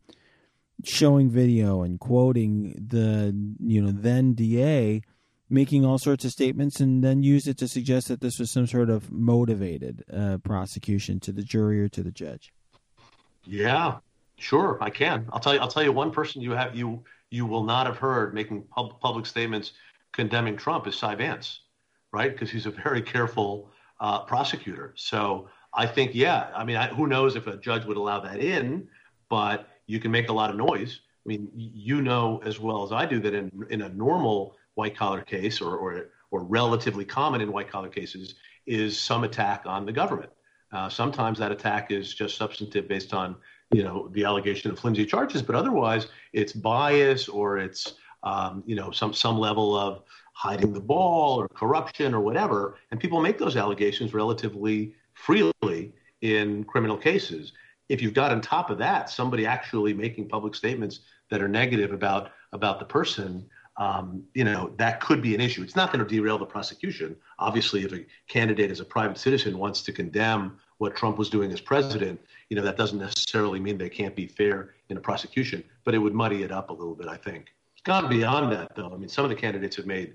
showing 0.84 1.30
video 1.30 1.82
and 1.82 1.98
quoting 1.98 2.74
the, 2.88 3.34
you 3.60 3.80
know, 3.80 3.92
then 3.92 4.34
DA? 4.34 5.02
making 5.48 5.84
all 5.84 5.98
sorts 5.98 6.24
of 6.24 6.32
statements 6.32 6.80
and 6.80 7.04
then 7.04 7.22
use 7.22 7.46
it 7.46 7.56
to 7.58 7.68
suggest 7.68 8.08
that 8.08 8.20
this 8.20 8.38
was 8.38 8.50
some 8.50 8.66
sort 8.66 8.90
of 8.90 9.12
motivated 9.12 10.04
uh, 10.12 10.38
prosecution 10.38 11.20
to 11.20 11.32
the 11.32 11.42
jury 11.42 11.80
or 11.80 11.88
to 11.88 12.02
the 12.02 12.10
judge. 12.10 12.52
Yeah, 13.44 13.98
sure, 14.38 14.76
I 14.80 14.90
can. 14.90 15.28
I'll 15.32 15.38
tell 15.38 15.54
you. 15.54 15.60
I'll 15.60 15.68
tell 15.68 15.84
you 15.84 15.92
one 15.92 16.10
person 16.10 16.42
you 16.42 16.50
have 16.52 16.74
you 16.74 17.04
you 17.30 17.46
will 17.46 17.62
not 17.62 17.86
have 17.86 17.96
heard 17.96 18.34
making 18.34 18.62
pub- 18.62 19.00
public 19.00 19.26
statements 19.26 19.72
condemning 20.12 20.56
Trump 20.56 20.86
is 20.86 20.96
Cy 20.96 21.14
Vance, 21.14 21.60
right? 22.12 22.32
Because 22.32 22.50
he's 22.50 22.66
a 22.66 22.70
very 22.70 23.02
careful 23.02 23.70
uh, 24.00 24.20
prosecutor. 24.20 24.92
So 24.96 25.48
I 25.74 25.86
think, 25.86 26.14
yeah, 26.14 26.48
I 26.54 26.64
mean, 26.64 26.76
I, 26.76 26.88
who 26.88 27.06
knows 27.06 27.36
if 27.36 27.46
a 27.46 27.56
judge 27.56 27.84
would 27.84 27.96
allow 27.96 28.20
that 28.20 28.38
in, 28.38 28.88
but 29.28 29.68
you 29.86 30.00
can 30.00 30.10
make 30.10 30.28
a 30.28 30.32
lot 30.32 30.50
of 30.50 30.56
noise. 30.56 31.00
I 31.24 31.28
mean, 31.28 31.48
you 31.54 32.02
know 32.02 32.40
as 32.44 32.60
well 32.60 32.84
as 32.84 32.92
I 32.92 33.06
do 33.06 33.20
that 33.20 33.34
in 33.34 33.50
in 33.70 33.82
a 33.82 33.88
normal 33.88 34.56
white 34.76 34.96
collar 34.96 35.22
case 35.22 35.60
or, 35.60 35.76
or, 35.76 36.10
or 36.30 36.44
relatively 36.44 37.04
common 37.04 37.40
in 37.40 37.50
white 37.50 37.68
collar 37.68 37.88
cases 37.88 38.34
is 38.66 38.98
some 38.98 39.24
attack 39.24 39.62
on 39.64 39.86
the 39.86 39.92
government. 39.92 40.30
Uh, 40.72 40.88
sometimes 40.88 41.38
that 41.38 41.50
attack 41.50 41.90
is 41.90 42.14
just 42.14 42.36
substantive 42.36 42.86
based 42.88 43.14
on 43.14 43.36
you 43.72 43.82
know 43.82 44.08
the 44.12 44.24
allegation 44.24 44.70
of 44.70 44.78
flimsy 44.78 45.04
charges, 45.04 45.42
but 45.42 45.56
otherwise 45.56 46.08
it's 46.32 46.52
bias 46.52 47.28
or 47.28 47.58
it's 47.58 47.94
um, 48.22 48.62
you 48.66 48.76
know 48.76 48.90
some 48.90 49.12
some 49.12 49.38
level 49.38 49.76
of 49.76 50.02
hiding 50.34 50.72
the 50.72 50.80
ball 50.80 51.40
or 51.40 51.48
corruption 51.48 52.14
or 52.14 52.20
whatever, 52.20 52.76
and 52.90 53.00
people 53.00 53.20
make 53.20 53.38
those 53.38 53.56
allegations 53.56 54.12
relatively 54.12 54.94
freely 55.14 55.92
in 56.20 56.64
criminal 56.64 56.96
cases. 56.96 57.52
If 57.88 58.02
you've 58.02 58.14
got 58.14 58.32
on 58.32 58.40
top 58.40 58.70
of 58.70 58.78
that 58.78 59.08
somebody 59.10 59.46
actually 59.46 59.94
making 59.94 60.28
public 60.28 60.54
statements 60.54 61.00
that 61.30 61.42
are 61.42 61.48
negative 61.48 61.92
about 61.92 62.32
about 62.52 62.78
the 62.78 62.84
person, 62.84 63.48
um, 63.76 64.24
you 64.34 64.44
know, 64.44 64.72
that 64.78 65.00
could 65.00 65.20
be 65.20 65.34
an 65.34 65.40
issue. 65.40 65.62
It's 65.62 65.76
not 65.76 65.92
going 65.92 66.04
to 66.04 66.08
derail 66.08 66.38
the 66.38 66.46
prosecution. 66.46 67.16
Obviously, 67.38 67.84
if 67.84 67.92
a 67.92 68.06
candidate 68.28 68.70
as 68.70 68.80
a 68.80 68.84
private 68.84 69.18
citizen 69.18 69.58
wants 69.58 69.82
to 69.82 69.92
condemn 69.92 70.58
what 70.78 70.96
Trump 70.96 71.18
was 71.18 71.28
doing 71.28 71.52
as 71.52 71.60
president, 71.60 72.20
you 72.48 72.56
know, 72.56 72.62
that 72.62 72.76
doesn't 72.76 72.98
necessarily 72.98 73.60
mean 73.60 73.76
they 73.76 73.88
can't 73.88 74.14
be 74.14 74.26
fair 74.26 74.74
in 74.88 74.96
a 74.96 75.00
prosecution, 75.00 75.62
but 75.84 75.94
it 75.94 75.98
would 75.98 76.14
muddy 76.14 76.42
it 76.42 76.52
up 76.52 76.70
a 76.70 76.72
little 76.72 76.94
bit, 76.94 77.08
I 77.08 77.16
think. 77.16 77.46
It's 77.74 77.82
gone 77.82 78.08
beyond 78.08 78.52
that, 78.52 78.74
though. 78.76 78.92
I 78.92 78.96
mean, 78.96 79.08
some 79.08 79.24
of 79.24 79.30
the 79.30 79.36
candidates 79.36 79.76
have 79.76 79.86
made 79.86 80.14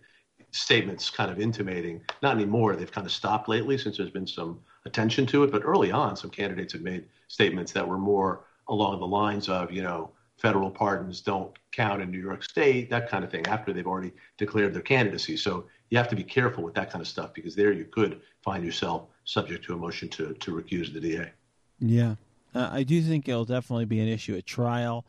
statements 0.52 1.10
kind 1.10 1.32
of 1.32 1.40
intimating, 1.40 2.02
not 2.22 2.36
anymore, 2.36 2.76
they've 2.76 2.92
kind 2.92 3.08
of 3.08 3.14
stopped 3.14 3.48
lately 3.48 3.78
since 3.78 3.98
there's 3.98 4.12
been 4.12 4.28
some 4.28 4.60
attention 4.86 5.26
to 5.28 5.44
it, 5.44 5.52
but 5.52 5.64
early 5.64 5.92
on, 5.92 6.16
some 6.16 6.30
candidates 6.30 6.74
have 6.74 6.82
made 6.82 7.06
statements 7.32 7.72
that 7.72 7.88
were 7.88 7.98
more 7.98 8.46
along 8.68 9.00
the 9.00 9.08
lines 9.08 9.48
of, 9.48 9.72
you 9.72 9.82
know, 9.82 10.12
federal 10.38 10.70
pardons 10.70 11.22
don't 11.22 11.58
count 11.72 12.02
in 12.02 12.12
New 12.12 12.20
York 12.20 12.44
State, 12.44 12.90
that 12.90 13.10
kind 13.10 13.24
of 13.24 13.32
thing, 13.32 13.46
after 13.48 13.72
they've 13.72 13.88
already 13.88 14.12
declared 14.38 14.74
their 14.74 14.82
candidacy. 14.82 15.38
So 15.38 15.66
you 15.90 15.98
have 15.98 16.10
to 16.10 16.16
be 16.16 16.24
careful 16.24 16.64
with 16.64 16.74
that 16.74 16.92
kind 16.92 17.02
of 17.02 17.08
stuff 17.08 17.34
because 17.34 17.56
there 17.56 17.72
you 17.72 17.86
could 17.86 18.22
find 18.44 18.66
yourself 18.66 19.04
subject 19.24 19.64
to 19.66 19.74
a 19.74 19.78
motion 19.78 20.10
to, 20.10 20.34
to 20.34 20.52
recuse 20.52 20.92
the 20.94 21.00
DA. 21.00 21.32
Yeah. 21.80 22.16
Uh, 22.54 22.70
I 22.72 22.84
do 22.84 23.02
think 23.02 23.30
it'll 23.30 23.46
definitely 23.46 23.86
be 23.86 24.00
an 24.02 24.08
issue 24.08 24.36
at 24.36 24.46
trial. 24.46 25.06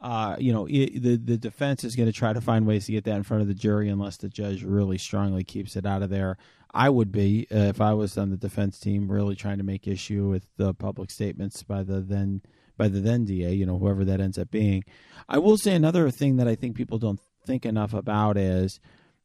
Uh, 0.00 0.36
you 0.38 0.52
know, 0.52 0.66
it, 0.66 1.02
the 1.02 1.16
the 1.16 1.36
defense 1.38 1.82
is 1.82 1.96
going 1.96 2.06
to 2.06 2.12
try 2.12 2.32
to 2.32 2.40
find 2.40 2.66
ways 2.66 2.86
to 2.86 2.92
get 2.92 3.04
that 3.04 3.16
in 3.16 3.22
front 3.22 3.40
of 3.40 3.48
the 3.48 3.54
jury 3.54 3.88
unless 3.88 4.18
the 4.18 4.28
judge 4.28 4.62
really 4.62 4.98
strongly 4.98 5.42
keeps 5.42 5.74
it 5.74 5.86
out 5.86 6.02
of 6.02 6.10
there. 6.10 6.36
I 6.72 6.90
would 6.90 7.12
be 7.12 7.46
uh, 7.50 7.58
if 7.58 7.80
I 7.80 7.94
was 7.94 8.18
on 8.18 8.30
the 8.30 8.36
defense 8.36 8.78
team, 8.78 9.10
really 9.10 9.34
trying 9.34 9.58
to 9.58 9.64
make 9.64 9.86
issue 9.86 10.28
with 10.28 10.46
the 10.56 10.74
public 10.74 11.10
statements 11.10 11.62
by 11.62 11.82
the 11.82 12.00
then 12.00 12.42
by 12.76 12.88
the 12.88 13.00
then 13.00 13.24
DA, 13.24 13.52
you 13.54 13.64
know, 13.64 13.78
whoever 13.78 14.04
that 14.04 14.20
ends 14.20 14.38
up 14.38 14.50
being. 14.50 14.84
I 15.28 15.38
will 15.38 15.56
say 15.56 15.74
another 15.74 16.10
thing 16.10 16.36
that 16.36 16.48
I 16.48 16.54
think 16.54 16.76
people 16.76 16.98
don't 16.98 17.20
think 17.46 17.64
enough 17.64 17.94
about 17.94 18.36
is, 18.36 18.80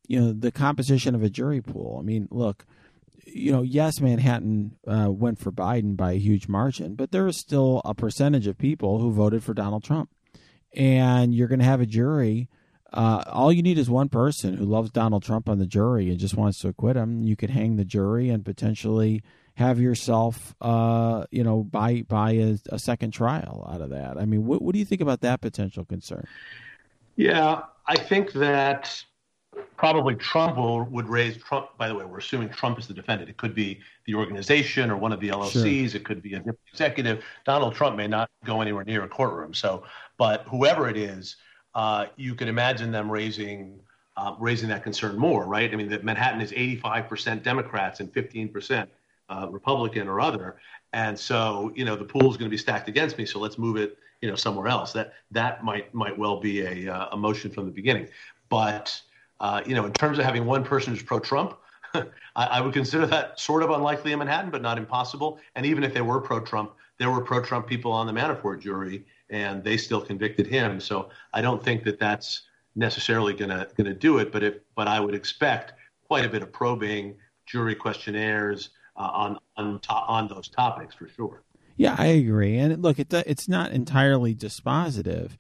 you 0.08 0.20
know, 0.20 0.32
the 0.32 0.52
composition 0.52 1.16
of 1.16 1.24
a 1.24 1.30
jury 1.30 1.62
pool. 1.62 1.98
I 2.00 2.04
mean, 2.04 2.28
look, 2.32 2.66
you 3.26 3.52
know, 3.52 3.62
yes, 3.62 4.00
Manhattan 4.00 4.78
uh, 4.88 5.12
went 5.12 5.40
for 5.40 5.52
Biden 5.52 5.96
by 5.96 6.14
a 6.14 6.20
huge 6.20 6.48
margin, 6.48 6.96
but 6.96 7.12
there 7.12 7.28
is 7.28 7.38
still 7.38 7.82
a 7.86 7.94
percentage 7.94 8.48
of 8.48 8.58
people 8.58 9.00
who 9.00 9.12
voted 9.12 9.44
for 9.44 9.54
Donald 9.54 9.84
Trump. 9.84 10.10
And 10.74 11.36
you're 11.36 11.50
going 11.50 11.60
to 11.60 11.66
have 11.66 11.82
a 11.82 11.86
jury. 11.86 12.48
Uh, 12.94 13.24
all 13.28 13.54
you 13.54 13.62
need 13.62 13.78
is 13.78 13.90
one 13.90 14.10
person 14.10 14.56
who 14.56 14.66
loves 14.66 14.92
Donald 14.92 15.24
Trump 15.24 15.48
on 15.48 15.60
the 15.60 15.66
jury 15.66 16.10
and 16.10 16.20
just 16.20 16.36
wants 16.36 16.60
to 16.60 16.68
acquit 16.68 16.98
him. 16.98 17.24
You 17.24 17.36
could 17.36 17.50
hang 17.50 17.78
the 17.78 17.86
jury 17.86 18.30
and 18.30 18.44
potentially 18.44 19.24
have 19.56 19.80
yourself, 19.80 20.56
uh, 20.62 21.26
you 21.32 21.44
know, 21.44 21.64
buy 21.64 22.02
buy 22.02 22.32
a, 22.32 22.58
a, 22.70 22.80
second 22.80 23.12
trial 23.12 23.70
out 23.72 23.82
of 23.82 23.90
that. 23.92 24.18
I 24.18 24.26
mean, 24.26 24.46
what, 24.46 24.62
what 24.62 24.74
do 24.74 24.80
you 24.80 24.86
think 24.86 25.02
about 25.02 25.22
that 25.22 25.42
potential 25.42 25.86
concern? 25.86 26.26
Yeah, 27.16 27.64
I 27.86 27.98
think 27.98 28.34
that 28.34 29.04
probably 29.78 30.16
Trump 30.16 30.58
will, 30.58 30.84
would 30.86 31.08
raise 31.08 31.38
Trump. 31.38 31.70
By 31.78 31.88
the 31.88 31.96
way, 31.96 32.06
we're 32.06 32.20
assuming 32.20 32.50
Trump 32.50 32.80
is 32.80 32.88
the 32.88 32.94
defendant. 32.94 33.30
It 33.30 33.38
could 33.38 33.56
be 33.56 33.80
the 34.06 34.16
organization 34.16 34.90
or 34.90 34.98
one 34.98 35.12
of 35.12 35.20
the 35.20 35.30
LLCs. 35.30 35.90
Sure. 35.90 35.98
It 35.98 36.06
could 36.06 36.22
be 36.22 36.34
a 36.34 36.44
executive. 36.72 37.24
Donald 37.46 37.76
Trump 37.76 37.98
may 37.98 38.08
not 38.08 38.30
go 38.46 38.62
anywhere 38.62 38.84
near 38.84 39.04
a 39.04 39.10
courtroom. 39.10 39.54
So, 39.54 39.84
but 40.18 40.46
whoever 40.48 40.90
it 40.90 40.98
is, 40.98 41.36
uh, 41.76 42.08
you 42.16 42.36
can 42.36 42.48
imagine 42.48 42.92
them 42.92 43.12
raising. 43.12 43.80
Uh, 44.18 44.36
raising 44.40 44.68
that 44.68 44.84
concern 44.84 45.18
more, 45.18 45.46
right? 45.46 45.72
I 45.72 45.76
mean, 45.78 45.88
that 45.88 46.04
Manhattan 46.04 46.42
is 46.42 46.52
85% 46.52 47.44
Democrats 47.44 48.02
and 48.02 48.12
15% 48.12 48.86
uh, 49.30 49.48
Republican 49.50 50.10
or 50.10 50.20
other, 50.20 50.58
and 50.92 51.18
so 51.18 51.72
you 51.76 51.86
know 51.86 51.96
the 51.96 52.04
pool 52.04 52.30
is 52.30 52.36
going 52.36 52.50
to 52.50 52.50
be 52.50 52.58
stacked 52.58 52.90
against 52.90 53.18
me. 53.18 53.26
So 53.26 53.40
let's 53.40 53.58
move 53.58 53.78
it, 53.78 53.98
you 54.22 54.30
know, 54.30 54.36
somewhere 54.36 54.68
else. 54.68 54.92
That 54.92 55.14
that 55.32 55.64
might 55.64 55.94
might 55.94 56.16
well 56.16 56.42
be 56.42 56.62
a 56.62 56.94
uh, 56.94 57.08
a 57.14 57.18
motion 57.18 57.52
from 57.52 57.66
the 57.66 57.72
beginning, 57.72 58.10
but 58.50 59.02
uh, 59.42 59.62
you 59.66 59.74
know, 59.74 59.86
in 59.86 59.92
terms 59.92 60.20
of 60.20 60.24
having 60.24 60.46
one 60.46 60.64
person 60.64 60.94
who's 60.94 61.02
pro-Trump, 61.02 61.58
I, 61.96 62.06
I, 62.36 62.62
would 62.62 62.74
consider 62.74 63.08
that 63.08 63.40
sort 63.40 63.64
of 63.64 63.72
unlikely 63.72 64.12
in 64.12 64.20
Manhattan, 64.20 64.52
but 64.52 64.62
not 64.62 64.78
impossible. 64.78 65.40
And 65.56 65.66
even 65.66 65.84
if 65.84 65.96
they 65.96 66.02
were 66.02 66.22
pro-Trump, 66.22 66.74
there 67.00 67.10
were 67.10 67.22
pro-Trump 67.22 67.66
people 67.66 67.92
on 67.92 68.06
the 68.06 68.14
Manafort 68.14 68.62
jury, 68.62 69.04
and 69.32 69.64
they 69.64 69.78
still 69.78 70.02
convicted 70.02 70.46
him. 70.46 70.80
So 70.80 71.10
I 71.34 71.42
don't 71.42 71.64
think 71.64 71.84
that 71.86 72.00
that's 72.00 72.44
necessarily 72.76 73.34
going 73.34 73.50
to 73.50 73.68
going 73.76 73.88
to 73.88 73.94
do 73.94 74.20
it. 74.20 74.32
But 74.32 74.44
if 74.44 74.56
but 74.76 74.88
I 74.88 75.00
would 75.00 75.16
expect 75.16 75.74
quite 76.08 76.26
a 76.26 76.30
bit 76.30 76.44
of 76.44 76.52
probing, 76.52 77.16
jury 77.46 77.74
questionnaires, 77.74 78.70
uh, 78.98 79.10
on 79.14 79.40
on 79.58 79.80
to- 79.80 79.94
on 79.94 80.28
those 80.28 80.48
topics 80.48 80.94
for 80.94 81.08
sure. 81.08 81.42
Yeah, 81.78 81.96
I 81.98 82.08
agree. 82.08 82.58
And 82.58 82.84
look, 82.84 83.00
it, 83.00 83.12
it's 83.14 83.48
not 83.48 83.72
entirely 83.72 84.36
dispositive. 84.36 85.32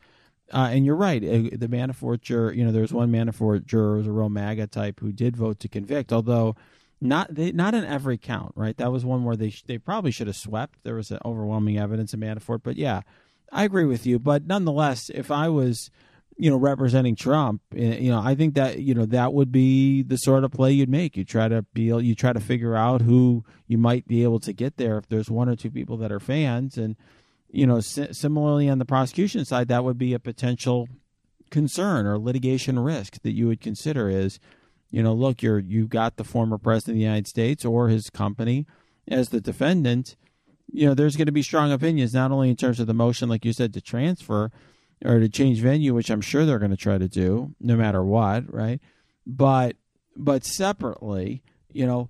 Uh, 0.52 0.70
and 0.72 0.86
you're 0.86 0.96
right. 0.96 1.24
Uh, 1.24 1.50
the 1.54 1.68
Manafort 1.70 2.22
juror, 2.22 2.52
you 2.52 2.66
know, 2.66 2.72
there 2.72 2.82
was 2.82 2.92
one 2.92 3.12
Manafort 3.12 3.66
juror, 3.66 3.98
was 3.98 4.08
a 4.08 4.12
real 4.12 4.30
MAGA 4.30 4.68
type, 4.68 5.00
who 5.00 5.12
did 5.12 5.38
vote 5.38 5.60
to 5.60 5.68
convict, 5.68 6.12
although 6.12 6.56
not 7.00 7.34
they, 7.34 7.52
not 7.52 7.74
in 7.74 7.86
every 7.86 8.18
count. 8.18 8.54
Right, 8.56 8.76
that 8.78 8.92
was 8.92 9.06
one 9.06 9.24
where 9.24 9.36
they 9.36 9.54
they 9.66 9.78
probably 9.78 10.12
should 10.12 10.28
have 10.28 10.36
swept. 10.36 10.84
There 10.84 10.96
was 10.96 11.12
overwhelming 11.24 11.78
evidence 11.78 12.14
of 12.14 12.20
Manafort, 12.20 12.62
but 12.64 12.76
yeah, 12.76 13.02
I 13.52 13.64
agree 13.64 13.86
with 13.86 14.06
you. 14.06 14.18
But 14.20 14.46
nonetheless, 14.46 15.10
if 15.14 15.30
I 15.30 15.50
was 15.50 15.92
you 16.42 16.50
know, 16.50 16.58
representing 16.58 17.16
Trump, 17.16 17.62
eh, 17.76 17.98
you 17.98 18.10
know, 18.10 18.20
I 18.20 18.34
think 18.34 18.56
that 18.56 18.80
you 18.80 18.96
know 18.96 19.06
that 19.06 19.32
would 19.32 19.52
be 19.52 20.02
the 20.02 20.18
sort 20.18 20.44
of 20.44 20.52
play 20.52 20.72
you'd 20.72 20.90
make. 20.90 21.16
You 21.16 21.24
try 21.24 21.48
to 21.48 21.62
be, 21.74 21.84
you 21.84 22.16
try 22.16 22.34
to 22.34 22.40
figure 22.40 22.76
out 22.76 23.02
who 23.02 23.44
you 23.68 23.78
might 23.78 24.08
be 24.08 24.24
able 24.24 24.40
to 24.40 24.52
get 24.52 24.78
there 24.78 24.98
if 24.98 25.08
there's 25.08 25.30
one 25.30 25.50
or 25.50 25.56
two 25.56 25.70
people 25.70 25.98
that 25.98 26.12
are 26.12 26.20
fans, 26.20 26.80
and 26.80 26.96
you 27.52 27.68
know, 27.68 27.80
si- 27.80 28.12
similarly 28.14 28.68
on 28.70 28.80
the 28.80 28.86
prosecution 28.86 29.46
side, 29.46 29.68
that 29.68 29.84
would 29.84 30.00
be 30.00 30.16
a 30.16 30.20
potential 30.20 30.88
concern 31.52 32.08
or 32.08 32.18
litigation 32.18 32.80
risk 32.80 33.22
that 33.22 33.34
you 33.34 33.48
would 33.48 33.62
consider 33.62 34.10
is, 34.10 34.40
you 34.90 35.04
know, 35.04 35.14
look, 35.14 35.44
you're 35.44 35.60
you 35.60 35.86
got 35.88 36.16
the 36.16 36.24
former 36.24 36.58
president 36.58 36.96
of 36.96 37.00
the 37.00 37.04
United 37.04 37.28
States 37.28 37.64
or 37.64 37.90
his 37.90 38.10
company 38.10 38.66
as 39.08 39.30
the 39.30 39.42
defendant 39.42 40.16
you 40.72 40.88
know, 40.88 40.94
there's 40.94 41.16
going 41.16 41.28
to 41.28 41.32
be 41.32 41.42
strong 41.42 41.72
opinions, 41.72 42.14
not 42.14 42.32
only 42.32 42.50
in 42.50 42.56
terms 42.56 42.80
of 42.80 42.88
the 42.88 42.94
motion, 42.94 43.30
like 43.30 43.46
you 43.46 43.54
said, 43.54 43.74
to 43.74 43.82
transfer 43.82 44.52
or 45.04 45.20
to 45.20 45.30
change 45.30 45.60
venue, 45.60 45.94
which 45.94 46.10
I'm 46.10 46.22
sure 46.22 46.46
they're 46.46 46.60
going 46.60 46.72
to 46.72 46.78
try 46.78 46.98
to 46.98 47.08
do 47.08 47.56
no 47.60 47.76
matter 47.76 48.04
what, 48.04 48.52
right? 48.54 48.80
But, 49.26 49.76
but 50.16 50.46
separately, 50.46 51.44
you 51.72 51.86
know, 51.86 52.10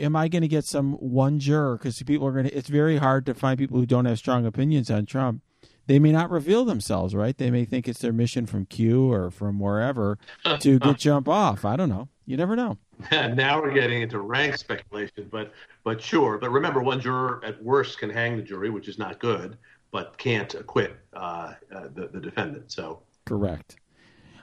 am 0.00 0.16
I 0.16 0.28
going 0.28 0.42
to 0.42 0.48
get 0.48 0.64
some 0.64 0.94
one 0.94 1.38
juror? 1.38 1.76
Because 1.76 2.02
people 2.02 2.26
are 2.26 2.32
going 2.32 2.46
to, 2.46 2.54
it's 2.54 2.68
very 2.68 2.96
hard 2.96 3.26
to 3.26 3.34
find 3.34 3.58
people 3.58 3.78
who 3.78 3.86
don't 3.86 4.04
have 4.04 4.18
strong 4.18 4.46
opinions 4.46 4.90
on 4.90 5.06
Trump. 5.06 5.42
They 5.86 5.98
may 5.98 6.12
not 6.12 6.30
reveal 6.30 6.66
themselves, 6.66 7.14
right? 7.14 7.36
They 7.36 7.50
may 7.50 7.64
think 7.64 7.88
it's 7.88 8.00
their 8.00 8.12
mission 8.12 8.44
from 8.44 8.66
Q 8.66 9.10
or 9.10 9.30
from 9.30 9.58
wherever 9.58 10.18
to 10.60 10.78
get 10.78 10.98
jump 10.98 11.28
off. 11.28 11.64
I 11.64 11.76
don't 11.76 11.88
know. 11.88 12.08
You 12.28 12.36
never 12.36 12.54
know. 12.54 12.76
now 13.10 13.58
we're 13.58 13.72
getting 13.72 14.02
into 14.02 14.20
rank 14.20 14.58
speculation, 14.58 15.28
but 15.30 15.50
but 15.82 16.00
sure. 16.00 16.36
But 16.36 16.50
remember, 16.50 16.82
one 16.82 17.00
juror 17.00 17.40
at 17.42 17.60
worst 17.62 17.98
can 17.98 18.10
hang 18.10 18.36
the 18.36 18.42
jury, 18.42 18.68
which 18.68 18.86
is 18.86 18.98
not 18.98 19.18
good, 19.18 19.56
but 19.92 20.18
can't 20.18 20.52
acquit 20.54 20.98
uh, 21.14 21.54
uh, 21.74 21.88
the 21.94 22.08
the 22.12 22.20
defendant. 22.20 22.70
So 22.70 23.00
correct. 23.24 23.76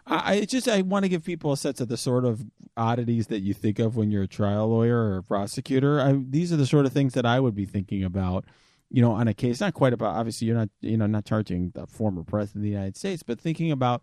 I 0.08 0.46
just 0.46 0.68
I 0.68 0.82
want 0.82 1.04
to 1.04 1.10
give 1.10 1.24
people 1.24 1.52
a 1.52 1.58
sense 1.58 1.80
of 1.80 1.88
the 1.88 1.98
sort 1.98 2.26
of 2.26 2.44
oddities 2.76 3.28
that 3.28 3.42
you 3.42 3.54
think 3.54 3.78
of 3.78 3.96
when 3.96 4.10
you're 4.10 4.24
a 4.24 4.28
trial 4.28 4.68
lawyer 4.68 4.98
or 4.98 5.18
a 5.18 5.24
prosecutor. 5.24 6.02
I, 6.02 6.20
these 6.28 6.52
are 6.52 6.58
the 6.58 6.66
sort 6.66 6.88
of 6.88 6.92
things 6.92 7.14
that 7.14 7.26
I 7.26 7.40
would 7.40 7.56
be 7.56 7.66
thinking 7.66 8.04
about, 8.04 8.46
you 8.90 9.04
know, 9.04 9.12
on 9.12 9.28
a 9.28 9.34
case. 9.36 9.62
Not 9.62 9.76
quite 9.76 9.94
about 9.94 10.16
obviously 10.16 10.48
you're 10.48 10.58
not 10.58 10.70
you 10.82 10.98
know 10.98 11.06
not 11.06 11.26
charging 11.26 11.70
the 11.76 11.86
former 11.86 12.24
president 12.24 12.62
of 12.62 12.64
the 12.64 12.70
United 12.70 12.98
States, 12.98 13.22
but 13.22 13.40
thinking 13.40 13.72
about 13.72 14.02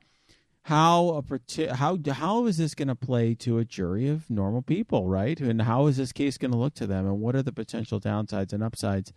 how 0.65 1.23
a 1.29 1.75
how 1.75 1.99
how 2.13 2.47
is 2.47 2.57
this 2.57 2.75
going 2.75 2.89
to 2.89 2.95
play 2.95 3.35
to 3.35 3.59
a 3.59 3.65
jury 3.65 4.09
of 4.09 4.31
normal 4.31 4.63
people, 4.63 5.09
right? 5.09 5.39
And 5.41 5.63
how 5.63 5.87
is 5.87 5.97
this 5.97 6.13
case 6.13 6.39
going 6.39 6.53
to 6.53 6.57
look 6.57 6.75
to 6.75 6.87
them, 6.87 7.07
and 7.07 7.21
what 7.21 7.35
are 7.35 7.43
the 7.43 7.53
potential 7.53 8.01
downsides 8.01 8.53
and 8.53 8.63
upsides? 8.63 9.13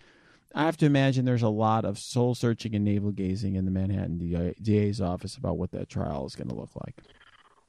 I 0.56 0.64
have 0.64 0.78
to 0.78 0.86
imagine 0.86 1.26
there's 1.26 1.44
a 1.44 1.50
lot 1.50 1.86
of 1.86 2.00
soul 2.00 2.34
searching 2.34 2.76
and 2.76 2.86
navel 2.86 3.12
gazing 3.12 3.56
in 3.56 3.66
the 3.66 3.72
Manhattan 3.72 4.54
DA's 4.62 5.02
office 5.02 5.36
about 5.36 5.58
what 5.58 5.72
that 5.72 5.90
trial 5.90 6.26
is 6.26 6.36
going 6.36 6.48
to 6.48 6.56
look 6.56 6.72
like. 6.86 6.96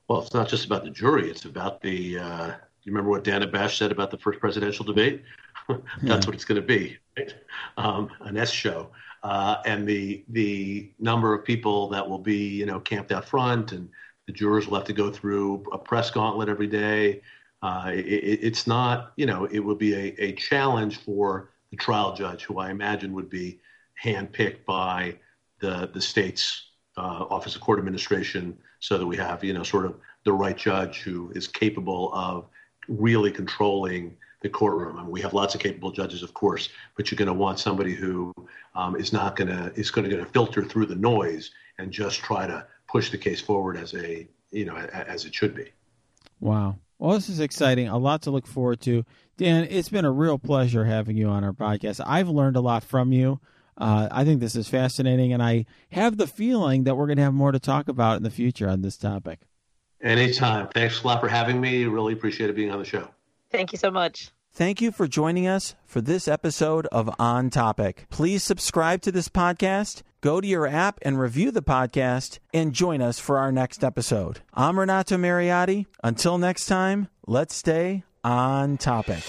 Well, 0.08 0.22
it's 0.22 0.32
not 0.32 0.48
just 0.48 0.64
about 0.64 0.84
the 0.84 0.90
jury; 0.90 1.28
it's 1.28 1.44
about 1.44 1.82
the. 1.82 2.18
Uh, 2.18 2.46
you 2.84 2.92
remember 2.92 3.10
what 3.10 3.24
Dana 3.24 3.46
Bash 3.46 3.78
said 3.78 3.92
about 3.92 4.10
the 4.10 4.18
first 4.18 4.40
presidential 4.40 4.84
debate? 4.84 5.22
That's 5.68 5.82
yeah. 6.02 6.14
what 6.14 6.34
it's 6.34 6.44
going 6.44 6.60
to 6.60 6.66
be, 6.66 6.96
right? 7.16 7.34
um, 7.76 8.10
an 8.20 8.36
S 8.36 8.50
show 8.50 8.90
uh, 9.26 9.60
and 9.64 9.88
the 9.88 10.24
the 10.28 10.92
number 11.00 11.34
of 11.34 11.44
people 11.44 11.88
that 11.88 12.08
will 12.08 12.18
be 12.18 12.48
you 12.48 12.64
know 12.64 12.78
camped 12.78 13.10
out 13.10 13.24
front, 13.24 13.72
and 13.72 13.88
the 14.26 14.32
jurors 14.32 14.68
will 14.68 14.76
have 14.76 14.86
to 14.86 14.92
go 14.92 15.10
through 15.10 15.64
a 15.72 15.78
press 15.78 16.10
gauntlet 16.10 16.48
every 16.48 16.68
day. 16.68 17.20
Uh, 17.60 17.90
it, 17.92 18.04
it's 18.42 18.68
not 18.68 19.12
you 19.16 19.26
know 19.26 19.46
it 19.46 19.58
will 19.58 19.74
be 19.74 19.94
a, 19.94 20.14
a 20.22 20.32
challenge 20.34 20.98
for 20.98 21.50
the 21.72 21.76
trial 21.76 22.14
judge, 22.14 22.44
who 22.44 22.58
I 22.58 22.70
imagine 22.70 23.12
would 23.14 23.28
be 23.28 23.58
handpicked 24.02 24.64
by 24.64 25.16
the 25.60 25.90
the 25.92 26.00
state's 26.00 26.70
uh, 26.96 27.24
Office 27.28 27.56
of 27.56 27.62
Court 27.62 27.80
Administration, 27.80 28.56
so 28.78 28.96
that 28.96 29.06
we 29.06 29.16
have 29.16 29.42
you 29.42 29.54
know 29.54 29.64
sort 29.64 29.86
of 29.86 29.96
the 30.24 30.32
right 30.32 30.56
judge 30.56 31.00
who 31.00 31.32
is 31.34 31.48
capable 31.48 32.12
of 32.14 32.46
really 32.88 33.32
controlling 33.32 34.16
the 34.46 34.52
courtroom. 34.52 34.96
I 34.96 35.02
mean, 35.02 35.10
we 35.10 35.20
have 35.20 35.34
lots 35.34 35.54
of 35.54 35.60
capable 35.60 35.90
judges, 35.90 36.22
of 36.22 36.32
course, 36.32 36.68
but 36.96 37.10
you're 37.10 37.16
going 37.16 37.26
to 37.26 37.34
want 37.34 37.58
somebody 37.58 37.94
who 37.94 38.32
um, 38.74 38.96
is 38.96 39.12
not 39.12 39.36
going 39.36 39.48
to 39.48 39.72
is 39.74 39.90
going 39.90 40.08
to 40.08 40.24
filter 40.26 40.64
through 40.64 40.86
the 40.86 40.94
noise 40.94 41.50
and 41.78 41.90
just 41.90 42.20
try 42.20 42.46
to 42.46 42.66
push 42.88 43.10
the 43.10 43.18
case 43.18 43.40
forward 43.40 43.76
as 43.76 43.94
a 43.94 44.26
you 44.52 44.64
know 44.64 44.76
as 44.76 45.24
it 45.24 45.34
should 45.34 45.54
be. 45.54 45.70
Wow. 46.40 46.76
Well, 46.98 47.14
this 47.14 47.28
is 47.28 47.40
exciting. 47.40 47.88
A 47.88 47.98
lot 47.98 48.22
to 48.22 48.30
look 48.30 48.46
forward 48.46 48.80
to. 48.82 49.04
Dan, 49.36 49.66
it's 49.68 49.90
been 49.90 50.06
a 50.06 50.10
real 50.10 50.38
pleasure 50.38 50.84
having 50.84 51.16
you 51.16 51.28
on 51.28 51.44
our 51.44 51.52
podcast. 51.52 52.00
I've 52.06 52.28
learned 52.28 52.56
a 52.56 52.60
lot 52.60 52.84
from 52.84 53.12
you. 53.12 53.40
Uh, 53.76 54.08
I 54.10 54.24
think 54.24 54.40
this 54.40 54.56
is 54.56 54.68
fascinating, 54.68 55.34
and 55.34 55.42
I 55.42 55.66
have 55.90 56.16
the 56.16 56.26
feeling 56.26 56.84
that 56.84 56.96
we're 56.96 57.06
going 57.06 57.18
to 57.18 57.22
have 57.22 57.34
more 57.34 57.52
to 57.52 57.58
talk 57.58 57.88
about 57.88 58.16
in 58.16 58.22
the 58.22 58.30
future 58.30 58.66
on 58.66 58.80
this 58.80 58.96
topic. 58.96 59.40
Anytime. 60.00 60.68
Thanks 60.68 61.02
a 61.02 61.06
lot 61.06 61.20
for 61.20 61.28
having 61.28 61.60
me. 61.60 61.84
Really 61.84 62.14
appreciate 62.14 62.48
it 62.48 62.56
being 62.56 62.70
on 62.70 62.78
the 62.78 62.86
show. 62.86 63.08
Thank 63.50 63.72
you 63.72 63.78
so 63.78 63.90
much. 63.90 64.30
Thank 64.56 64.80
you 64.80 64.90
for 64.90 65.06
joining 65.06 65.46
us 65.46 65.74
for 65.84 66.00
this 66.00 66.26
episode 66.26 66.86
of 66.86 67.14
On 67.18 67.50
Topic. 67.50 68.06
Please 68.08 68.42
subscribe 68.42 69.02
to 69.02 69.12
this 69.12 69.28
podcast, 69.28 70.00
go 70.22 70.40
to 70.40 70.46
your 70.46 70.66
app 70.66 70.98
and 71.02 71.20
review 71.20 71.50
the 71.50 71.60
podcast, 71.60 72.38
and 72.54 72.72
join 72.72 73.02
us 73.02 73.18
for 73.18 73.36
our 73.36 73.52
next 73.52 73.84
episode. 73.84 74.40
I'm 74.54 74.78
Renato 74.78 75.18
Mariotti. 75.18 75.84
Until 76.02 76.38
next 76.38 76.64
time, 76.64 77.08
let's 77.26 77.54
stay 77.54 78.04
on 78.24 78.78
topic. 78.78 79.22